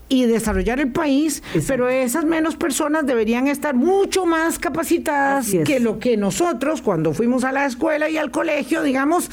y 0.10 0.26
desarrollar 0.26 0.80
el 0.80 0.92
país, 0.92 1.44
pero 1.68 1.88
esas 1.88 2.26
menos 2.26 2.56
personas 2.56 3.06
deberían 3.06 3.48
estar 3.48 3.76
mucho 3.76 4.26
más 4.26 4.58
capacitadas 4.58 5.48
que 5.66 5.80
lo 5.80 6.00
que 6.00 6.18
nosotros 6.18 6.82
cuando 6.82 7.14
fuimos 7.14 7.44
a 7.44 7.52
la 7.52 7.66
escuela 7.66 8.10
y 8.10 8.18
al 8.18 8.32
colegio, 8.32 8.82
digamos, 8.82 9.30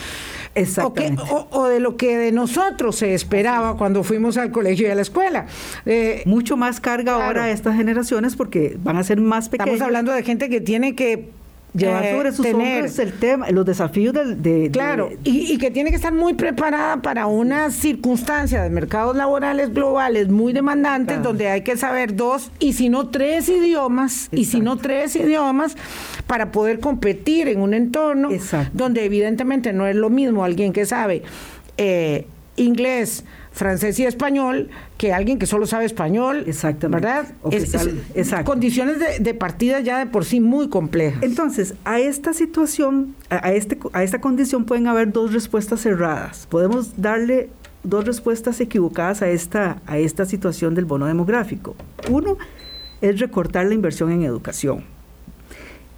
Exactamente. 0.54 1.22
O, 1.28 1.68
de 1.68 1.80
lo 1.80 1.96
que 1.96 2.16
de 2.16 2.32
nosotros 2.32 2.96
se 2.96 3.14
esperaba 3.14 3.76
cuando 3.76 4.02
fuimos 4.02 4.38
al 4.38 4.50
colegio 4.50 4.88
y 4.88 4.90
a 4.90 4.94
la 4.94 5.02
escuela. 5.02 5.46
Eh, 5.84 6.22
Mucho 6.24 6.56
más 6.56 6.80
carga 6.80 7.14
ahora 7.14 7.44
a 7.44 7.50
estas 7.50 7.76
generaciones 7.76 8.36
porque 8.36 8.76
van 8.82 8.96
a 8.96 9.04
ser 9.04 9.20
más 9.20 9.48
pequeñas. 9.48 9.74
Estamos 9.74 9.86
hablando 9.86 10.12
de 10.12 10.22
gente 10.22 10.48
que 10.48 10.62
tiene 10.62 10.94
que 10.94 11.28
llevar 11.76 12.04
eh, 12.04 12.12
sobre 12.12 12.32
sus 12.32 12.46
hombros 12.46 12.98
el 12.98 13.12
tema, 13.12 13.50
los 13.50 13.64
desafíos 13.66 14.14
de... 14.14 14.70
claro, 14.72 15.10
y, 15.24 15.56
que 15.58 15.70
tiene 15.70 15.90
que 15.90 15.96
estar 15.96 16.12
muy 16.12 16.34
preparada 16.34 17.02
para 17.02 17.26
una 17.26 17.70
circunstancia 17.70 18.62
de 18.62 18.70
mercados 18.70 19.16
laborales 19.16 19.72
globales 19.72 20.28
muy 20.28 20.52
demandantes, 20.52 21.22
donde 21.22 21.48
hay 21.48 21.62
que 21.62 21.76
saber 21.76 22.14
dos 22.14 22.50
y 22.58 22.72
si 22.72 22.88
no 22.88 23.08
tres 23.08 23.48
idiomas, 23.48 24.28
y 24.32 24.44
si 24.46 24.60
no 24.60 24.76
tres 24.76 25.16
idiomas, 25.16 25.76
para 26.26 26.52
poder 26.52 26.80
competir 26.80 27.48
en 27.48 27.60
un 27.60 27.74
entorno 27.74 28.28
donde 28.72 29.04
evidentemente 29.04 29.72
no 29.72 29.86
es 29.86 29.96
lo 29.96 30.10
mismo 30.10 30.44
alguien 30.44 30.72
que 30.72 30.86
sabe 30.86 31.22
eh, 31.76 32.26
inglés, 32.56 33.24
francés 33.56 33.98
y 33.98 34.04
español 34.04 34.68
que 34.98 35.14
alguien 35.14 35.38
que 35.38 35.46
solo 35.46 35.66
sabe 35.66 35.86
español. 35.86 36.44
Exactamente. 36.46 37.06
¿Verdad? 37.06 38.44
Condiciones 38.44 38.98
de, 39.18 39.34
partida 39.34 39.80
ya 39.80 39.98
de 39.98 40.06
por 40.06 40.26
sí 40.26 40.40
muy 40.40 40.68
complejas. 40.68 41.22
Entonces, 41.22 41.74
a 41.84 41.98
esta 41.98 42.34
situación, 42.34 43.16
a, 43.30 43.52
este, 43.52 43.78
a 43.94 44.02
esta 44.04 44.20
condición 44.20 44.66
pueden 44.66 44.86
haber 44.88 45.10
dos 45.10 45.32
respuestas 45.32 45.80
cerradas. 45.80 46.46
Podemos 46.50 47.00
darle 47.00 47.48
dos 47.82 48.04
respuestas 48.04 48.60
equivocadas 48.60 49.22
a 49.22 49.28
esta, 49.28 49.80
a 49.86 49.96
esta 49.96 50.26
situación 50.26 50.74
del 50.74 50.84
bono 50.84 51.06
demográfico. 51.06 51.74
Uno 52.10 52.36
es 53.00 53.18
recortar 53.18 53.64
la 53.64 53.74
inversión 53.74 54.12
en 54.12 54.22
educación. 54.22 54.84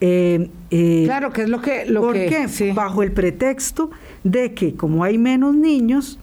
Eh, 0.00 0.48
eh, 0.70 1.02
claro, 1.06 1.32
que 1.32 1.42
es 1.42 1.48
lo 1.48 1.60
que... 1.60 1.86
Lo 1.86 2.02
¿Por 2.02 2.14
qué? 2.14 2.72
Bajo 2.72 3.02
el 3.02 3.10
pretexto 3.10 3.90
de 4.22 4.54
que 4.54 4.74
como 4.74 5.02
hay 5.02 5.18
menos 5.18 5.56
niños, 5.56 6.20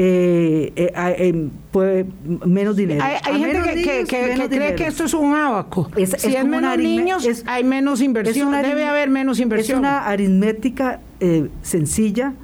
eh, 0.00 0.72
eh, 0.76 0.92
eh 0.96 1.48
pues, 1.72 2.06
menos 2.46 2.76
dinero. 2.76 3.02
Hay, 3.02 3.40
gente 3.40 3.82
que, 3.82 4.48
cree 4.48 4.76
que 4.76 4.86
esto 4.86 5.04
es 5.04 5.12
un 5.12 5.34
abaco. 5.34 5.90
si 6.16 6.36
hay 6.36 6.46
menos 6.46 6.78
niños, 6.78 7.26
hay 7.46 7.64
menos 7.64 8.00
inversión. 8.00 8.52
Debe 8.52 8.84
haber 8.84 9.10
menos 9.10 9.40
inversión. 9.40 9.78
Es 9.78 9.80
una 9.80 10.06
aritmética 10.06 11.00
eh, 11.18 11.48
sencilla, 11.62 12.34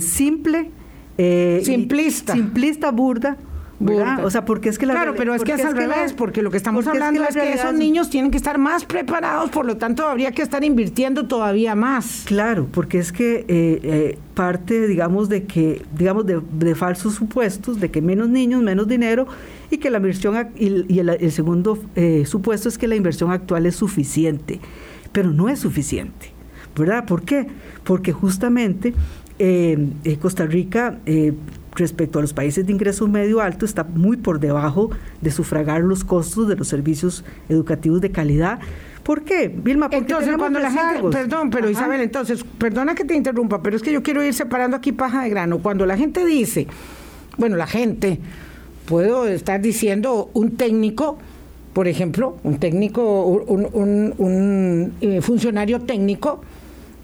simple, 0.00 0.70
simplista. 1.62 2.34
simplista, 2.34 2.90
burda 2.90 3.38
o 3.92 4.30
sea, 4.30 4.44
porque 4.44 4.68
es 4.68 4.78
que 4.78 4.86
la 4.86 4.94
Claro, 4.94 5.14
pero 5.16 5.34
es 5.34 5.42
que 5.42 5.52
es, 5.52 5.64
al 5.64 5.76
revés, 5.76 6.12
porque 6.12 6.42
lo 6.42 6.50
que 6.50 6.56
estamos 6.56 6.86
hablando 6.86 7.24
es 7.24 7.34
que, 7.34 7.52
esos 7.52 7.74
niños 7.74 8.10
tienen 8.10 8.30
que 8.30 8.36
estar 8.36 8.58
más 8.58 8.84
preparados, 8.84 9.50
por 9.50 9.66
lo 9.66 9.76
tanto 9.76 10.06
habría 10.06 10.32
que 10.32 10.42
estar 10.42 10.64
invirtiendo 10.64 11.26
todavía 11.26 11.74
más. 11.74 12.24
Claro, 12.26 12.66
porque 12.70 12.98
es 12.98 13.12
que 13.12 13.38
eh, 13.40 13.44
eh, 13.48 14.18
parte, 14.34 14.86
digamos, 14.86 15.28
de 15.28 15.44
que, 15.44 15.82
digamos, 15.96 16.24
de, 16.26 16.74
falsos 16.74 17.14
supuestos, 17.14 17.80
de 17.80 17.90
que 17.90 18.00
menos 18.00 18.28
niños, 18.28 18.62
menos 18.62 18.88
dinero, 18.88 19.26
y 19.70 19.78
que 19.78 19.90
la 19.90 19.98
inversión, 19.98 20.50
y, 20.56 20.98
el, 20.98 21.32
segundo 21.32 21.78
eh, 21.94 22.24
supuesto 22.26 22.68
es 22.68 22.78
que 22.78 22.88
la 22.88 22.96
inversión 22.96 23.30
actual 23.30 23.66
es 23.66 23.76
suficiente, 23.76 24.60
pero 25.12 25.30
no 25.30 25.48
es 25.48 25.60
suficiente, 25.60 26.32
¿verdad? 26.76 27.04
¿Por 27.06 27.22
qué? 27.22 27.46
Porque 27.84 28.12
justamente 28.12 28.94
Costa 30.20 30.46
Rica 30.46 30.98
respecto 31.76 32.18
a 32.18 32.22
los 32.22 32.32
países 32.32 32.66
de 32.66 32.72
ingreso 32.72 33.06
medio 33.08 33.40
alto 33.40 33.64
está 33.64 33.84
muy 33.84 34.16
por 34.16 34.40
debajo 34.40 34.90
de 35.20 35.30
sufragar 35.30 35.82
los 35.82 36.04
costos 36.04 36.48
de 36.48 36.56
los 36.56 36.68
servicios 36.68 37.24
educativos 37.48 38.00
de 38.00 38.10
calidad. 38.10 38.58
¿Por 39.02 39.22
qué, 39.22 39.48
Vilma? 39.48 39.86
Porque 39.86 39.98
entonces, 39.98 40.34
cuando 40.38 40.58
la 40.60 40.70
gente, 40.70 41.08
perdón, 41.10 41.50
pero 41.50 41.68
Isabel, 41.68 42.00
entonces, 42.00 42.42
perdona 42.42 42.94
que 42.94 43.04
te 43.04 43.14
interrumpa, 43.14 43.62
pero 43.62 43.76
es 43.76 43.82
que 43.82 43.92
yo 43.92 44.02
quiero 44.02 44.24
ir 44.24 44.32
separando 44.32 44.76
aquí 44.76 44.92
paja 44.92 45.22
de 45.22 45.28
grano. 45.28 45.58
Cuando 45.58 45.84
la 45.84 45.96
gente 45.96 46.24
dice, 46.24 46.66
bueno, 47.36 47.56
la 47.56 47.66
gente, 47.66 48.18
puedo 48.86 49.26
estar 49.26 49.60
diciendo 49.60 50.30
un 50.32 50.52
técnico, 50.56 51.18
por 51.74 51.86
ejemplo, 51.86 52.38
un 52.44 52.58
técnico, 52.58 53.26
un, 53.26 54.94
eh, 55.02 55.20
funcionario 55.20 55.80
técnico, 55.80 56.40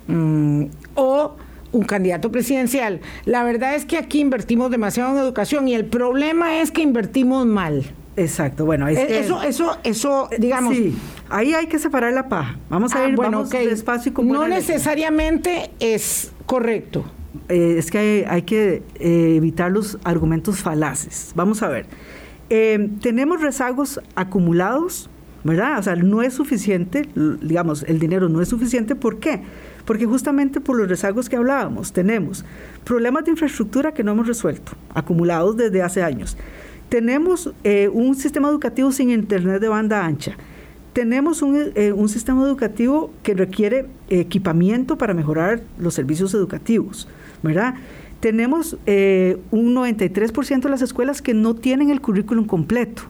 mm, 0.08 0.64
o 0.94 1.36
un 1.72 1.82
candidato 1.82 2.32
presidencial. 2.32 3.00
La 3.24 3.44
verdad 3.44 3.74
es 3.74 3.84
que 3.84 3.96
aquí 3.96 4.20
invertimos 4.20 4.70
demasiado 4.70 5.12
en 5.12 5.18
educación 5.18 5.68
y 5.68 5.74
el 5.74 5.86
problema 5.86 6.60
es 6.60 6.70
que 6.70 6.82
invertimos 6.82 7.46
mal. 7.46 7.84
Exacto, 8.16 8.66
bueno, 8.66 8.88
eh, 8.88 9.20
eso, 9.20 9.42
eso, 9.42 9.78
eso, 9.84 10.28
digamos. 10.38 10.74
Sí, 10.74 10.94
ahí 11.28 11.54
hay 11.54 11.66
que 11.66 11.78
separar 11.78 12.12
la 12.12 12.28
paja. 12.28 12.58
Vamos 12.68 12.94
a 12.94 13.04
ah, 13.04 13.08
ir 13.08 13.16
bueno, 13.16 13.38
vamos 13.38 13.50
despacio 13.50 14.10
y 14.10 14.12
con 14.12 14.28
No 14.28 14.46
necesariamente 14.46 15.70
es 15.80 16.32
correcto. 16.46 17.04
Eh, 17.48 17.76
es 17.78 17.90
que 17.90 18.26
hay, 18.28 18.42
que 18.42 18.82
eh, 18.96 19.34
evitar 19.36 19.70
los 19.70 19.98
argumentos 20.04 20.58
falaces. 20.58 21.32
Vamos 21.34 21.62
a 21.62 21.68
ver. 21.68 21.86
tenemos 23.00 23.40
rezagos 23.40 24.00
acumulados, 24.16 25.08
¿verdad? 25.44 25.78
O 25.78 25.82
sea, 25.82 25.94
no 25.94 26.20
es 26.22 26.34
suficiente, 26.34 27.08
digamos, 27.14 27.84
el 27.84 28.00
dinero 28.00 28.28
no 28.28 28.42
es 28.42 28.48
suficiente. 28.48 28.96
¿Por 28.96 29.20
qué? 29.20 29.40
Porque 29.40 29.44
justamente 29.98 30.60
por 30.60 30.76
los 30.76 30.88
rezagos 30.88 31.28
que 31.28 31.36
hablábamos, 31.36 31.92
tenemos 31.92 32.44
problemas 32.84 33.24
de 33.24 33.32
infraestructura 33.32 33.92
que 33.92 34.04
no 34.04 34.12
hemos 34.12 34.26
resuelto, 34.26 34.72
acumulados 34.94 35.56
desde 35.56 35.82
hace 35.82 36.02
años. 36.02 36.36
Tenemos 36.88 37.52
eh, 37.64 37.88
un 37.92 38.14
sistema 38.14 38.48
educativo 38.48 38.92
sin 38.92 39.10
internet 39.10 39.60
de 39.60 39.68
banda 39.68 40.04
ancha. 40.04 40.36
Tenemos 40.92 41.42
un, 41.42 41.72
eh, 41.74 41.92
un 41.92 42.08
sistema 42.08 42.44
educativo 42.44 43.12
que 43.22 43.34
requiere 43.34 43.86
equipamiento 44.08 44.98
para 44.98 45.14
mejorar 45.14 45.62
los 45.78 45.94
servicios 45.94 46.34
educativos, 46.34 47.08
¿verdad? 47.42 47.74
Tenemos 48.20 48.76
eh, 48.86 49.38
un 49.50 49.74
93% 49.74 50.60
de 50.60 50.68
las 50.68 50.82
escuelas 50.82 51.22
que 51.22 51.32
no 51.32 51.54
tienen 51.54 51.90
el 51.90 52.00
currículum 52.00 52.44
completo, 52.44 53.02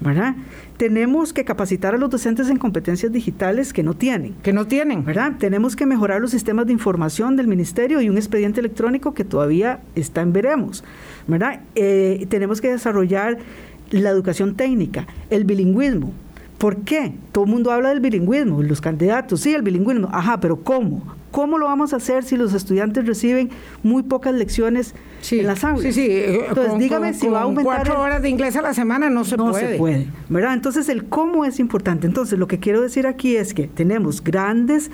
¿verdad? 0.00 0.34
Tenemos 0.76 1.32
que 1.32 1.44
capacitar 1.44 1.94
a 1.94 1.98
los 1.98 2.10
docentes 2.10 2.48
en 2.50 2.58
competencias 2.58 3.10
digitales 3.12 3.72
que 3.72 3.82
no 3.82 3.94
tienen. 3.94 4.34
Que 4.42 4.52
no 4.52 4.66
tienen. 4.66 5.04
¿Verdad? 5.04 5.32
Tenemos 5.38 5.76
que 5.76 5.86
mejorar 5.86 6.20
los 6.20 6.30
sistemas 6.30 6.66
de 6.66 6.72
información 6.72 7.36
del 7.36 7.46
ministerio 7.46 8.00
y 8.00 8.08
un 8.08 8.16
expediente 8.16 8.60
electrónico 8.60 9.14
que 9.14 9.24
todavía 9.24 9.80
está 9.94 10.20
en 10.20 10.32
veremos. 10.32 10.84
¿Verdad? 11.26 11.60
Eh, 11.74 12.26
tenemos 12.28 12.60
que 12.60 12.70
desarrollar 12.70 13.38
la 13.90 14.10
educación 14.10 14.54
técnica, 14.54 15.06
el 15.30 15.44
bilingüismo. 15.44 16.12
¿Por 16.58 16.78
qué? 16.78 17.12
Todo 17.32 17.44
el 17.44 17.50
mundo 17.50 17.70
habla 17.70 17.90
del 17.90 18.00
bilingüismo, 18.00 18.62
los 18.62 18.80
candidatos, 18.80 19.40
sí, 19.40 19.54
el 19.54 19.62
bilingüismo. 19.62 20.08
Ajá, 20.10 20.40
pero 20.40 20.56
¿cómo? 20.56 21.02
¿Cómo 21.30 21.58
lo 21.58 21.66
vamos 21.66 21.92
a 21.92 21.96
hacer 21.96 22.24
si 22.24 22.36
los 22.36 22.54
estudiantes 22.54 23.06
reciben 23.06 23.50
muy 23.82 24.02
pocas 24.02 24.34
lecciones 24.34 24.94
en 25.30 25.46
las 25.46 25.64
aulas? 25.64 25.82
Sí, 25.82 25.92
sí. 25.92 26.06
Eh, 26.08 26.46
Entonces, 26.48 26.78
dígame 26.78 27.12
si 27.12 27.28
va 27.28 27.40
a 27.40 27.42
aumentar. 27.42 27.64
Cuatro 27.84 28.00
horas 28.00 28.22
de 28.22 28.30
inglés 28.30 28.56
a 28.56 28.62
la 28.62 28.72
semana 28.72 29.10
no 29.10 29.24
se 29.24 29.36
puede. 29.36 29.48
No 29.50 29.54
se 29.54 29.76
puede, 29.76 30.06
¿verdad? 30.30 30.54
Entonces, 30.54 30.88
el 30.88 31.04
cómo 31.04 31.44
es 31.44 31.60
importante. 31.60 32.06
Entonces, 32.06 32.38
lo 32.38 32.46
que 32.46 32.58
quiero 32.58 32.80
decir 32.80 33.06
aquí 33.06 33.36
es 33.36 33.52
que 33.52 33.66
tenemos 33.66 34.24
grandes 34.24 34.90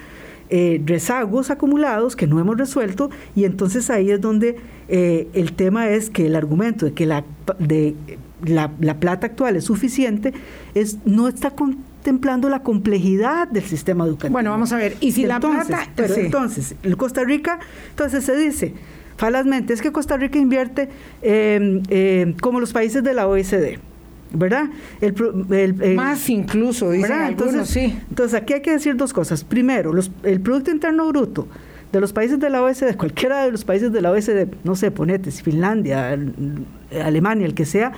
eh, 0.54 0.82
rezagos 0.84 1.50
acumulados 1.50 2.14
que 2.14 2.26
no 2.26 2.38
hemos 2.38 2.58
resuelto 2.58 3.08
y 3.34 3.44
entonces 3.44 3.88
ahí 3.88 4.10
es 4.10 4.20
donde 4.20 4.56
eh, 4.88 5.28
el 5.32 5.54
tema 5.54 5.88
es 5.88 6.10
que 6.10 6.26
el 6.26 6.36
argumento 6.36 6.84
de 6.84 6.92
que 6.92 7.06
la, 7.06 7.24
de, 7.58 7.94
la, 8.44 8.68
plata 9.00 9.26
actual 9.26 9.56
es 9.56 9.64
suficiente 9.64 10.32
es 10.74 10.98
no 11.04 11.28
está 11.28 11.50
contemplando 11.50 12.48
la 12.48 12.62
complejidad 12.62 13.48
del 13.48 13.64
sistema 13.64 14.04
educativo. 14.04 14.32
Bueno, 14.32 14.50
vamos 14.50 14.72
a 14.72 14.76
ver, 14.76 14.96
y 15.00 15.12
si 15.12 15.24
la 15.24 15.40
plata... 15.40 15.88
Pero 15.94 16.14
entonces, 16.14 16.74
en 16.82 16.94
Costa 16.96 17.24
Rica, 17.24 17.58
entonces 17.90 18.24
se 18.24 18.36
dice 18.36 18.74
falazmente, 19.16 19.72
es 19.72 19.82
que 19.82 19.92
Costa 19.92 20.16
Rica 20.16 20.38
invierte 20.38 20.88
eh, 21.22 22.34
como 22.40 22.60
los 22.60 22.72
países 22.72 23.04
de 23.04 23.14
la 23.14 23.28
OECD. 23.28 23.78
¿verdad? 24.34 24.64
El, 25.00 25.94
Más 25.94 26.28
incluso, 26.30 26.90
dicen 26.90 27.20
entonces, 27.28 27.68
sí. 27.68 27.98
Entonces, 28.08 28.34
aquí 28.40 28.54
hay 28.54 28.62
que 28.62 28.72
decir 28.72 28.96
dos 28.96 29.12
cosas. 29.12 29.44
Primero, 29.44 29.92
los, 29.92 30.10
el 30.22 30.40
Producto 30.40 30.70
Interno 30.70 31.06
Bruto 31.08 31.48
de 31.92 32.00
los 32.00 32.12
países 32.12 32.40
de 32.40 32.50
la 32.50 32.62
OECD, 32.62 32.96
cualquiera 32.96 33.44
de 33.44 33.52
los 33.52 33.64
países 33.64 33.92
de 33.92 34.00
la 34.00 34.10
OECD, 34.10 34.48
no 34.64 34.74
sé, 34.74 34.90
ponete, 34.90 35.30
Finlandia, 35.30 36.18
Alemania, 37.04 37.46
el 37.46 37.54
que 37.54 37.66
sea, 37.66 37.92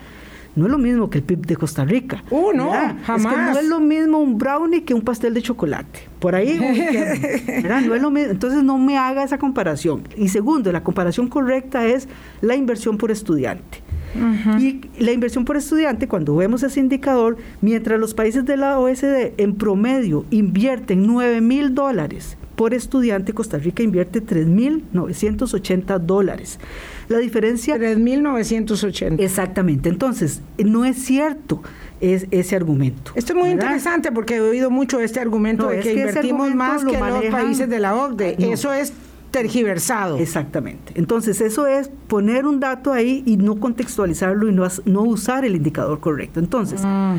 no 0.57 0.67
es 0.67 0.71
lo 0.71 0.79
mismo 0.79 1.11
que 1.11 1.19
el 1.19 1.25
PIB 1.25 1.47
de 1.47 1.57
Costa 1.57 1.85
Rica. 1.85 2.23
Uh, 2.31 2.53
no, 2.53 2.71
jamás. 3.05 3.25
Es 3.25 3.27
que 3.27 3.37
no 3.37 3.59
es 3.59 3.69
lo 3.69 3.81
mismo 3.81 4.19
un 4.19 4.39
brownie 4.39 4.83
que 4.85 4.95
un 4.95 5.03
pastel 5.03 5.35
de 5.35 5.43
chocolate. 5.43 6.09
Por 6.21 6.35
ahí, 6.35 6.59
¿verdad? 7.63 7.81
No 7.83 7.95
es 7.95 8.03
lo 8.03 8.11
mismo. 8.11 8.31
Entonces 8.31 8.63
no 8.63 8.79
me 8.79 8.97
haga 8.97 9.25
esa 9.25 9.39
comparación. 9.39 10.03
Y 10.17 10.29
segundo, 10.29 10.71
la 10.71 10.85
comparación 10.85 11.29
correcta 11.29 11.87
es 11.87 12.09
la 12.41 12.55
inversión 12.55 12.99
por 12.99 13.11
estudiante. 13.11 13.83
Y 14.61 14.81
la 15.01 15.11
inversión 15.11 15.45
por 15.45 15.57
estudiante, 15.57 16.07
cuando 16.07 16.37
vemos 16.37 16.63
ese 16.63 16.79
indicador, 16.79 17.37
mientras 17.61 17.99
los 17.99 18.15
países 18.15 18.45
de 18.45 18.57
la 18.57 18.79
OECD 18.79 19.33
en 19.39 19.57
promedio 19.57 20.25
invierten 20.31 21.05
9 21.05 21.41
mil 21.41 21.75
dólares 21.75 22.37
por 22.57 22.75
estudiante, 22.75 23.33
Costa 23.33 23.59
Rica 23.59 23.83
invierte 23.83 24.23
3.980 24.25 25.99
dólares. 25.99 26.59
La 27.09 27.19
diferencia... 27.19 27.77
3.980. 27.77 29.21
Exactamente. 29.21 29.89
Entonces, 29.89 30.41
no 30.59 30.85
es 30.85 30.97
cierto 30.97 31.63
es, 32.01 32.27
ese 32.31 32.57
argumento. 32.57 33.13
Esto 33.15 33.33
es 33.33 33.39
muy 33.39 33.51
interesante 33.51 34.13
porque 34.13 34.37
he 34.37 34.41
oído 34.41 34.71
mucho 34.71 35.01
este 35.01 35.21
argumento 35.21 35.69
de 35.69 35.81
que, 35.81 35.93
invertimos 35.93 36.55
más 36.55 36.85
que 36.85 36.99
los 36.99 37.25
países 37.27 37.69
de 37.69 37.79
la 37.79 37.95
OCDE. 37.95 38.37
Eso 38.53 38.73
es 38.73 38.93
tergiversado. 39.31 40.19
Exactamente. 40.19 40.93
Entonces, 40.95 41.41
eso 41.41 41.67
es 41.67 41.91
poner 42.07 42.47
un 42.47 42.61
dato 42.61 42.93
ahí 42.93 43.25
y 43.27 43.37
no 43.37 43.57
contextualizarlo 43.57 44.49
y 44.49 44.53
no, 44.53 44.67
no 44.85 45.03
usar 45.03 45.45
el 45.45 45.57
indicador 45.57 45.99
correcto. 45.99 46.39
Entonces, 46.39 46.83
mm. 46.85 47.17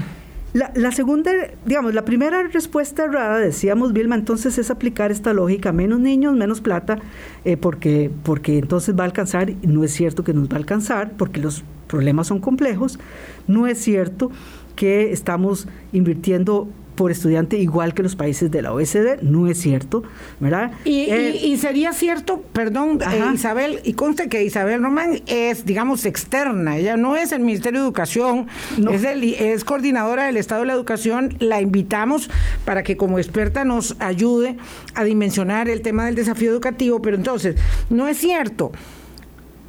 La, 0.55 0.91
segunda, 0.93 1.31
digamos, 1.65 1.93
la 1.93 2.05
primera 2.05 2.41
respuesta 2.43 3.03
errada, 3.03 3.39
decíamos, 3.39 3.91
Vilma, 3.91 4.15
entonces 4.15 4.57
es 4.57 4.71
aplicar 4.71 5.11
esta 5.11 5.33
lógica, 5.33 5.73
menos 5.73 5.99
niños, 5.99 6.33
menos 6.33 6.61
plata, 6.61 6.97
eh, 7.43 7.57
porque, 7.57 8.09
porque 8.23 8.57
entonces 8.57 8.95
va 8.97 9.03
a 9.03 9.07
alcanzar, 9.07 9.51
no 9.63 9.83
es 9.83 9.91
cierto 9.91 10.23
que 10.23 10.33
nos 10.33 10.47
va 10.47 10.53
a 10.53 10.57
alcanzar, 10.57 11.11
porque 11.17 11.41
los 11.41 11.65
problemas 11.87 12.27
son 12.27 12.39
complejos, 12.39 12.99
no 13.47 13.67
es 13.67 13.79
cierto 13.79 14.31
que 14.77 15.11
estamos 15.11 15.67
invirtiendo 15.91 16.69
por 16.95 17.11
estudiante 17.11 17.57
igual 17.57 17.93
que 17.93 18.03
los 18.03 18.15
países 18.15 18.51
de 18.51 18.61
la 18.61 18.73
OECD, 18.73 19.21
no 19.21 19.47
es 19.47 19.59
cierto, 19.59 20.03
¿verdad? 20.39 20.71
Y, 20.83 21.07
eh, 21.09 21.57
sería 21.59 21.93
cierto, 21.93 22.41
perdón, 22.53 22.99
eh, 23.01 23.33
Isabel, 23.33 23.79
y 23.83 23.93
conste 23.93 24.29
que 24.29 24.43
Isabel 24.43 24.81
Román 24.81 25.21
es, 25.27 25.65
digamos, 25.65 26.05
externa, 26.05 26.77
ella 26.77 26.97
no 26.97 27.15
es 27.15 27.31
el 27.31 27.41
Ministerio 27.41 27.81
de 27.81 27.85
Educación, 27.85 28.47
es, 28.91 29.03
es 29.03 29.63
coordinadora 29.63 30.25
del 30.25 30.37
Estado 30.37 30.61
de 30.61 30.67
la 30.67 30.73
Educación, 30.73 31.35
la 31.39 31.61
invitamos 31.61 32.29
para 32.63 32.83
que 32.83 32.97
como 32.97 33.19
experta 33.19 33.63
nos 33.65 33.95
ayude 33.99 34.57
a 34.93 35.03
dimensionar 35.03 35.69
el 35.69 35.81
tema 35.81 36.05
del 36.05 36.15
desafío 36.15 36.51
educativo, 36.51 37.01
pero 37.01 37.15
entonces, 37.17 37.55
no 37.89 38.07
es 38.07 38.17
cierto 38.17 38.71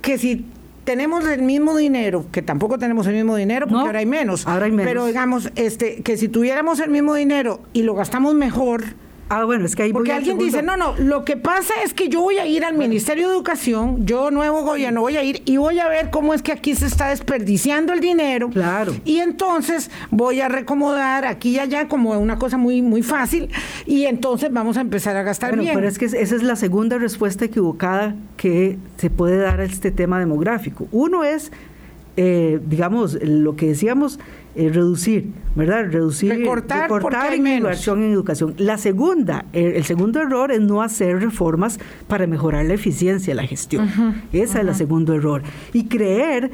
que 0.02 0.18
si 0.18 0.46
tenemos 0.86 1.26
el 1.26 1.42
mismo 1.42 1.76
dinero, 1.76 2.26
que 2.30 2.42
tampoco 2.42 2.78
tenemos 2.78 3.08
el 3.08 3.14
mismo 3.14 3.34
dinero 3.34 3.66
porque 3.66 3.86
ahora 3.86 3.98
hay 3.98 4.06
menos. 4.06 4.46
Ahora 4.46 4.66
hay 4.66 4.70
menos. 4.70 4.88
Pero 4.88 5.04
digamos, 5.04 5.50
este, 5.56 6.02
que 6.02 6.16
si 6.16 6.28
tuviéramos 6.28 6.78
el 6.78 6.90
mismo 6.90 7.14
dinero 7.14 7.60
y 7.72 7.82
lo 7.82 7.94
gastamos 7.94 8.34
mejor, 8.34 8.84
Ah, 9.28 9.44
bueno, 9.44 9.64
es 9.64 9.74
que 9.74 9.82
ahí 9.82 9.92
Porque 9.92 10.12
alguien 10.12 10.38
dice, 10.38 10.62
no, 10.62 10.76
no, 10.76 10.94
lo 10.98 11.24
que 11.24 11.36
pasa 11.36 11.74
es 11.84 11.92
que 11.92 12.08
yo 12.08 12.20
voy 12.20 12.38
a 12.38 12.46
ir 12.46 12.64
al 12.64 12.76
Ministerio 12.78 13.28
de 13.28 13.34
Educación, 13.34 14.06
yo 14.06 14.30
nuevo 14.30 14.62
gobierno 14.62 15.00
voy 15.00 15.16
a 15.16 15.24
ir 15.24 15.42
y 15.46 15.56
voy 15.56 15.80
a 15.80 15.88
ver 15.88 16.10
cómo 16.10 16.32
es 16.32 16.42
que 16.42 16.52
aquí 16.52 16.76
se 16.76 16.86
está 16.86 17.08
desperdiciando 17.08 17.92
el 17.92 18.00
dinero. 18.00 18.50
Claro. 18.50 18.94
Y 19.04 19.18
entonces 19.18 19.90
voy 20.10 20.40
a 20.40 20.48
recomodar 20.48 21.24
aquí 21.24 21.50
y 21.50 21.58
allá 21.58 21.88
como 21.88 22.10
una 22.18 22.38
cosa 22.38 22.56
muy, 22.56 22.82
muy 22.82 23.02
fácil 23.02 23.50
y 23.84 24.04
entonces 24.04 24.52
vamos 24.52 24.76
a 24.76 24.80
empezar 24.80 25.16
a 25.16 25.22
gastar 25.22 25.50
bueno, 25.50 25.64
bien. 25.64 25.74
Pero 25.74 25.88
es 25.88 25.98
que 25.98 26.04
esa 26.04 26.18
es 26.18 26.42
la 26.42 26.54
segunda 26.54 26.98
respuesta 26.98 27.44
equivocada 27.44 28.14
que 28.36 28.78
se 28.96 29.10
puede 29.10 29.38
dar 29.38 29.60
a 29.60 29.64
este 29.64 29.90
tema 29.90 30.20
demográfico. 30.20 30.86
Uno 30.92 31.24
es, 31.24 31.50
eh, 32.16 32.60
digamos, 32.66 33.18
lo 33.22 33.56
que 33.56 33.68
decíamos, 33.68 34.18
eh, 34.54 34.70
reducir, 34.72 35.32
¿verdad? 35.54 35.90
Reducir, 35.90 36.30
recortar, 36.30 36.90
recortar 36.90 37.34
inversión 37.34 38.02
en 38.02 38.12
educación. 38.12 38.54
La 38.56 38.78
segunda, 38.78 39.44
el, 39.52 39.84
segundo 39.84 40.20
error 40.20 40.50
es 40.50 40.60
no 40.60 40.80
hacer 40.80 41.20
reformas 41.20 41.78
para 42.08 42.26
mejorar 42.26 42.64
la 42.64 42.74
eficiencia 42.74 43.34
de 43.34 43.42
la 43.42 43.46
gestión. 43.46 43.90
Ese 44.32 44.44
es 44.44 44.54
el 44.54 44.74
segundo 44.74 45.14
error. 45.14 45.42
Y 45.74 45.84
creer 45.88 46.50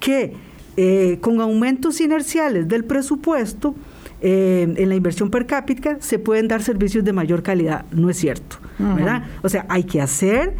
que 0.00 0.32
eh, 0.76 1.18
con 1.20 1.40
aumentos 1.40 2.00
inerciales 2.00 2.66
del 2.66 2.84
presupuesto, 2.84 3.76
eh, 4.20 4.74
en 4.76 4.88
la 4.88 4.94
inversión 4.96 5.30
per 5.30 5.46
cápita 5.46 5.98
se 6.00 6.18
pueden 6.18 6.48
dar 6.48 6.62
servicios 6.62 7.04
de 7.04 7.12
mayor 7.12 7.44
calidad. 7.44 7.84
No 7.92 8.10
es 8.10 8.16
cierto, 8.16 8.56
¿verdad? 8.78 9.24
O 9.42 9.48
sea, 9.48 9.66
hay 9.68 9.84
que 9.84 10.00
hacer 10.00 10.54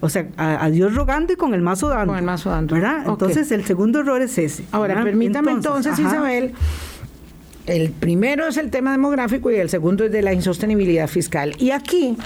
o 0.00 0.08
sea, 0.08 0.26
a, 0.36 0.68
Dios 0.70 0.94
rogando 0.94 1.32
y 1.32 1.36
con 1.36 1.54
el 1.54 1.62
mazo 1.62 1.88
dando. 1.88 2.12
Con 2.12 2.18
el 2.18 2.24
mazo 2.24 2.50
dando. 2.50 2.74
¿Verdad? 2.74 3.04
Entonces, 3.06 3.50
el 3.52 3.64
segundo 3.64 4.00
error 4.00 4.20
es 4.22 4.36
ese. 4.38 4.64
Ahora, 4.72 5.02
permítame 5.02 5.52
entonces, 5.52 5.98
Isabel. 5.98 6.54
El 7.66 7.90
primero 7.92 8.46
es 8.46 8.58
el 8.58 8.70
tema 8.70 8.92
demográfico 8.92 9.50
y 9.50 9.54
el 9.54 9.70
segundo 9.70 10.04
es 10.04 10.12
de 10.12 10.20
la 10.20 10.34
insostenibilidad 10.34 11.08
fiscal. 11.08 11.54
Y 11.58 11.70
aquí 11.70 12.16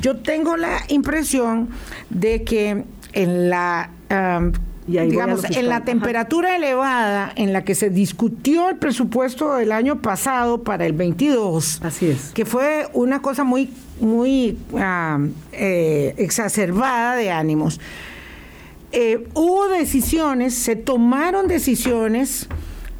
yo 0.00 0.16
tengo 0.16 0.56
la 0.56 0.78
impresión 0.88 1.68
de 2.08 2.42
que 2.42 2.84
en 3.12 3.50
la 3.50 3.90
digamos, 4.86 5.44
en 5.50 5.68
la 5.68 5.84
temperatura 5.84 6.56
elevada 6.56 7.32
en 7.36 7.52
la 7.52 7.64
que 7.64 7.74
se 7.74 7.90
discutió 7.90 8.70
el 8.70 8.76
presupuesto 8.76 9.54
del 9.54 9.72
año 9.72 10.00
pasado 10.00 10.62
para 10.62 10.86
el 10.86 10.94
22, 10.94 11.80
así 11.82 12.06
es, 12.06 12.30
que 12.32 12.46
fue 12.46 12.88
una 12.94 13.20
cosa 13.20 13.44
muy 13.44 13.70
muy 14.00 14.58
ah, 14.76 15.18
eh, 15.52 16.14
exacerbada 16.18 17.16
de 17.16 17.30
ánimos. 17.30 17.80
Eh, 18.92 19.26
hubo 19.34 19.68
decisiones, 19.68 20.54
se 20.54 20.76
tomaron 20.76 21.46
decisiones 21.46 22.48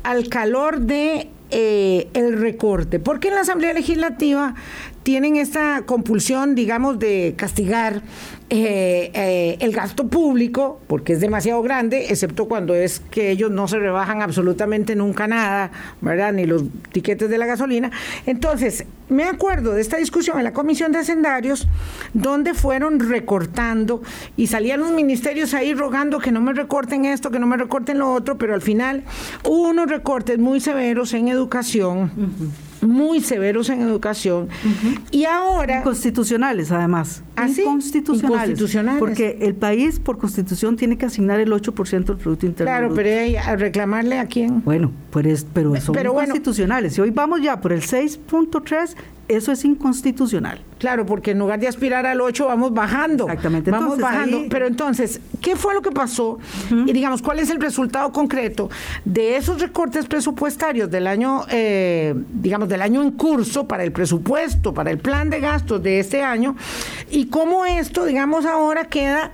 al 0.02 0.28
calor 0.28 0.80
de 0.80 1.28
eh, 1.50 2.08
el 2.12 2.38
recorte. 2.38 2.98
Porque 2.98 3.28
en 3.28 3.34
la 3.34 3.40
Asamblea 3.40 3.72
Legislativa 3.72 4.54
tienen 5.08 5.36
esta 5.36 5.84
compulsión, 5.86 6.54
digamos, 6.54 6.98
de 6.98 7.32
castigar 7.34 8.02
eh, 8.50 9.10
eh, 9.14 9.56
el 9.60 9.72
gasto 9.72 10.06
público, 10.06 10.82
porque 10.86 11.14
es 11.14 11.20
demasiado 11.20 11.62
grande, 11.62 12.08
excepto 12.10 12.46
cuando 12.46 12.74
es 12.74 13.00
que 13.00 13.30
ellos 13.30 13.50
no 13.50 13.68
se 13.68 13.78
rebajan 13.78 14.20
absolutamente 14.20 14.94
nunca 14.96 15.26
nada, 15.26 15.70
¿verdad? 16.02 16.34
Ni 16.34 16.44
los 16.44 16.64
tiquetes 16.92 17.30
de 17.30 17.38
la 17.38 17.46
gasolina. 17.46 17.90
Entonces, 18.26 18.84
me 19.08 19.24
acuerdo 19.24 19.72
de 19.72 19.80
esta 19.80 19.96
discusión 19.96 20.36
en 20.36 20.44
la 20.44 20.52
Comisión 20.52 20.92
de 20.92 20.98
Hacendarios, 20.98 21.66
donde 22.12 22.52
fueron 22.52 23.00
recortando 23.00 24.02
y 24.36 24.48
salían 24.48 24.80
los 24.80 24.90
ministerios 24.90 25.54
ahí 25.54 25.72
rogando 25.72 26.18
que 26.18 26.32
no 26.32 26.42
me 26.42 26.52
recorten 26.52 27.06
esto, 27.06 27.30
que 27.30 27.38
no 27.38 27.46
me 27.46 27.56
recorten 27.56 27.98
lo 27.98 28.12
otro, 28.12 28.36
pero 28.36 28.52
al 28.52 28.60
final 28.60 29.04
hubo 29.42 29.70
unos 29.70 29.88
recortes 29.88 30.38
muy 30.38 30.60
severos 30.60 31.14
en 31.14 31.28
educación 31.28 32.12
muy 32.82 33.20
severos 33.20 33.68
en 33.70 33.82
educación. 33.82 34.48
Y 35.10 35.24
ahora 35.24 35.82
constitucionales 35.82 36.70
además. 36.72 37.22
¿Ah, 37.36 37.48
constitucionales 37.64 38.98
porque 38.98 39.38
el 39.42 39.54
país 39.54 40.00
por 40.00 40.18
constitución 40.18 40.76
tiene 40.76 40.98
que 40.98 41.06
asignar 41.06 41.38
el 41.40 41.52
8% 41.52 42.04
del 42.04 42.16
producto 42.16 42.46
interno 42.46 42.70
claro 42.70 42.92
pero 42.94 43.38
a 43.38 43.56
reclamarle 43.56 44.18
a 44.18 44.26
quién 44.26 44.62
bueno 44.64 44.90
pues 45.10 45.46
pero 45.52 45.80
son 45.80 45.94
constitucionales 45.94 46.98
y 46.98 47.00
hoy 47.00 47.10
vamos 47.10 47.40
ya 47.40 47.60
por 47.60 47.72
el 47.72 47.82
6.3 47.82 48.96
eso 49.28 49.52
es 49.52 49.64
inconstitucional. 49.64 50.60
Claro, 50.78 51.04
porque 51.04 51.32
en 51.32 51.38
lugar 51.38 51.60
de 51.60 51.68
aspirar 51.68 52.06
al 52.06 52.20
8 52.20 52.46
vamos 52.46 52.72
bajando. 52.72 53.24
Exactamente. 53.24 53.70
Vamos 53.70 53.98
bajando. 53.98 54.44
Pero 54.48 54.66
entonces, 54.66 55.20
¿qué 55.40 55.56
fue 55.56 55.74
lo 55.74 55.82
que 55.82 55.90
pasó? 55.90 56.38
Y 56.70 56.92
digamos, 56.92 57.20
¿cuál 57.20 57.38
es 57.38 57.50
el 57.50 57.60
resultado 57.60 58.12
concreto 58.12 58.70
de 59.04 59.36
esos 59.36 59.60
recortes 59.60 60.06
presupuestarios 60.06 60.90
del 60.90 61.06
año, 61.06 61.42
eh, 61.50 62.14
digamos, 62.32 62.68
del 62.68 62.80
año 62.80 63.02
en 63.02 63.10
curso 63.12 63.66
para 63.66 63.84
el 63.84 63.92
presupuesto, 63.92 64.72
para 64.72 64.90
el 64.90 64.98
plan 64.98 65.30
de 65.30 65.40
gastos 65.40 65.82
de 65.82 66.00
este 66.00 66.22
año? 66.22 66.56
Y 67.10 67.26
cómo 67.26 67.66
esto, 67.66 68.04
digamos, 68.04 68.46
ahora 68.46 68.84
queda 68.84 69.32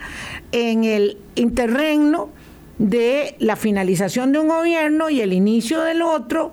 en 0.53 0.85
el 0.85 1.19
interregno 1.35 2.31
de 2.79 3.37
la 3.39 3.57
finalización 3.57 4.33
de 4.33 4.41
un 4.41 4.49
gobierno 4.49 5.11
y 5.11 5.21
el 5.21 5.33
inicio 5.33 5.81
del 5.83 6.03
otro 6.03 6.53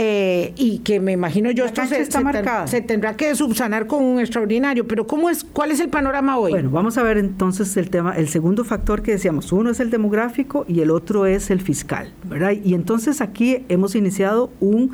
eh, 0.00 0.52
y 0.54 0.78
que 0.78 1.00
me 1.00 1.10
imagino 1.10 1.50
yo 1.50 1.64
esto 1.64 1.84
se, 1.84 2.04
se, 2.04 2.80
tendrá 2.82 3.16
que 3.16 3.34
subsanar 3.34 3.88
con 3.88 4.04
un 4.04 4.20
extraordinario. 4.20 4.86
Pero 4.86 5.08
¿cómo 5.08 5.28
es, 5.28 5.42
¿cuál 5.42 5.72
es 5.72 5.80
el 5.80 5.88
panorama 5.88 6.38
hoy? 6.38 6.52
Bueno, 6.52 6.70
vamos 6.70 6.96
a 6.98 7.02
ver 7.02 7.18
entonces 7.18 7.76
el 7.76 7.90
tema, 7.90 8.12
el 8.12 8.28
segundo 8.28 8.64
factor 8.64 9.02
que 9.02 9.10
decíamos, 9.10 9.50
uno 9.50 9.70
es 9.70 9.80
el 9.80 9.90
demográfico 9.90 10.64
y 10.68 10.82
el 10.82 10.92
otro 10.92 11.26
es 11.26 11.50
el 11.50 11.60
fiscal, 11.60 12.12
¿verdad? 12.22 12.52
Y 12.52 12.74
entonces 12.74 13.20
aquí 13.20 13.64
hemos 13.68 13.96
iniciado 13.96 14.52
un 14.60 14.92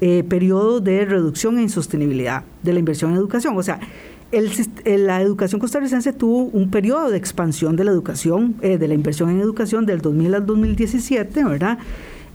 eh, 0.00 0.24
periodo 0.26 0.80
de 0.80 1.04
reducción 1.04 1.58
e 1.58 1.62
insostenibilidad 1.62 2.44
de 2.62 2.72
la 2.72 2.78
inversión 2.78 3.10
en 3.10 3.18
educación. 3.18 3.58
O 3.58 3.62
sea, 3.62 3.78
el, 4.32 4.50
la 5.06 5.20
educación 5.20 5.60
costarricense 5.60 6.14
tuvo 6.14 6.44
un 6.44 6.70
periodo 6.70 7.10
de 7.10 7.18
expansión 7.18 7.76
de 7.76 7.84
la 7.84 7.90
educación, 7.90 8.54
eh, 8.62 8.78
de 8.78 8.88
la 8.88 8.94
inversión 8.94 9.28
en 9.28 9.40
educación 9.40 9.84
del 9.84 10.00
2000 10.00 10.34
al 10.34 10.46
2017, 10.46 11.44
¿verdad? 11.44 11.78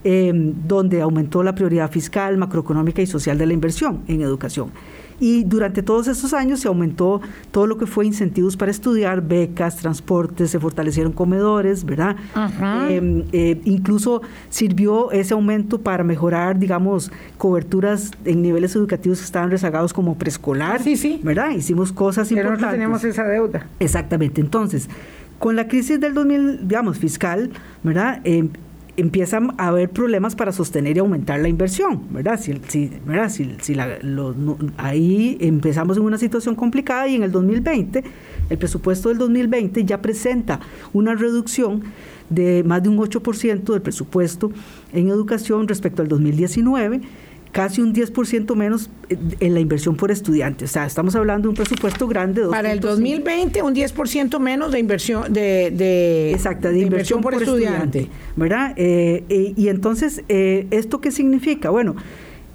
Em, 0.08 0.54
donde 0.68 1.00
aumentó 1.00 1.42
la 1.42 1.52
prioridad 1.52 1.90
fiscal, 1.90 2.36
macroeconómica 2.36 3.02
y 3.02 3.08
social 3.08 3.36
de 3.38 3.44
la 3.44 3.52
inversión 3.52 4.02
en 4.06 4.20
educación. 4.20 4.70
Y 5.18 5.42
durante 5.42 5.82
todos 5.82 6.06
estos 6.06 6.32
años 6.32 6.60
se 6.60 6.68
aumentó 6.68 7.20
todo 7.50 7.66
lo 7.66 7.76
que 7.76 7.86
fue 7.86 8.06
incentivos 8.06 8.56
para 8.56 8.70
estudiar, 8.70 9.20
becas, 9.20 9.78
transportes, 9.78 10.52
se 10.52 10.60
fortalecieron 10.60 11.10
comedores, 11.10 11.84
¿verdad? 11.84 12.14
Em, 12.88 13.24
eh, 13.32 13.60
incluso 13.64 14.22
sirvió 14.48 15.10
ese 15.10 15.34
aumento 15.34 15.80
para 15.80 16.04
mejorar, 16.04 16.56
digamos, 16.56 17.10
coberturas 17.36 18.12
en 18.24 18.42
niveles 18.42 18.76
educativos 18.76 19.18
que 19.18 19.24
estaban 19.24 19.50
rezagados 19.50 19.92
como 19.92 20.16
preescolar, 20.16 20.84
sí, 20.84 20.96
sí. 20.96 21.18
¿verdad? 21.24 21.50
Hicimos 21.50 21.90
cosas 21.90 22.28
Pero 22.28 22.42
importantes. 22.42 22.78
Pero 22.78 22.80
tenemos 22.80 23.02
esa 23.02 23.24
deuda. 23.24 23.66
Exactamente. 23.80 24.40
Entonces, 24.40 24.88
con 25.40 25.56
la 25.56 25.66
crisis 25.66 25.98
del 25.98 26.14
2000, 26.14 26.68
digamos, 26.68 26.96
fiscal, 26.96 27.50
¿verdad? 27.82 28.20
Em, 28.22 28.50
empiezan 28.96 29.54
a 29.58 29.68
haber 29.68 29.90
problemas 29.90 30.34
para 30.34 30.52
sostener 30.52 30.96
y 30.96 31.00
aumentar 31.00 31.40
la 31.40 31.48
inversión, 31.48 32.02
¿verdad? 32.10 32.40
Si, 32.40 32.58
si, 32.68 32.90
¿verdad? 33.04 33.28
si, 33.28 33.76
ahí 34.76 35.36
empezamos 35.40 35.96
en 35.96 36.02
una 36.02 36.18
situación 36.18 36.54
complicada 36.54 37.06
y 37.08 37.16
en 37.16 37.22
el 37.22 37.32
2020, 37.32 38.04
el 38.48 38.58
presupuesto 38.58 39.08
del 39.08 39.18
2020 39.18 39.84
ya 39.84 40.00
presenta 40.00 40.60
una 40.92 41.14
reducción 41.14 41.82
de 42.30 42.64
más 42.64 42.82
de 42.82 42.88
un 42.88 42.98
8% 42.98 43.72
del 43.72 43.82
presupuesto 43.82 44.50
en 44.92 45.08
educación 45.08 45.68
respecto 45.68 46.02
al 46.02 46.08
2019 46.08 47.00
casi 47.56 47.80
un 47.80 47.94
10% 47.94 48.54
menos 48.54 48.90
en 49.08 49.54
la 49.54 49.60
inversión 49.60 49.96
por 49.96 50.10
estudiante. 50.10 50.66
O 50.66 50.68
sea, 50.68 50.84
estamos 50.84 51.16
hablando 51.16 51.44
de 51.44 51.48
un 51.48 51.54
presupuesto 51.54 52.06
grande. 52.06 52.42
Para 52.50 52.70
el 52.70 52.80
2020, 52.80 53.62
un 53.62 53.74
10% 53.74 54.38
menos 54.38 54.72
de 54.72 54.78
inversión 54.78 55.32
de, 55.32 55.70
de, 55.70 56.32
Exacto, 56.32 56.68
de, 56.68 56.80
inversión, 56.80 57.22
por, 57.22 57.32
estudiante. 57.32 58.10
¿Verdad? 58.36 58.74
Eh, 58.76 59.24
eh, 59.30 59.54
y 59.56 59.68
entonces, 59.68 60.22
eh, 60.28 60.66
¿esto 60.70 61.00
qué 61.00 61.10
significa? 61.10 61.70
Bueno, 61.70 61.96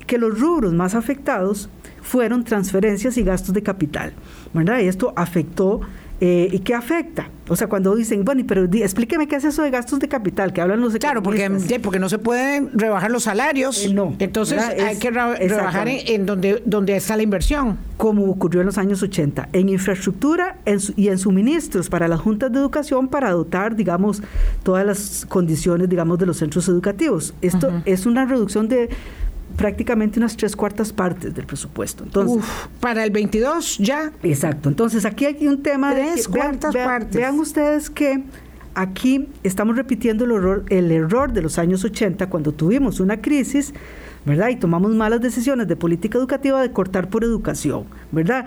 que 0.05 0.19
los 0.19 0.39
rubros 0.39 0.71
más 0.71 0.93
afectados 0.93 1.67
fueron 2.03 2.43
transferencias 2.43 3.17
y 3.17 3.23
gastos 3.23 3.55
de 3.55 3.63
capital. 3.63 4.13
¿Verdad? 4.53 4.81
Y 4.81 4.87
esto 4.87 5.13
afectó 5.15 5.81
eh, 6.23 6.49
¿Y 6.51 6.59
qué 6.59 6.75
afecta? 6.75 7.29
O 7.49 7.55
sea, 7.55 7.65
cuando 7.65 7.95
dicen, 7.95 8.23
bueno, 8.23 8.43
pero 8.47 8.65
explíqueme 8.65 9.27
qué 9.27 9.37
es 9.37 9.43
eso 9.43 9.63
de 9.63 9.71
gastos 9.71 9.99
de 9.99 10.07
capital, 10.07 10.53
que 10.53 10.61
hablan 10.61 10.79
los 10.79 10.93
Claro, 10.93 11.23
porque, 11.23 11.49
porque 11.81 11.97
no 11.97 12.09
se 12.09 12.19
pueden 12.19 12.69
rebajar 12.77 13.09
los 13.09 13.23
salarios. 13.23 13.83
Eh, 13.85 13.91
no. 13.91 14.15
Entonces 14.19 14.61
hay 14.61 14.99
que 14.99 15.09
rebajar 15.09 15.87
en, 15.87 16.27
donde, 16.27 16.61
donde 16.63 16.95
está 16.95 17.17
la 17.17 17.23
inversión. 17.23 17.79
Como 17.97 18.25
ocurrió 18.29 18.61
en 18.61 18.67
los 18.67 18.77
años 18.77 19.01
80, 19.01 19.49
en 19.51 19.69
infraestructura 19.69 20.59
y 20.95 21.07
en 21.07 21.17
suministros 21.17 21.89
para 21.89 22.07
las 22.07 22.21
juntas 22.21 22.51
de 22.51 22.59
educación 22.59 23.07
para 23.07 23.31
dotar, 23.31 23.75
digamos, 23.75 24.21
todas 24.61 24.85
las 24.85 25.25
condiciones, 25.25 25.89
digamos, 25.89 26.19
de 26.19 26.27
los 26.27 26.37
centros 26.37 26.69
educativos. 26.69 27.33
Esto 27.41 27.81
es 27.85 28.05
una 28.05 28.25
reducción 28.25 28.67
de 28.67 28.89
prácticamente 29.55 30.19
unas 30.19 30.35
tres 30.37 30.55
cuartas 30.55 30.91
partes 30.93 31.33
del 31.33 31.45
presupuesto. 31.45 32.03
Entonces, 32.03 32.43
para 32.79 33.03
el 33.03 33.11
22 33.11 33.77
ya. 33.79 34.11
Exacto. 34.23 34.69
Entonces 34.69 35.05
aquí 35.05 35.25
hay 35.25 35.47
un 35.47 35.61
tema 35.61 35.93
tres 35.93 36.27
de 36.27 36.31
cuartas 36.31 36.73
partes. 36.73 37.15
Vean 37.15 37.39
ustedes 37.39 37.89
que 37.89 38.23
aquí 38.73 39.27
estamos 39.43 39.75
repitiendo 39.75 40.25
el 40.25 40.31
error, 40.31 40.65
el 40.69 40.91
error 40.91 41.31
de 41.33 41.41
los 41.41 41.57
años 41.59 41.83
80 41.83 42.29
cuando 42.29 42.51
tuvimos 42.53 42.99
una 42.99 43.21
crisis, 43.21 43.73
¿verdad? 44.25 44.49
Y 44.49 44.55
tomamos 44.55 44.93
malas 44.95 45.21
decisiones 45.21 45.67
de 45.67 45.75
política 45.75 46.17
educativa 46.17 46.61
de 46.61 46.71
cortar 46.71 47.09
por 47.09 47.23
educación, 47.23 47.85
¿verdad? 48.11 48.45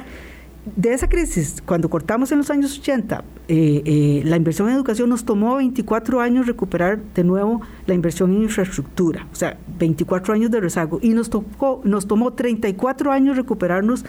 De 0.77 0.95
esa 0.95 1.09
crisis, 1.09 1.63
cuando 1.65 1.91
cortamos 1.91 2.33
en 2.33 2.39
los 2.39 2.51
años 2.51 2.79
80, 2.79 3.23
eh, 3.49 3.83
eh, 3.85 4.23
la 4.25 4.37
inversión 4.37 4.69
en 4.69 4.77
educación 4.77 5.11
nos 5.11 5.25
tomó 5.25 5.57
24 5.57 6.21
años 6.21 6.47
recuperar 6.47 6.99
de 7.15 7.23
nuevo 7.23 7.61
la 7.87 7.95
inversión 7.95 8.35
en 8.35 8.45
infraestructura, 8.45 9.27
o 9.31 9.35
sea, 9.35 9.59
24 9.79 10.33
años 10.33 10.51
de 10.51 10.61
rezago, 10.61 10.99
y 11.03 11.11
nos, 11.11 11.29
tocó, 11.29 11.83
nos 11.85 12.07
tomó 12.07 12.33
34 12.33 13.13
años 13.13 13.37
recuperarnos 13.37 14.05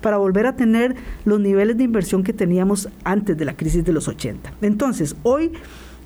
para 0.00 0.16
volver 0.16 0.46
a 0.46 0.56
tener 0.56 0.96
los 1.26 1.38
niveles 1.38 1.76
de 1.76 1.84
inversión 1.84 2.22
que 2.22 2.32
teníamos 2.32 2.88
antes 3.04 3.36
de 3.36 3.44
la 3.44 3.54
crisis 3.54 3.84
de 3.84 3.92
los 3.92 4.08
80. 4.08 4.54
Entonces, 4.62 5.14
hoy, 5.22 5.52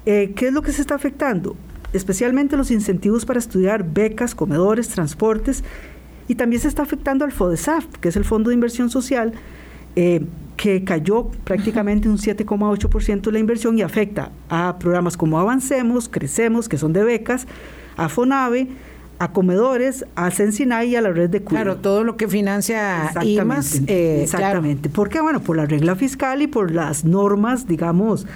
eh, 0.07 0.33
¿qué 0.35 0.49
es 0.49 0.53
lo 0.53 0.63
que 0.63 0.73
se 0.73 0.81
está 0.81 0.97
afectando? 0.97 1.55
Especialmente 1.93 2.57
los 2.57 2.73
incentivos 2.73 3.25
para 3.25 3.39
estudiar, 3.39 3.85
becas, 3.85 4.35
comedores, 4.35 4.89
transportes, 4.89 5.63
y 6.27 6.35
también 6.35 6.61
se 6.61 6.69
está 6.69 6.83
afectando 6.83 7.25
al 7.25 7.33
FODESAF, 7.33 7.87
que 8.01 8.09
es 8.09 8.17
el 8.17 8.25
Fondo 8.25 8.49
de 8.49 8.55
Inversión 8.55 8.91
Social, 8.91 9.35
eh, 9.97 10.25
que 10.57 10.85
cayó 10.85 11.29
prácticamente 11.45 12.09
un 12.09 12.17
7,8% 12.17 13.23
de 13.23 13.33
la 13.33 13.39
inversión 13.39 13.79
y 13.79 13.83
afecta 13.83 14.31
a 14.49 14.79
programas 14.79 15.17
como 15.17 15.39
Avancemos, 15.39 16.09
Crecemos, 16.09 16.69
que 16.69 16.79
son 16.79 16.93
de 16.93 17.03
becas, 17.03 17.47
a 17.97 18.09
FONAVE, 18.09 18.69
a 19.19 19.33
comedores, 19.33 20.05
a 20.17 20.31
Sensinay 20.31 20.91
y 20.91 20.97
a 20.97 21.01
la 21.01 21.11
red 21.11 21.31
de 21.31 21.43
cuidado. 21.43 21.65
Claro, 21.65 21.81
todo 21.81 22.05
lo 22.05 22.17
que 22.17 22.29
financia 22.29 23.13
IMAS. 23.23 23.83
Eh, 23.87 24.23
exactamente. 24.23 24.89
¿Por 24.89 25.09
qué? 25.09 25.21
Bueno, 25.21 25.41
por 25.41 25.57
la 25.57 25.67
regla 25.67 25.97
fiscal 25.97 26.43
y 26.43 26.47
por 26.47 26.71
las 26.71 27.05
normas, 27.05 27.67
digamos, 27.67 28.27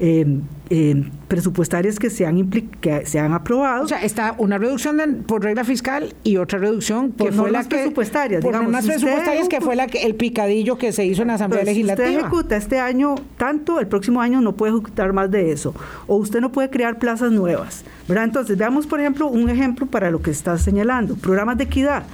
eh, 0.00 0.40
eh, 0.70 1.04
presupuestarias 1.28 1.98
que 1.98 2.08
se 2.08 2.24
han 2.24 2.48
que 2.80 3.04
se 3.04 3.18
han 3.18 3.34
aprobado. 3.34 3.84
O 3.84 3.88
sea, 3.88 4.02
está 4.02 4.34
una 4.38 4.56
reducción 4.56 5.24
por 5.26 5.42
regla 5.42 5.62
fiscal 5.62 6.14
y 6.24 6.38
otra 6.38 6.58
reducción 6.58 7.12
que 7.12 7.30
fue 7.30 7.50
la 7.50 7.64
que 7.64 7.68
presupuestarias, 7.68 8.40
por 8.40 8.52
digamos, 8.52 8.70
unas 8.70 8.86
presupuestarias 8.86 9.48
que 9.48 9.60
fue 9.60 9.76
la 9.76 9.88
que 9.88 10.06
el 10.06 10.14
picadillo 10.14 10.78
que 10.78 10.92
se 10.92 11.04
hizo 11.04 11.20
en 11.20 11.28
la 11.28 11.34
Asamblea 11.34 11.64
pues, 11.64 11.74
Legislativa. 11.74 12.08
Si 12.08 12.14
usted 12.14 12.26
ejecuta 12.26 12.56
este 12.56 12.78
año 12.78 13.14
tanto, 13.36 13.78
el 13.78 13.88
próximo 13.88 14.22
año 14.22 14.40
no 14.40 14.56
puede 14.56 14.72
ejecutar 14.72 15.12
más 15.12 15.30
de 15.30 15.52
eso, 15.52 15.74
o 16.06 16.16
usted 16.16 16.40
no 16.40 16.50
puede 16.50 16.70
crear 16.70 16.98
plazas 16.98 17.30
nuevas, 17.30 17.84
¿verdad? 18.08 18.24
Entonces, 18.24 18.56
veamos 18.56 18.86
por 18.86 19.00
ejemplo 19.00 19.28
un 19.28 19.50
ejemplo 19.50 19.86
para 19.86 20.10
lo 20.10 20.22
que 20.22 20.30
está 20.30 20.56
señalando, 20.56 21.14
programas 21.16 21.58
de 21.58 21.64
equidad. 21.64 22.04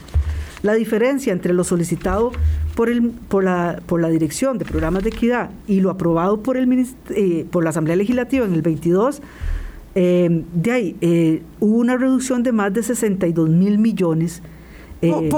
La 0.66 0.74
diferencia 0.74 1.32
entre 1.32 1.54
lo 1.54 1.64
solicitado 1.64 2.32
por, 2.74 2.90
el, 2.90 3.10
por, 3.10 3.44
la, 3.44 3.80
por 3.86 4.00
la 4.00 4.08
Dirección 4.08 4.58
de 4.58 4.64
Programas 4.64 5.02
de 5.04 5.10
Equidad 5.10 5.50
y 5.66 5.80
lo 5.80 5.90
aprobado 5.90 6.42
por, 6.42 6.56
el, 6.56 6.86
eh, 7.10 7.46
por 7.50 7.64
la 7.64 7.70
Asamblea 7.70 7.96
Legislativa 7.96 8.44
en 8.44 8.52
el 8.52 8.62
22 8.62 9.22
Eh, 9.98 10.44
de 10.52 10.72
ahí, 10.72 10.96
eh, 11.00 11.42
hubo 11.58 11.78
una 11.78 11.96
reducción 11.96 12.42
de 12.42 12.52
más 12.52 12.70
de 12.74 12.82
62 12.82 13.48
mil 13.48 13.78
millones. 13.78 14.42
Eh, 15.00 15.30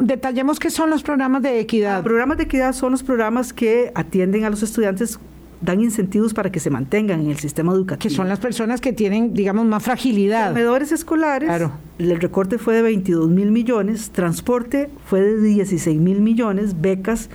detallemos 0.00 0.60
qué 0.60 0.70
son 0.70 0.90
los 0.90 1.02
programas 1.02 1.42
de 1.42 1.58
equidad. 1.58 1.96
Los 1.96 2.04
programas 2.04 2.36
de 2.36 2.44
equidad 2.44 2.72
son 2.72 2.92
los 2.92 3.02
programas 3.02 3.52
que 3.52 3.90
atienden 3.96 4.44
a 4.44 4.50
los 4.50 4.62
estudiantes 4.62 5.18
dan 5.60 5.80
incentivos 5.80 6.34
para 6.34 6.50
que 6.50 6.60
se 6.60 6.70
mantengan 6.70 7.20
en 7.20 7.30
el 7.30 7.38
sistema 7.38 7.72
educativo. 7.72 8.10
Que 8.10 8.14
son 8.14 8.28
las 8.28 8.38
personas 8.38 8.80
que 8.80 8.92
tienen, 8.92 9.34
digamos, 9.34 9.66
más 9.66 9.82
fragilidad. 9.82 10.50
Comedores 10.50 10.92
escolares, 10.92 11.48
claro. 11.48 11.72
el 11.98 12.20
recorte 12.20 12.58
fue 12.58 12.74
de 12.74 12.82
22 12.82 13.28
mil 13.28 13.50
millones, 13.50 14.10
transporte 14.10 14.90
fue 15.06 15.20
de 15.20 15.40
16 15.40 15.98
mil 15.98 16.20
millones, 16.20 16.80
becas 16.80 17.30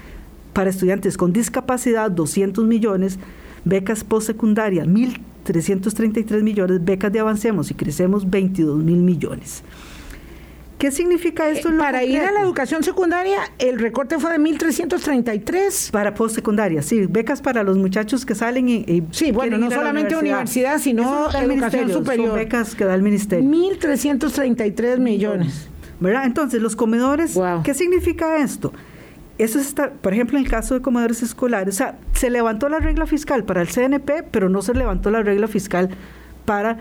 para 0.54 0.70
estudiantes 0.70 1.18
con 1.18 1.34
discapacidad 1.34 2.12
200 2.12 2.66
millones, 2.66 3.18
becas 3.66 4.04
postsecundarias 4.04 4.88
1.333 4.88 6.44
millones, 6.44 6.84
becas 6.84 7.12
de 7.12 7.20
Avancemos 7.20 7.72
y 7.72 7.74
Crecemos 7.74 8.30
22 8.30 8.84
mil 8.84 8.98
millones. 8.98 9.64
¿Qué 10.82 10.90
significa 10.90 11.48
esto? 11.48 11.70
Eh, 11.70 11.78
para 11.78 12.04
ir 12.04 12.22
a 12.22 12.32
la 12.32 12.42
educación 12.42 12.82
secundaria, 12.82 13.38
el 13.60 13.78
recorte 13.78 14.18
fue 14.18 14.32
de 14.32 14.40
1.333. 14.40 15.92
Para 15.92 16.16
postsecundaria, 16.16 16.82
sí. 16.82 17.06
Becas 17.06 17.40
para 17.40 17.62
los 17.62 17.78
muchachos 17.78 18.26
que 18.26 18.34
salen 18.34 18.68
y. 18.68 19.04
sí, 19.12 19.32
bueno, 19.32 19.60
no 19.60 19.70
solamente 19.70 20.16
universidad, 20.16 20.80
sino 20.80 21.30
educación 21.30 21.92
superior. 21.92 22.34
becas 22.34 22.74
que 22.74 22.86
da 22.86 22.96
el 22.96 23.04
ministerio. 23.04 23.48
1.333 23.48 24.98
millones. 24.98 25.70
¿Verdad? 26.00 26.26
Entonces, 26.26 26.60
los 26.60 26.76
comedores, 26.76 27.40
¿qué 27.64 27.76
significa 27.76 28.38
esto? 28.38 28.74
Eso 29.38 29.60
está, 29.60 29.92
por 29.92 30.14
ejemplo, 30.14 30.40
en 30.40 30.46
el 30.46 30.50
caso 30.50 30.74
de 30.74 30.82
comedores 30.82 31.22
escolares, 31.22 31.76
o 31.76 31.78
sea, 31.78 32.00
se 32.14 32.32
levantó 32.32 32.70
la 32.70 32.80
regla 32.80 33.06
fiscal 33.06 33.44
para 33.44 33.62
el 33.62 33.68
CNP, 33.68 34.24
pero 34.32 34.50
no 34.50 34.64
se 34.64 34.74
levantó 34.74 35.12
la 35.12 35.22
regla 35.22 35.48
fiscal 35.48 35.92
para 36.46 36.80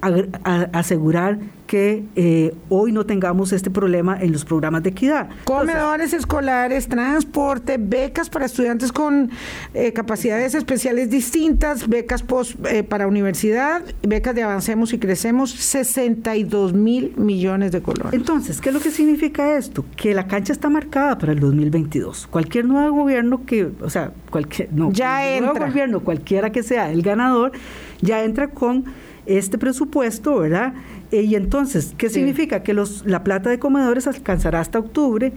asegurar 0.00 1.38
que 1.68 2.04
eh, 2.16 2.54
hoy 2.70 2.92
no 2.92 3.04
tengamos 3.04 3.52
este 3.52 3.70
problema 3.70 4.16
en 4.18 4.32
los 4.32 4.44
programas 4.44 4.82
de 4.82 4.90
equidad. 4.90 5.28
Comedores 5.44 6.14
escolares, 6.14 6.88
transporte, 6.88 7.76
becas 7.78 8.30
para 8.30 8.46
estudiantes 8.46 8.90
con 8.90 9.30
eh, 9.74 9.92
capacidades 9.92 10.54
especiales 10.54 11.10
distintas, 11.10 11.86
becas 11.86 12.22
post, 12.22 12.56
eh, 12.66 12.82
para 12.84 13.06
universidad, 13.06 13.82
becas 14.02 14.34
de 14.34 14.42
Avancemos 14.42 14.92
y 14.94 14.98
Crecemos, 14.98 15.50
62 15.50 16.72
mil 16.72 17.12
millones 17.16 17.70
de 17.70 17.82
colores. 17.82 18.14
Entonces, 18.14 18.60
¿qué 18.60 18.70
es 18.70 18.74
lo 18.74 18.80
que 18.80 18.90
significa 18.90 19.58
esto? 19.58 19.84
Que 19.96 20.14
la 20.14 20.26
cancha 20.26 20.52
está 20.52 20.70
marcada 20.70 21.18
para 21.18 21.32
el 21.32 21.40
2022. 21.40 22.28
Cualquier 22.28 22.64
nuevo 22.64 23.02
gobierno 23.02 23.44
que, 23.44 23.68
o 23.82 23.90
sea, 23.90 24.12
cualquier, 24.30 24.72
no, 24.72 24.90
ya 24.90 25.28
entra. 25.28 25.52
nuevo 25.52 25.66
gobierno, 25.66 26.00
cualquiera 26.00 26.50
que 26.50 26.62
sea 26.62 26.90
el 26.90 27.02
ganador, 27.02 27.52
ya 28.00 28.24
entra 28.24 28.48
con 28.48 28.86
este 29.28 29.58
presupuesto, 29.58 30.38
¿verdad? 30.38 30.74
Eh, 31.12 31.22
y 31.22 31.34
entonces, 31.36 31.94
¿qué 31.96 32.08
significa? 32.08 32.62
Que 32.62 32.74
los, 32.74 33.04
la 33.06 33.22
plata 33.22 33.50
de 33.50 33.58
comedores 33.58 34.06
alcanzará 34.06 34.60
hasta 34.60 34.78
octubre, 34.78 35.32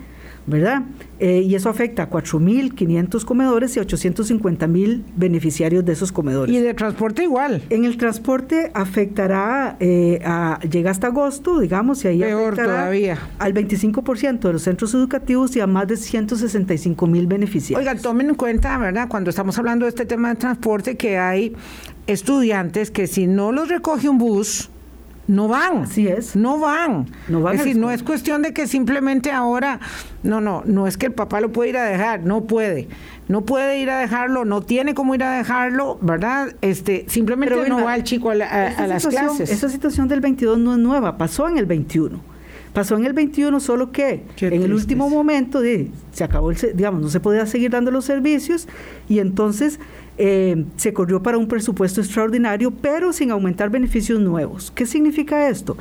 ¿verdad? 0.47 0.83
Eh, 1.19 1.41
y 1.41 1.55
eso 1.55 1.69
afecta 1.69 2.03
a 2.03 2.09
4.500 2.09 3.23
comedores 3.25 3.77
y 3.77 3.79
850.000 3.79 5.03
beneficiarios 5.15 5.85
de 5.85 5.93
esos 5.93 6.11
comedores. 6.11 6.53
Y 6.53 6.59
de 6.59 6.73
transporte 6.73 7.23
igual. 7.23 7.61
En 7.69 7.85
el 7.85 7.97
transporte 7.97 8.71
afectará, 8.73 9.77
eh, 9.79 10.19
a, 10.25 10.59
llega 10.69 10.91
hasta 10.91 11.07
agosto, 11.07 11.59
digamos, 11.59 12.03
y 12.05 12.07
ahí 12.07 12.19
Peor 12.19 12.55
todavía. 12.55 13.19
al 13.39 13.53
25% 13.53 14.39
de 14.39 14.53
los 14.53 14.63
centros 14.63 14.93
educativos 14.93 15.55
y 15.55 15.59
a 15.59 15.67
más 15.67 15.87
de 15.87 15.95
165.000 15.95 17.27
beneficiarios. 17.27 17.87
Oiga, 17.87 18.01
tomen 18.01 18.29
en 18.29 18.35
cuenta, 18.35 18.77
¿verdad? 18.77 19.07
Cuando 19.09 19.29
estamos 19.29 19.57
hablando 19.59 19.85
de 19.85 19.89
este 19.89 20.05
tema 20.05 20.29
de 20.29 20.35
transporte, 20.35 20.97
que 20.97 21.17
hay 21.17 21.53
estudiantes 22.07 22.91
que 22.91 23.07
si 23.07 23.27
no 23.27 23.51
los 23.51 23.69
recoge 23.69 24.09
un 24.09 24.17
bus, 24.17 24.69
no 25.27 25.47
van. 25.47 25.83
Así 25.83 26.07
es. 26.07 26.35
No 26.35 26.59
van. 26.59 27.05
No 27.29 27.41
van 27.41 27.55
es 27.55 27.63
decir, 27.63 27.77
no 27.77 27.89
es 27.89 28.03
cuestión 28.03 28.41
de 28.41 28.53
que 28.53 28.67
simplemente 28.67 29.31
ahora, 29.31 29.79
no, 30.23 30.41
no, 30.41 30.63
no 30.65 30.87
es 30.87 30.97
que 30.97 31.05
el 31.05 31.13
papá 31.13 31.39
lo 31.39 31.51
puede 31.51 31.69
ir 31.69 31.77
a 31.77 31.85
dejar, 31.85 32.23
no 32.23 32.43
puede. 32.43 32.87
No 33.27 33.45
puede 33.45 33.79
ir 33.79 33.89
a 33.89 33.99
dejarlo, 33.99 34.43
no 34.43 34.61
tiene 34.61 34.93
cómo 34.93 35.15
ir 35.15 35.23
a 35.23 35.37
dejarlo, 35.37 35.97
¿verdad? 36.01 36.53
Este, 36.61 37.05
simplemente 37.07 37.69
no 37.69 37.83
va 37.83 37.95
el 37.95 38.03
chico 38.03 38.29
a, 38.29 38.35
las 38.35 39.07
clases. 39.07 39.49
Esa 39.49 39.69
situación 39.69 40.09
del 40.09 40.19
22 40.19 40.59
no 40.59 40.73
es 40.73 40.79
nueva, 40.79 41.17
pasó 41.17 41.47
en 41.47 41.57
el 41.57 41.65
21. 41.65 42.31
Pasó 42.73 42.95
en 42.97 43.05
el 43.05 43.13
21, 43.13 43.59
solo 43.59 43.91
que 43.91 44.23
en 44.39 44.63
el 44.63 44.73
último 44.73 45.09
momento 45.09 45.59
de, 45.59 45.91
se 46.11 46.23
acabó, 46.23 46.51
el, 46.51 46.57
digamos, 46.73 47.01
no 47.01 47.09
se 47.09 47.19
podía 47.19 47.45
seguir 47.45 47.71
dando 47.71 47.91
los 47.91 48.05
servicios 48.05 48.67
y 49.09 49.19
entonces 49.19 49.79
eh, 50.17 50.65
se 50.75 50.93
corrió 50.93 51.23
para 51.23 51.37
un 51.37 51.47
presupuesto 51.47 52.01
extraordinario, 52.01 52.71
pero 52.71 53.13
sin 53.13 53.31
aumentar 53.31 53.69
beneficios 53.69 54.19
nuevos. 54.19 54.71
¿Qué 54.71 54.85
significa 54.85 55.49
esto? 55.49 55.77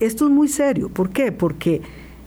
Esto 0.00 0.26
es 0.26 0.30
muy 0.30 0.48
serio. 0.48 0.88
¿Por 0.88 1.10
qué? 1.10 1.32
Porque 1.32 1.82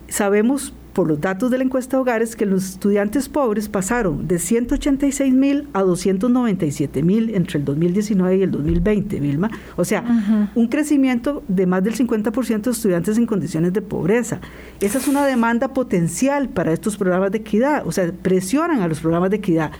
sabemos 0.07 0.73
por 0.95 1.09
los 1.09 1.19
datos 1.19 1.51
de 1.51 1.57
la 1.57 1.65
encuesta 1.65 1.97
de 1.97 2.01
hogares 2.01 2.37
que 2.37 2.45
los 2.45 2.63
estudiantes 2.63 3.27
pobres 3.27 3.67
pasaron 3.67 4.29
de 4.29 4.39
186 4.39 5.33
mil 5.33 5.67
a 5.73 5.81
297 5.81 7.03
mil 7.03 7.35
entre 7.35 7.59
el 7.59 7.65
2019 7.65 8.37
y 8.37 8.41
el 8.43 8.51
2020, 8.51 9.19
Vilma. 9.19 9.51
O 9.75 9.83
sea, 9.83 10.49
un 10.55 10.67
crecimiento 10.67 11.43
de 11.49 11.65
más 11.65 11.83
del 11.83 11.95
50% 11.95 12.61
de 12.61 12.71
estudiantes 12.71 13.17
en 13.17 13.25
condiciones 13.25 13.73
de 13.73 13.81
pobreza. 13.81 14.39
Esa 14.79 14.97
es 14.97 15.09
una 15.09 15.25
demanda 15.25 15.73
potencial 15.73 16.47
para 16.47 16.71
estos 16.71 16.95
programas 16.95 17.31
de 17.31 17.39
equidad, 17.39 17.85
o 17.85 17.91
sea, 17.91 18.09
presionan 18.13 18.81
a 18.81 18.87
los 18.87 19.01
programas 19.01 19.31
de 19.31 19.35
equidad. 19.35 19.71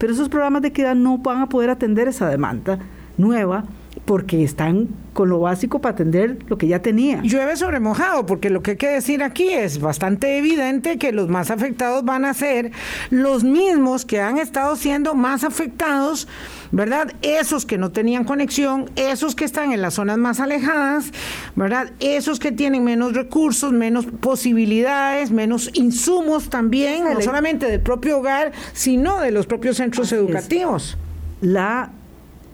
Pero 0.00 0.14
esos 0.14 0.30
programas 0.30 0.62
de 0.62 0.68
equidad 0.68 0.94
no 0.94 1.18
van 1.18 1.42
a 1.42 1.48
poder 1.50 1.68
atender 1.68 2.08
esa 2.08 2.26
demanda 2.26 2.78
nueva 3.18 3.64
porque 4.10 4.42
están 4.42 4.88
con 5.12 5.28
lo 5.28 5.38
básico 5.38 5.80
para 5.80 5.92
atender 5.92 6.38
lo 6.48 6.58
que 6.58 6.66
ya 6.66 6.82
tenía. 6.82 7.22
Llueve 7.22 7.54
sobre 7.54 7.78
mojado, 7.78 8.26
porque 8.26 8.50
lo 8.50 8.60
que 8.60 8.72
hay 8.72 8.76
que 8.76 8.88
decir 8.88 9.22
aquí 9.22 9.50
es 9.50 9.80
bastante 9.80 10.36
evidente 10.36 10.98
que 10.98 11.12
los 11.12 11.28
más 11.28 11.52
afectados 11.52 12.04
van 12.04 12.24
a 12.24 12.34
ser 12.34 12.72
los 13.10 13.44
mismos 13.44 14.04
que 14.04 14.20
han 14.20 14.38
estado 14.38 14.74
siendo 14.74 15.14
más 15.14 15.44
afectados 15.44 16.26
¿verdad? 16.72 17.12
Esos 17.22 17.66
que 17.66 17.78
no 17.78 17.92
tenían 17.92 18.24
conexión, 18.24 18.90
esos 18.96 19.36
que 19.36 19.44
están 19.44 19.70
en 19.70 19.80
las 19.80 19.94
zonas 19.94 20.18
más 20.18 20.40
alejadas, 20.40 21.12
¿verdad? 21.54 21.92
Esos 22.00 22.40
que 22.40 22.50
tienen 22.50 22.82
menos 22.82 23.12
recursos, 23.14 23.72
menos 23.72 24.06
posibilidades, 24.06 25.30
menos 25.30 25.70
insumos 25.74 26.50
también, 26.50 27.04
no 27.12 27.20
solamente 27.20 27.66
del 27.66 27.80
propio 27.80 28.18
hogar, 28.18 28.50
sino 28.72 29.20
de 29.20 29.30
los 29.30 29.46
propios 29.46 29.76
centros 29.76 30.12
educativos. 30.12 30.98
La 31.40 31.90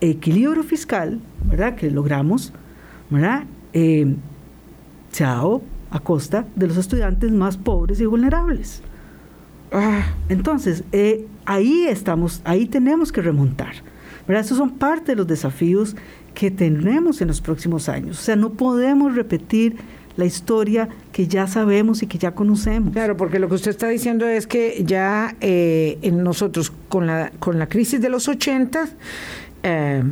equilibrio 0.01 0.63
fiscal, 0.63 1.21
¿verdad? 1.49 1.75
Que 1.75 1.91
logramos, 1.91 2.53
¿verdad? 3.11 3.45
Eh, 3.73 4.15
se 5.13 5.25
ha 5.25 5.29
dado 5.29 5.63
a 5.91 6.01
costa 6.01 6.47
de 6.55 6.67
los 6.67 6.77
estudiantes 6.77 7.31
más 7.33 7.57
pobres 7.57 8.01
y 8.01 8.07
vulnerables. 8.07 8.83
Ah. 9.73 10.07
Entonces, 10.29 10.85
eh, 10.93 11.27
ahí 11.45 11.87
estamos, 11.87 12.41
ahí 12.45 12.67
tenemos 12.67 13.13
que 13.13 13.23
remontar. 13.23 13.75
¿verdad? 14.27 14.43
Estos 14.43 14.59
son 14.59 14.71
parte 14.71 15.13
de 15.13 15.17
los 15.17 15.27
desafíos 15.27 15.97
que 16.35 16.51
tenemos 16.51 17.21
en 17.21 17.29
los 17.29 17.41
próximos 17.41 17.89
años. 17.89 18.19
O 18.19 18.23
sea, 18.23 18.37
no 18.37 18.51
podemos 18.51 19.15
repetir 19.15 19.77
la 20.17 20.25
historia 20.25 20.89
que 21.13 21.29
ya 21.29 21.47
sabemos 21.47 22.03
y 22.03 22.07
que 22.07 22.19
ya 22.19 22.35
conocemos. 22.35 22.93
Claro, 22.93 23.17
porque 23.17 23.39
lo 23.39 23.49
que 23.49 23.55
usted 23.55 23.71
está 23.71 23.89
diciendo 23.89 24.27
es 24.27 24.47
que 24.47 24.83
ya 24.85 25.37
eh, 25.41 25.99
en 26.03 26.23
nosotros 26.23 26.73
con 26.89 27.07
la, 27.07 27.31
con 27.39 27.59
la 27.59 27.69
crisis 27.69 28.01
de 28.01 28.09
los 28.09 28.29
80, 28.29 28.89
eh, 29.63 30.03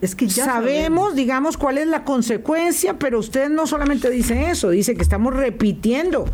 es 0.00 0.14
que 0.14 0.26
ya 0.26 0.46
sabemos, 0.46 1.14
digamos, 1.14 1.58
cuál 1.58 1.76
es 1.76 1.86
la 1.86 2.04
consecuencia, 2.04 2.98
pero 2.98 3.18
usted 3.18 3.50
no 3.50 3.66
solamente 3.66 4.08
dice 4.08 4.50
eso, 4.50 4.70
dice 4.70 4.94
que 4.94 5.02
estamos 5.02 5.34
repitiendo 5.36 6.24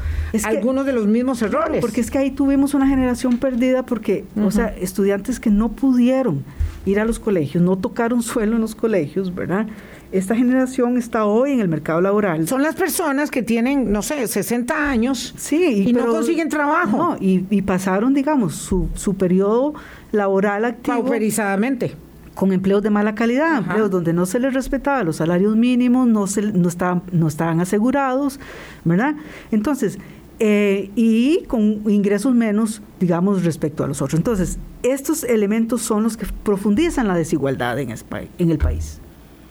algunos 0.44 0.86
de 0.86 0.92
los 0.92 1.06
mismos 1.06 1.42
errores. 1.42 1.80
Porque 1.80 2.00
es 2.00 2.10
que 2.10 2.18
ahí 2.18 2.30
tuvimos 2.30 2.74
una 2.74 2.86
generación 2.86 3.38
perdida 3.38 3.84
porque, 3.84 4.24
o 4.40 4.52
sea, 4.52 4.68
estudiantes 4.68 5.40
que 5.40 5.50
no 5.50 5.72
pudieron 5.72 6.44
ir 6.84 7.00
a 7.00 7.04
los 7.04 7.18
colegios, 7.18 7.62
no 7.64 7.76
tocaron 7.76 8.22
suelo 8.22 8.54
en 8.54 8.60
los 8.60 8.76
colegios, 8.76 9.34
¿verdad? 9.34 9.66
Esta 10.12 10.36
generación 10.36 10.96
está 10.96 11.24
hoy 11.24 11.50
en 11.50 11.58
el 11.58 11.66
mercado 11.66 12.00
laboral. 12.00 12.46
Son 12.46 12.62
las 12.62 12.76
personas 12.76 13.32
que 13.32 13.42
tienen, 13.42 13.90
no 13.90 14.02
sé, 14.02 14.28
60 14.28 14.88
años 14.88 15.34
sí, 15.36 15.84
y, 15.88 15.92
no 15.92 16.06
consiguen 16.06 16.48
trabajo. 16.48 16.96
No, 16.96 17.16
y, 17.18 17.62
pasaron, 17.62 18.14
digamos, 18.14 18.54
su, 18.54 18.88
su 18.94 19.14
periodo 19.14 19.74
laboral 20.12 20.64
activo. 20.64 20.98
Pauperizadamente 20.98 22.05
con 22.36 22.52
empleos 22.52 22.82
de 22.82 22.90
mala 22.90 23.14
calidad, 23.14 23.58
empleos 23.58 23.90
donde 23.90 24.12
no 24.12 24.26
se 24.26 24.38
les 24.38 24.52
respetaba 24.52 25.02
los 25.02 25.16
salarios 25.16 25.56
mínimos, 25.56 26.06
no, 26.06 26.26
se, 26.26 26.42
no, 26.42 26.68
estaban, 26.68 27.02
no 27.10 27.28
estaban 27.28 27.60
asegurados, 27.60 28.38
¿verdad? 28.84 29.16
Entonces, 29.50 29.98
eh, 30.38 30.90
y 30.94 31.44
con 31.48 31.90
ingresos 31.90 32.34
menos, 32.34 32.82
digamos, 33.00 33.42
respecto 33.42 33.84
a 33.84 33.88
los 33.88 34.02
otros. 34.02 34.20
Entonces, 34.20 34.58
estos 34.82 35.24
elementos 35.24 35.80
son 35.80 36.02
los 36.02 36.18
que 36.18 36.26
profundizan 36.44 37.08
la 37.08 37.14
desigualdad 37.14 37.78
en, 37.78 37.94
en 38.38 38.50
el 38.50 38.58
país. 38.58 39.00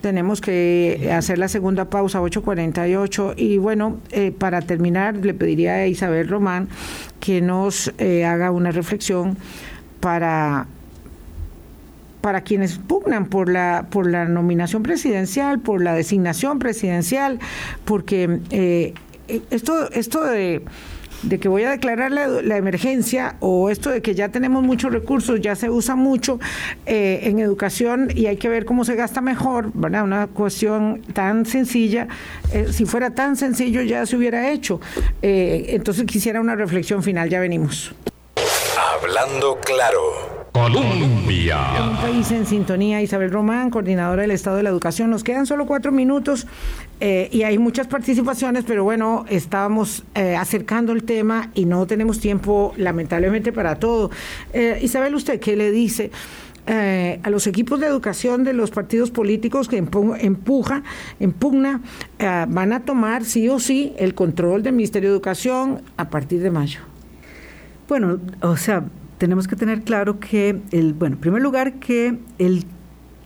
Tenemos 0.00 0.40
que 0.40 1.10
hacer 1.12 1.38
la 1.38 1.48
segunda 1.48 1.86
pausa, 1.86 2.20
8.48. 2.20 3.34
Y 3.36 3.58
bueno, 3.58 3.96
eh, 4.12 4.30
para 4.30 4.62
terminar, 4.62 5.16
le 5.16 5.34
pediría 5.34 5.74
a 5.74 5.86
Isabel 5.88 6.28
Román 6.28 6.68
que 7.18 7.40
nos 7.40 7.92
eh, 7.98 8.24
haga 8.24 8.52
una 8.52 8.70
reflexión 8.70 9.36
para 9.98 10.68
para 12.20 12.42
quienes 12.42 12.78
pugnan 12.78 13.26
por 13.26 13.50
la, 13.50 13.86
por 13.90 14.08
la 14.10 14.24
nominación 14.24 14.82
presidencial, 14.82 15.60
por 15.60 15.82
la 15.82 15.94
designación 15.94 16.58
presidencial, 16.58 17.38
porque 17.84 18.40
eh, 18.50 18.94
esto, 19.50 19.90
esto 19.92 20.24
de 20.24 20.62
de 21.22 21.38
que 21.38 21.48
voy 21.48 21.64
a 21.64 21.70
declarar 21.70 22.12
la, 22.12 22.56
emergencia 22.56 23.36
o 23.40 23.70
esto 23.70 23.90
de 23.90 24.02
que 24.02 24.14
ya 24.14 24.28
tenemos 24.28 24.62
muchos 24.62 24.92
recursos, 24.92 25.40
ya 25.40 25.54
se 25.54 25.70
usa 25.70 25.94
mucho 25.94 26.38
eh, 26.86 27.20
en 27.24 27.38
educación 27.38 28.08
y 28.14 28.26
hay 28.26 28.36
que 28.36 28.48
ver 28.48 28.64
cómo 28.64 28.84
se 28.84 28.94
gasta 28.94 29.20
mejor, 29.20 29.70
¿verdad? 29.74 30.04
Una 30.04 30.26
cuestión 30.26 31.02
tan 31.12 31.46
sencilla, 31.46 32.08
eh, 32.52 32.68
si 32.70 32.84
fuera 32.84 33.10
tan 33.10 33.36
sencillo 33.36 33.82
ya 33.82 34.06
se 34.06 34.16
hubiera 34.16 34.50
hecho. 34.50 34.80
Eh, 35.22 35.66
entonces 35.70 36.04
quisiera 36.06 36.40
una 36.40 36.54
reflexión 36.54 37.02
final, 37.02 37.28
ya 37.28 37.40
venimos. 37.40 37.94
Hablando 39.02 39.58
claro. 39.64 40.35
Colombia. 40.56 41.58
Un 41.86 41.96
país 41.98 42.30
en 42.30 42.46
sintonía, 42.46 43.02
Isabel 43.02 43.30
Román, 43.30 43.68
coordinadora 43.68 44.22
del 44.22 44.30
Estado 44.30 44.56
de 44.56 44.62
la 44.62 44.70
Educación. 44.70 45.10
Nos 45.10 45.22
quedan 45.22 45.44
solo 45.44 45.66
cuatro 45.66 45.92
minutos 45.92 46.46
eh, 46.98 47.28
y 47.30 47.42
hay 47.42 47.58
muchas 47.58 47.88
participaciones, 47.88 48.64
pero 48.66 48.82
bueno, 48.82 49.26
estábamos 49.28 50.04
eh, 50.14 50.34
acercando 50.34 50.94
el 50.94 51.02
tema 51.04 51.50
y 51.54 51.66
no 51.66 51.86
tenemos 51.86 52.20
tiempo, 52.20 52.72
lamentablemente, 52.78 53.52
para 53.52 53.74
todo. 53.74 54.10
Eh, 54.54 54.78
Isabel, 54.80 55.14
¿usted 55.14 55.38
qué 55.40 55.56
le 55.56 55.70
dice? 55.70 56.10
a 56.68 57.30
los 57.30 57.46
equipos 57.46 57.78
de 57.78 57.86
educación 57.86 58.42
de 58.42 58.52
los 58.52 58.72
partidos 58.72 59.12
políticos 59.12 59.68
que 59.68 59.76
empuja, 59.76 60.82
impugna, 61.20 61.80
van 62.18 62.72
a 62.72 62.80
tomar 62.80 63.24
sí 63.24 63.48
o 63.48 63.60
sí 63.60 63.92
el 63.98 64.14
control 64.14 64.64
del 64.64 64.72
Ministerio 64.72 65.10
de 65.10 65.14
Educación 65.14 65.82
a 65.96 66.08
partir 66.08 66.42
de 66.42 66.50
mayo. 66.50 66.80
Bueno, 67.86 68.18
o 68.40 68.56
sea, 68.56 68.82
tenemos 69.18 69.48
que 69.48 69.56
tener 69.56 69.82
claro 69.82 70.20
que, 70.20 70.60
el, 70.70 70.94
bueno, 70.94 71.16
en 71.16 71.20
primer 71.20 71.42
lugar, 71.42 71.74
que 71.74 72.18
el 72.38 72.64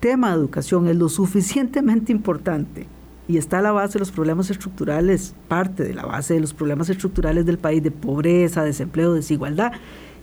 tema 0.00 0.30
de 0.30 0.36
educación 0.36 0.88
es 0.88 0.96
lo 0.96 1.08
suficientemente 1.08 2.12
importante 2.12 2.86
y 3.28 3.36
está 3.36 3.58
a 3.58 3.62
la 3.62 3.72
base 3.72 3.94
de 3.94 4.00
los 4.00 4.10
problemas 4.10 4.50
estructurales, 4.50 5.34
parte 5.46 5.84
de 5.84 5.94
la 5.94 6.04
base 6.04 6.34
de 6.34 6.40
los 6.40 6.54
problemas 6.54 6.88
estructurales 6.88 7.46
del 7.46 7.58
país, 7.58 7.82
de 7.82 7.90
pobreza, 7.90 8.64
desempleo, 8.64 9.14
desigualdad, 9.14 9.72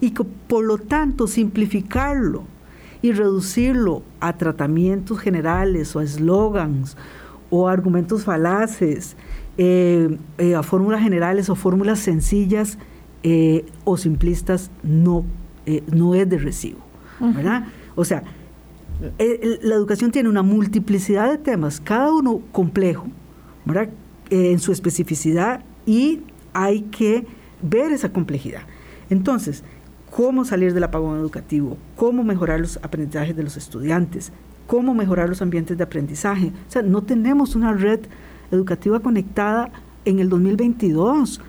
y 0.01 0.11
que 0.11 0.23
por 0.23 0.65
lo 0.65 0.77
tanto 0.77 1.27
simplificarlo 1.27 2.43
y 3.01 3.11
reducirlo 3.11 4.03
a 4.19 4.37
tratamientos 4.37 5.19
generales 5.19 5.95
o 5.95 5.99
a 5.99 6.03
eslogans 6.03 6.97
o 7.49 7.67
argumentos 7.67 8.23
falaces, 8.23 9.15
eh, 9.57 10.17
eh, 10.37 10.55
a 10.55 10.63
fórmulas 10.63 11.01
generales 11.01 11.49
o 11.49 11.55
fórmulas 11.55 11.99
sencillas 11.99 12.77
eh, 13.23 13.65
o 13.85 13.97
simplistas 13.97 14.69
no 14.83 15.23
eh, 15.67 15.83
no 15.91 16.15
es 16.15 16.29
de 16.29 16.37
recibo, 16.37 16.79
¿verdad? 17.19 17.67
O 17.95 18.05
sea, 18.05 18.23
eh, 19.19 19.59
la 19.61 19.75
educación 19.75 20.11
tiene 20.11 20.29
una 20.29 20.41
multiplicidad 20.41 21.29
de 21.29 21.37
temas, 21.37 21.81
cada 21.81 22.13
uno 22.13 22.41
complejo, 22.53 23.07
¿verdad? 23.65 23.89
Eh, 24.29 24.53
en 24.53 24.59
su 24.59 24.71
especificidad 24.71 25.65
y 25.85 26.21
hay 26.53 26.83
que 26.83 27.27
ver 27.61 27.91
esa 27.91 28.13
complejidad. 28.13 28.61
Entonces, 29.09 29.65
cómo 30.09 30.45
salir 30.45 30.73
del 30.73 30.85
apagón 30.85 31.19
educativo, 31.19 31.77
cómo 31.97 32.23
mejorar 32.23 32.61
los 32.61 32.77
aprendizajes 32.77 33.35
de 33.35 33.43
los 33.43 33.57
estudiantes, 33.57 34.31
cómo 34.67 34.93
mejorar 34.93 35.27
los 35.27 35.41
ambientes 35.41 35.77
de 35.77 35.83
aprendizaje. 35.83 36.53
O 36.67 36.71
sea, 36.71 36.81
no 36.81 37.03
tenemos 37.03 37.57
una 37.57 37.73
red 37.73 37.99
educativa 38.51 39.01
conectada 39.01 39.69
en 40.05 40.19
el 40.19 40.29
2022. 40.29 41.41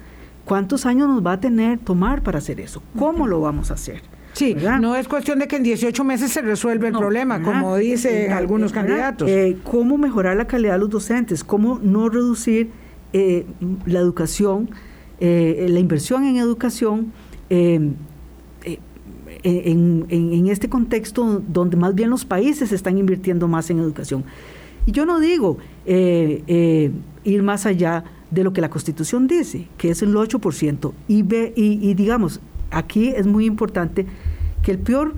¿Cuántos 0.48 0.86
años 0.86 1.08
nos 1.08 1.24
va 1.24 1.32
a 1.32 1.40
tener 1.40 1.78
tomar 1.78 2.22
para 2.22 2.38
hacer 2.38 2.58
eso? 2.58 2.82
¿Cómo 2.98 3.26
lo 3.26 3.38
vamos 3.42 3.70
a 3.70 3.74
hacer? 3.74 4.00
Sí, 4.32 4.56
no 4.80 4.96
es 4.96 5.06
cuestión 5.06 5.40
de 5.40 5.46
que 5.46 5.56
en 5.56 5.62
18 5.62 6.04
meses 6.04 6.32
se 6.32 6.40
resuelve 6.40 6.88
el 6.88 6.94
problema, 6.94 7.42
como 7.42 7.76
dicen 7.76 8.32
algunos 8.32 8.72
candidatos. 8.72 9.28
Eh, 9.28 9.58
¿Cómo 9.62 9.98
mejorar 9.98 10.36
la 10.36 10.46
calidad 10.46 10.72
de 10.74 10.78
los 10.78 10.88
docentes? 10.88 11.44
¿Cómo 11.44 11.78
no 11.82 12.08
reducir 12.08 12.70
eh, 13.12 13.44
la 13.84 13.98
educación, 13.98 14.70
eh, 15.20 15.66
la 15.68 15.80
inversión 15.80 16.24
en 16.24 16.38
educación? 16.38 17.12
En, 17.50 17.96
en, 19.42 20.46
este 20.48 20.68
contexto 20.70 21.42
donde 21.46 21.76
más 21.76 21.94
bien 21.94 22.08
los 22.08 22.24
países 22.24 22.72
están 22.72 22.96
invirtiendo 22.96 23.48
más 23.48 23.68
en 23.68 23.80
educación. 23.80 24.24
Y 24.86 24.92
yo 24.92 25.04
no 25.04 25.20
digo 25.20 25.58
ir 25.84 27.42
más 27.42 27.66
allá 27.66 28.04
de 28.30 28.44
lo 28.44 28.52
que 28.52 28.60
la 28.60 28.70
Constitución 28.70 29.26
dice, 29.26 29.68
que 29.78 29.90
es 29.90 30.02
el 30.02 30.14
8%. 30.14 30.92
Y, 31.08 31.22
ve, 31.22 31.52
y, 31.56 31.94
digamos, 31.94 32.40
aquí 32.70 33.08
es 33.08 33.26
muy 33.26 33.46
importante 33.46 34.06
que 34.62 34.72
el 34.72 34.78
peor 34.78 35.14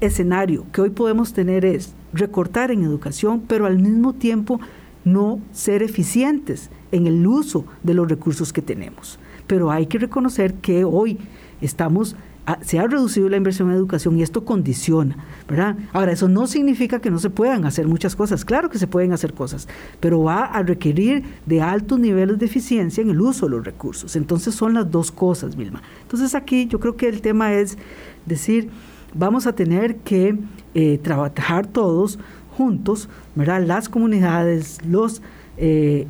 escenario 0.00 0.66
que 0.72 0.82
hoy 0.82 0.90
podemos 0.90 1.32
tener 1.32 1.64
es 1.64 1.94
recortar 2.12 2.70
en 2.70 2.82
educación, 2.82 3.42
pero 3.46 3.66
al 3.66 3.78
mismo 3.78 4.12
tiempo 4.12 4.60
no 5.04 5.40
ser 5.52 5.82
eficientes 5.82 6.70
en 6.92 7.06
el 7.06 7.26
uso 7.26 7.64
de 7.82 7.94
los 7.94 8.08
recursos 8.08 8.52
que 8.52 8.62
tenemos. 8.62 9.18
Pero 9.46 9.70
hay 9.70 9.86
que 9.86 9.98
reconocer 9.98 10.54
que 10.54 10.84
hoy 10.84 11.18
estamos 11.60 12.16
se 12.60 12.78
ha 12.78 12.86
reducido 12.86 13.28
la 13.28 13.36
inversión 13.36 13.70
en 13.70 13.76
educación 13.76 14.18
y 14.18 14.22
esto 14.22 14.44
condiciona, 14.44 15.16
¿verdad? 15.48 15.76
Ahora, 15.92 16.12
eso 16.12 16.28
no 16.28 16.46
significa 16.46 17.00
que 17.00 17.10
no 17.10 17.18
se 17.18 17.30
puedan 17.30 17.64
hacer 17.64 17.86
muchas 17.86 18.16
cosas, 18.16 18.44
claro 18.44 18.68
que 18.68 18.78
se 18.78 18.86
pueden 18.86 19.12
hacer 19.12 19.32
cosas, 19.32 19.66
pero 20.00 20.22
va 20.22 20.44
a 20.44 20.62
requerir 20.62 21.24
de 21.46 21.62
altos 21.62 21.98
niveles 21.98 22.38
de 22.38 22.46
eficiencia 22.46 23.02
en 23.02 23.10
el 23.10 23.20
uso 23.20 23.46
de 23.46 23.52
los 23.52 23.64
recursos. 23.64 24.16
Entonces 24.16 24.54
son 24.54 24.74
las 24.74 24.90
dos 24.90 25.10
cosas, 25.10 25.56
Vilma. 25.56 25.82
Entonces 26.02 26.34
aquí 26.34 26.66
yo 26.66 26.80
creo 26.80 26.96
que 26.96 27.08
el 27.08 27.22
tema 27.22 27.54
es 27.54 27.78
decir, 28.26 28.68
vamos 29.14 29.46
a 29.46 29.54
tener 29.54 29.96
que 29.96 30.38
eh, 30.74 30.98
trabajar 30.98 31.66
todos 31.66 32.18
juntos, 32.56 33.08
¿verdad? 33.34 33.62
Las 33.64 33.88
comunidades, 33.88 34.78
los 34.86 35.22
eh, 35.56 36.04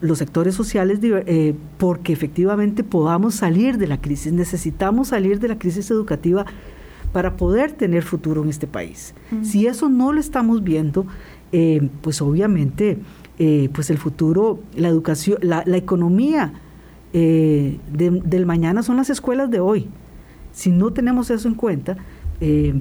los 0.00 0.18
sectores 0.18 0.56
sociales 0.56 0.98
eh, 1.02 1.54
porque 1.78 2.12
efectivamente 2.12 2.82
podamos 2.82 3.36
salir 3.36 3.78
de 3.78 3.86
la 3.86 4.00
crisis. 4.00 4.32
Necesitamos 4.32 5.08
salir 5.08 5.38
de 5.38 5.48
la 5.48 5.58
crisis 5.58 5.90
educativa 5.90 6.46
para 7.12 7.36
poder 7.36 7.72
tener 7.72 8.02
futuro 8.02 8.42
en 8.42 8.48
este 8.48 8.66
país. 8.66 9.14
Si 9.42 9.66
eso 9.66 9.88
no 9.88 10.12
lo 10.12 10.18
estamos 10.18 10.64
viendo, 10.64 11.06
eh, 11.52 11.88
pues 12.00 12.22
obviamente 12.22 12.98
pues 13.72 13.90
el 13.90 13.98
futuro, 13.98 14.60
la 14.76 14.86
educación, 14.86 15.36
la, 15.42 15.64
economía 15.76 16.52
del 17.12 18.46
mañana 18.46 18.84
son 18.84 18.96
las 18.96 19.10
escuelas 19.10 19.50
de 19.50 19.58
hoy. 19.58 19.88
Si 20.52 20.70
no 20.70 20.92
tenemos 20.92 21.28
eso 21.30 21.48
en 21.48 21.54
cuenta, 21.54 21.96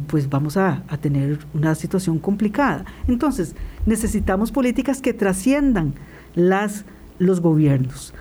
pues 0.07 0.28
vamos 0.28 0.57
a, 0.57 0.84
tener 1.01 1.38
una 1.53 1.76
situación 1.76 2.18
complicada. 2.18 2.86
Entonces, 3.07 3.55
necesitamos 3.86 4.51
políticas 4.51 5.01
que 5.01 5.14
trasciendan 5.14 5.93
las, 6.34 6.86
los 7.20 7.41
gobiernos, 7.41 8.14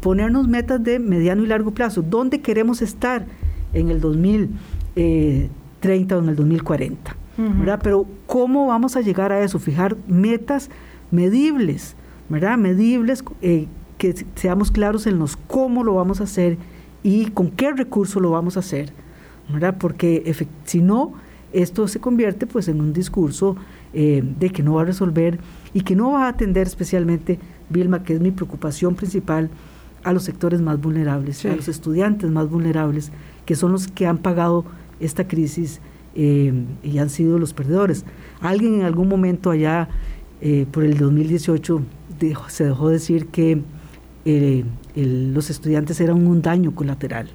ponernos 0.00 0.48
metas 0.48 0.82
de 0.82 0.98
mediano 0.98 1.44
y 1.44 1.46
largo 1.46 1.70
plazo, 1.70 2.02
dónde 2.02 2.42
queremos 2.42 2.82
estar 2.82 3.24
en 3.72 3.88
el 3.88 4.00
2030 4.00 6.16
o 6.16 6.18
en 6.18 6.28
el 6.28 6.36
2040, 6.36 7.16
¿verdad? 7.38 7.80
Pero 7.82 8.06
¿cómo 8.26 8.66
vamos 8.66 8.96
a 8.96 9.00
llegar 9.00 9.32
a 9.32 9.42
eso? 9.42 9.58
Fijar 9.58 9.96
metas 10.06 10.68
medibles, 11.10 11.96
¿verdad? 12.28 12.58
Medibles, 12.58 13.24
eh, 13.40 13.66
que 13.96 14.26
seamos 14.34 14.70
claros 14.70 15.06
en 15.06 15.18
los 15.18 15.36
cómo 15.36 15.84
lo 15.84 15.94
vamos 15.94 16.20
a 16.20 16.24
hacer 16.24 16.58
y 17.02 17.30
con 17.30 17.50
qué 17.50 17.72
recurso 17.72 18.20
lo 18.20 18.30
vamos 18.30 18.56
a 18.56 18.60
hacer, 18.60 18.92
¿verdad? 19.48 19.76
Porque 19.78 20.34
si 20.64 20.80
no, 20.80 21.14
esto 21.52 21.86
se 21.88 22.00
convierte 22.00 22.46
pues 22.46 22.68
en 22.68 22.80
un 22.80 22.92
discurso 22.92 23.56
eh, 23.92 24.22
de 24.38 24.50
que 24.50 24.62
no 24.62 24.74
va 24.74 24.82
a 24.82 24.84
resolver 24.86 25.38
y 25.74 25.82
que 25.82 25.94
no 25.94 26.12
va 26.12 26.26
a 26.26 26.28
atender 26.28 26.66
especialmente, 26.66 27.38
Vilma, 27.68 28.02
que 28.02 28.14
es 28.14 28.20
mi 28.20 28.30
preocupación 28.30 28.94
principal, 28.94 29.50
a 30.04 30.12
los 30.12 30.24
sectores 30.24 30.60
más 30.60 30.80
vulnerables, 30.80 31.44
a 31.44 31.54
los 31.54 31.68
estudiantes 31.68 32.28
más 32.28 32.48
vulnerables, 32.48 33.12
que 33.46 33.54
son 33.54 33.70
los 33.70 33.86
que 33.86 34.06
han 34.06 34.18
pagado 34.18 34.64
esta 34.98 35.28
crisis 35.28 35.80
eh, 36.16 36.52
y 36.82 36.98
han 36.98 37.08
sido 37.08 37.38
los 37.38 37.52
perdedores. 37.52 38.04
Alguien 38.40 38.74
en 38.74 38.82
algún 38.82 39.08
momento 39.08 39.50
allá, 39.50 39.88
eh, 40.40 40.66
por 40.72 40.82
el 40.82 40.98
2018, 40.98 41.82
se 42.48 42.64
dejó 42.64 42.88
decir 42.88 43.26
que 43.28 43.62
los 44.94 45.50
estudiantes 45.50 46.00
eran 46.00 46.26
un 46.26 46.42
daño 46.42 46.74
colateral. 46.74 47.28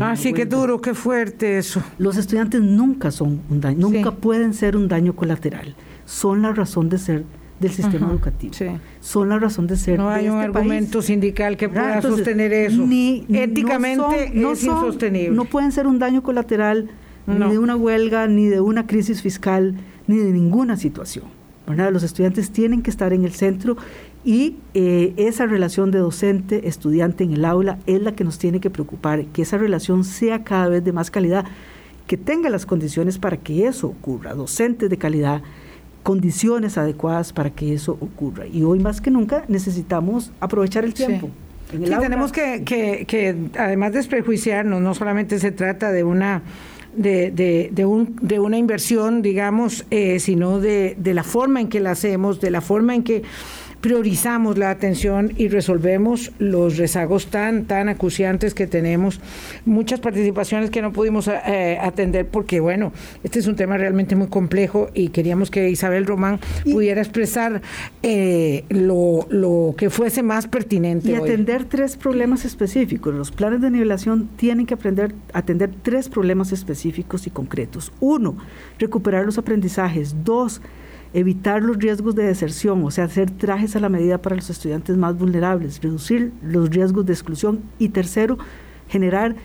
Ah, 0.00 0.16
sí, 0.16 0.32
qué 0.32 0.46
duro, 0.46 0.80
qué 0.80 0.94
fuerte 0.94 1.58
eso. 1.58 1.82
Los 1.98 2.16
estudiantes 2.16 2.60
nunca 2.60 3.10
son 3.10 3.40
un 3.50 3.60
daño, 3.60 3.78
nunca 3.78 4.12
pueden 4.12 4.54
ser 4.54 4.76
un 4.76 4.88
daño 4.88 5.14
colateral. 5.14 5.74
Son 6.04 6.42
la 6.42 6.52
razón 6.52 6.88
de 6.88 6.98
ser 6.98 7.24
del 7.60 7.70
sistema 7.70 8.10
educativo. 8.10 8.52
Son 9.00 9.28
la 9.28 9.38
razón 9.38 9.66
de 9.66 9.76
ser. 9.76 9.98
No 9.98 10.10
hay 10.10 10.28
un 10.28 10.40
este 10.40 10.58
argumento 10.58 11.02
sindical 11.02 11.56
que 11.56 11.68
pueda 11.68 12.02
sostener 12.02 12.52
eso. 12.52 12.84
Ni, 12.86 13.24
Éticamente 13.32 14.30
no 14.34 14.52
es 14.52 14.64
insostenible. 14.64 15.30
No 15.30 15.44
pueden 15.44 15.72
ser 15.72 15.86
un 15.86 15.98
daño 15.98 16.22
colateral 16.22 16.90
ni 17.26 17.50
de 17.50 17.58
una 17.58 17.76
huelga, 17.76 18.26
ni 18.26 18.46
de 18.46 18.60
una 18.60 18.86
crisis 18.86 19.22
fiscal, 19.22 19.74
ni 20.06 20.16
de 20.16 20.30
ninguna 20.30 20.76
situación. 20.76 21.24
Los 21.66 22.02
estudiantes 22.02 22.50
tienen 22.50 22.82
que 22.82 22.90
estar 22.90 23.12
en 23.12 23.24
el 23.24 23.32
centro 23.32 23.76
y 24.24 24.56
eh, 24.72 25.12
esa 25.18 25.44
relación 25.46 25.90
de 25.90 25.98
docente-estudiante 25.98 27.24
en 27.24 27.34
el 27.34 27.44
aula 27.44 27.78
es 27.86 28.00
la 28.00 28.12
que 28.12 28.24
nos 28.24 28.38
tiene 28.38 28.58
que 28.58 28.70
preocupar, 28.70 29.26
que 29.26 29.42
esa 29.42 29.58
relación 29.58 30.02
sea 30.02 30.44
cada 30.44 30.68
vez 30.68 30.82
de 30.82 30.92
más 30.92 31.10
calidad 31.10 31.44
que 32.06 32.16
tenga 32.16 32.48
las 32.50 32.66
condiciones 32.66 33.18
para 33.18 33.36
que 33.36 33.66
eso 33.66 33.88
ocurra, 33.88 34.34
docentes 34.34 34.88
de 34.88 34.96
calidad, 34.96 35.42
condiciones 36.02 36.78
adecuadas 36.78 37.32
para 37.32 37.50
que 37.50 37.74
eso 37.74 37.92
ocurra. 38.00 38.46
Y 38.46 38.62
hoy 38.62 38.78
más 38.78 39.00
que 39.00 39.10
nunca 39.10 39.44
necesitamos 39.48 40.32
aprovechar 40.40 40.84
el 40.84 40.94
tiempo. 40.94 41.30
Sí. 41.70 41.78
tenemos 41.78 42.30
que, 42.30 42.62
que, 42.64 43.04
que, 43.06 43.36
además 43.58 43.92
de 43.92 43.98
desprejuiciarnos, 43.98 44.80
no 44.80 44.94
solamente 44.94 45.38
se 45.38 45.50
trata 45.50 45.92
de 45.92 46.04
una 46.04 46.42
de, 46.94 47.30
de, 47.30 47.70
de, 47.72 47.86
un, 47.86 48.16
de 48.20 48.38
una 48.38 48.56
inversión, 48.56 49.22
digamos, 49.22 49.84
eh, 49.90 50.20
sino 50.20 50.60
de, 50.60 50.94
de 50.98 51.14
la 51.14 51.24
forma 51.24 51.60
en 51.60 51.68
que 51.68 51.80
la 51.80 51.90
hacemos, 51.92 52.40
de 52.40 52.50
la 52.50 52.60
forma 52.60 52.94
en 52.94 53.02
que 53.02 53.22
priorizamos 53.84 54.56
la 54.56 54.70
atención 54.70 55.34
y 55.36 55.48
resolvemos 55.48 56.32
los 56.38 56.78
rezagos 56.78 57.26
tan, 57.26 57.66
tan 57.66 57.90
acuciantes 57.90 58.54
que 58.54 58.66
tenemos. 58.66 59.20
Muchas 59.66 60.00
participaciones 60.00 60.70
que 60.70 60.80
no 60.80 60.90
pudimos 60.90 61.28
eh, 61.28 61.76
atender 61.78 62.26
porque, 62.26 62.60
bueno, 62.60 62.94
este 63.24 63.40
es 63.40 63.46
un 63.46 63.56
tema 63.56 63.76
realmente 63.76 64.16
muy 64.16 64.28
complejo 64.28 64.88
y 64.94 65.10
queríamos 65.10 65.50
que 65.50 65.68
Isabel 65.68 66.06
Román 66.06 66.40
pudiera 66.64 67.02
expresar 67.02 67.60
eh, 68.02 68.64
lo, 68.70 69.26
lo, 69.28 69.74
que 69.76 69.90
fuese 69.90 70.22
más 70.22 70.46
pertinente. 70.46 71.10
Y 71.10 71.16
atender 71.16 71.66
tres 71.66 71.98
problemas 71.98 72.46
específicos. 72.46 73.14
Los 73.14 73.32
planes 73.32 73.60
de 73.60 73.70
nivelación 73.70 74.30
tienen 74.38 74.64
que 74.64 74.72
aprender 74.72 75.14
atender 75.34 75.70
tres 75.82 76.08
problemas 76.08 76.52
específicos 76.52 77.26
y 77.26 77.30
concretos. 77.30 77.92
Uno, 78.00 78.34
recuperar 78.78 79.26
los 79.26 79.36
aprendizajes. 79.36 80.24
Dos, 80.24 80.62
evitar 81.14 81.62
los 81.62 81.78
riesgos 81.78 82.16
de 82.16 82.24
deserción, 82.24 82.82
o 82.84 82.90
sea, 82.90 83.04
hacer 83.04 83.30
trajes 83.30 83.76
a 83.76 83.80
la 83.80 83.88
medida 83.88 84.18
para 84.18 84.34
los 84.34 84.50
estudiantes 84.50 84.96
más 84.96 85.16
vulnerables, 85.16 85.80
reducir 85.80 86.32
los 86.42 86.70
riesgos 86.70 87.06
de 87.06 87.12
exclusión 87.12 87.60
y 87.78 87.90
tercero, 87.90 88.36
generar 88.88 89.36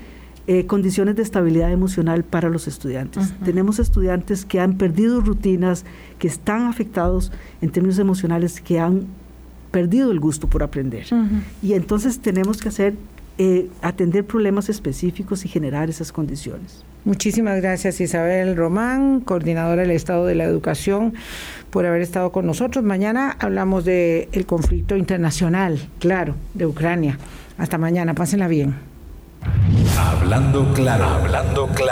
eh, 0.47 0.65
condiciones 0.65 1.15
de 1.15 1.21
estabilidad 1.21 1.71
emocional 1.71 2.23
para 2.23 2.49
los 2.49 2.67
estudiantes. 2.67 3.27
Uh 3.27 3.33
-huh. 3.33 3.45
Tenemos 3.45 3.77
estudiantes 3.77 4.45
que 4.45 4.59
han 4.59 4.79
perdido 4.79 5.21
rutinas, 5.21 5.85
que 6.17 6.27
están 6.27 6.63
afectados 6.63 7.31
en 7.61 7.69
términos 7.69 7.99
emocionales, 7.99 8.59
que 8.59 8.79
han 8.79 9.05
perdido 9.69 10.11
el 10.11 10.19
gusto 10.19 10.47
por 10.47 10.63
aprender. 10.63 11.05
Uh 11.11 11.17
-huh. 11.17 11.41
Y 11.61 11.73
entonces 11.73 12.17
tenemos 12.19 12.57
que 12.61 12.69
hacer 12.69 12.95
eh, 13.37 13.69
atender 13.83 14.25
problemas 14.25 14.69
específicos 14.69 15.45
y 15.45 15.47
generar 15.47 15.87
esas 15.87 16.11
condiciones. 16.11 16.83
Muchísimas 17.05 17.61
gracias 17.61 18.01
Isabel 18.01 18.55
Román, 18.55 19.21
coordinadora 19.21 19.83
del 19.83 19.91
Estado 19.91 20.25
de 20.25 20.35
la 20.35 20.43
Educación, 20.43 21.13
por 21.69 21.85
haber 21.85 22.01
estado 22.01 22.31
con 22.31 22.45
nosotros. 22.45 22.83
Mañana 22.83 23.35
hablamos 23.39 23.85
del 23.85 24.27
el 24.31 24.45
conflicto 24.45 24.97
internacional, 24.97 25.79
claro, 25.99 26.35
de 26.53 26.65
Ucrania. 26.65 27.17
Hasta 27.57 27.77
mañana, 27.77 28.13
pásenla 28.13 28.47
bien. 28.47 28.75
Hablando 29.97 30.73
claro, 30.73 31.05
hablando 31.05 31.67
claro. 31.67 31.89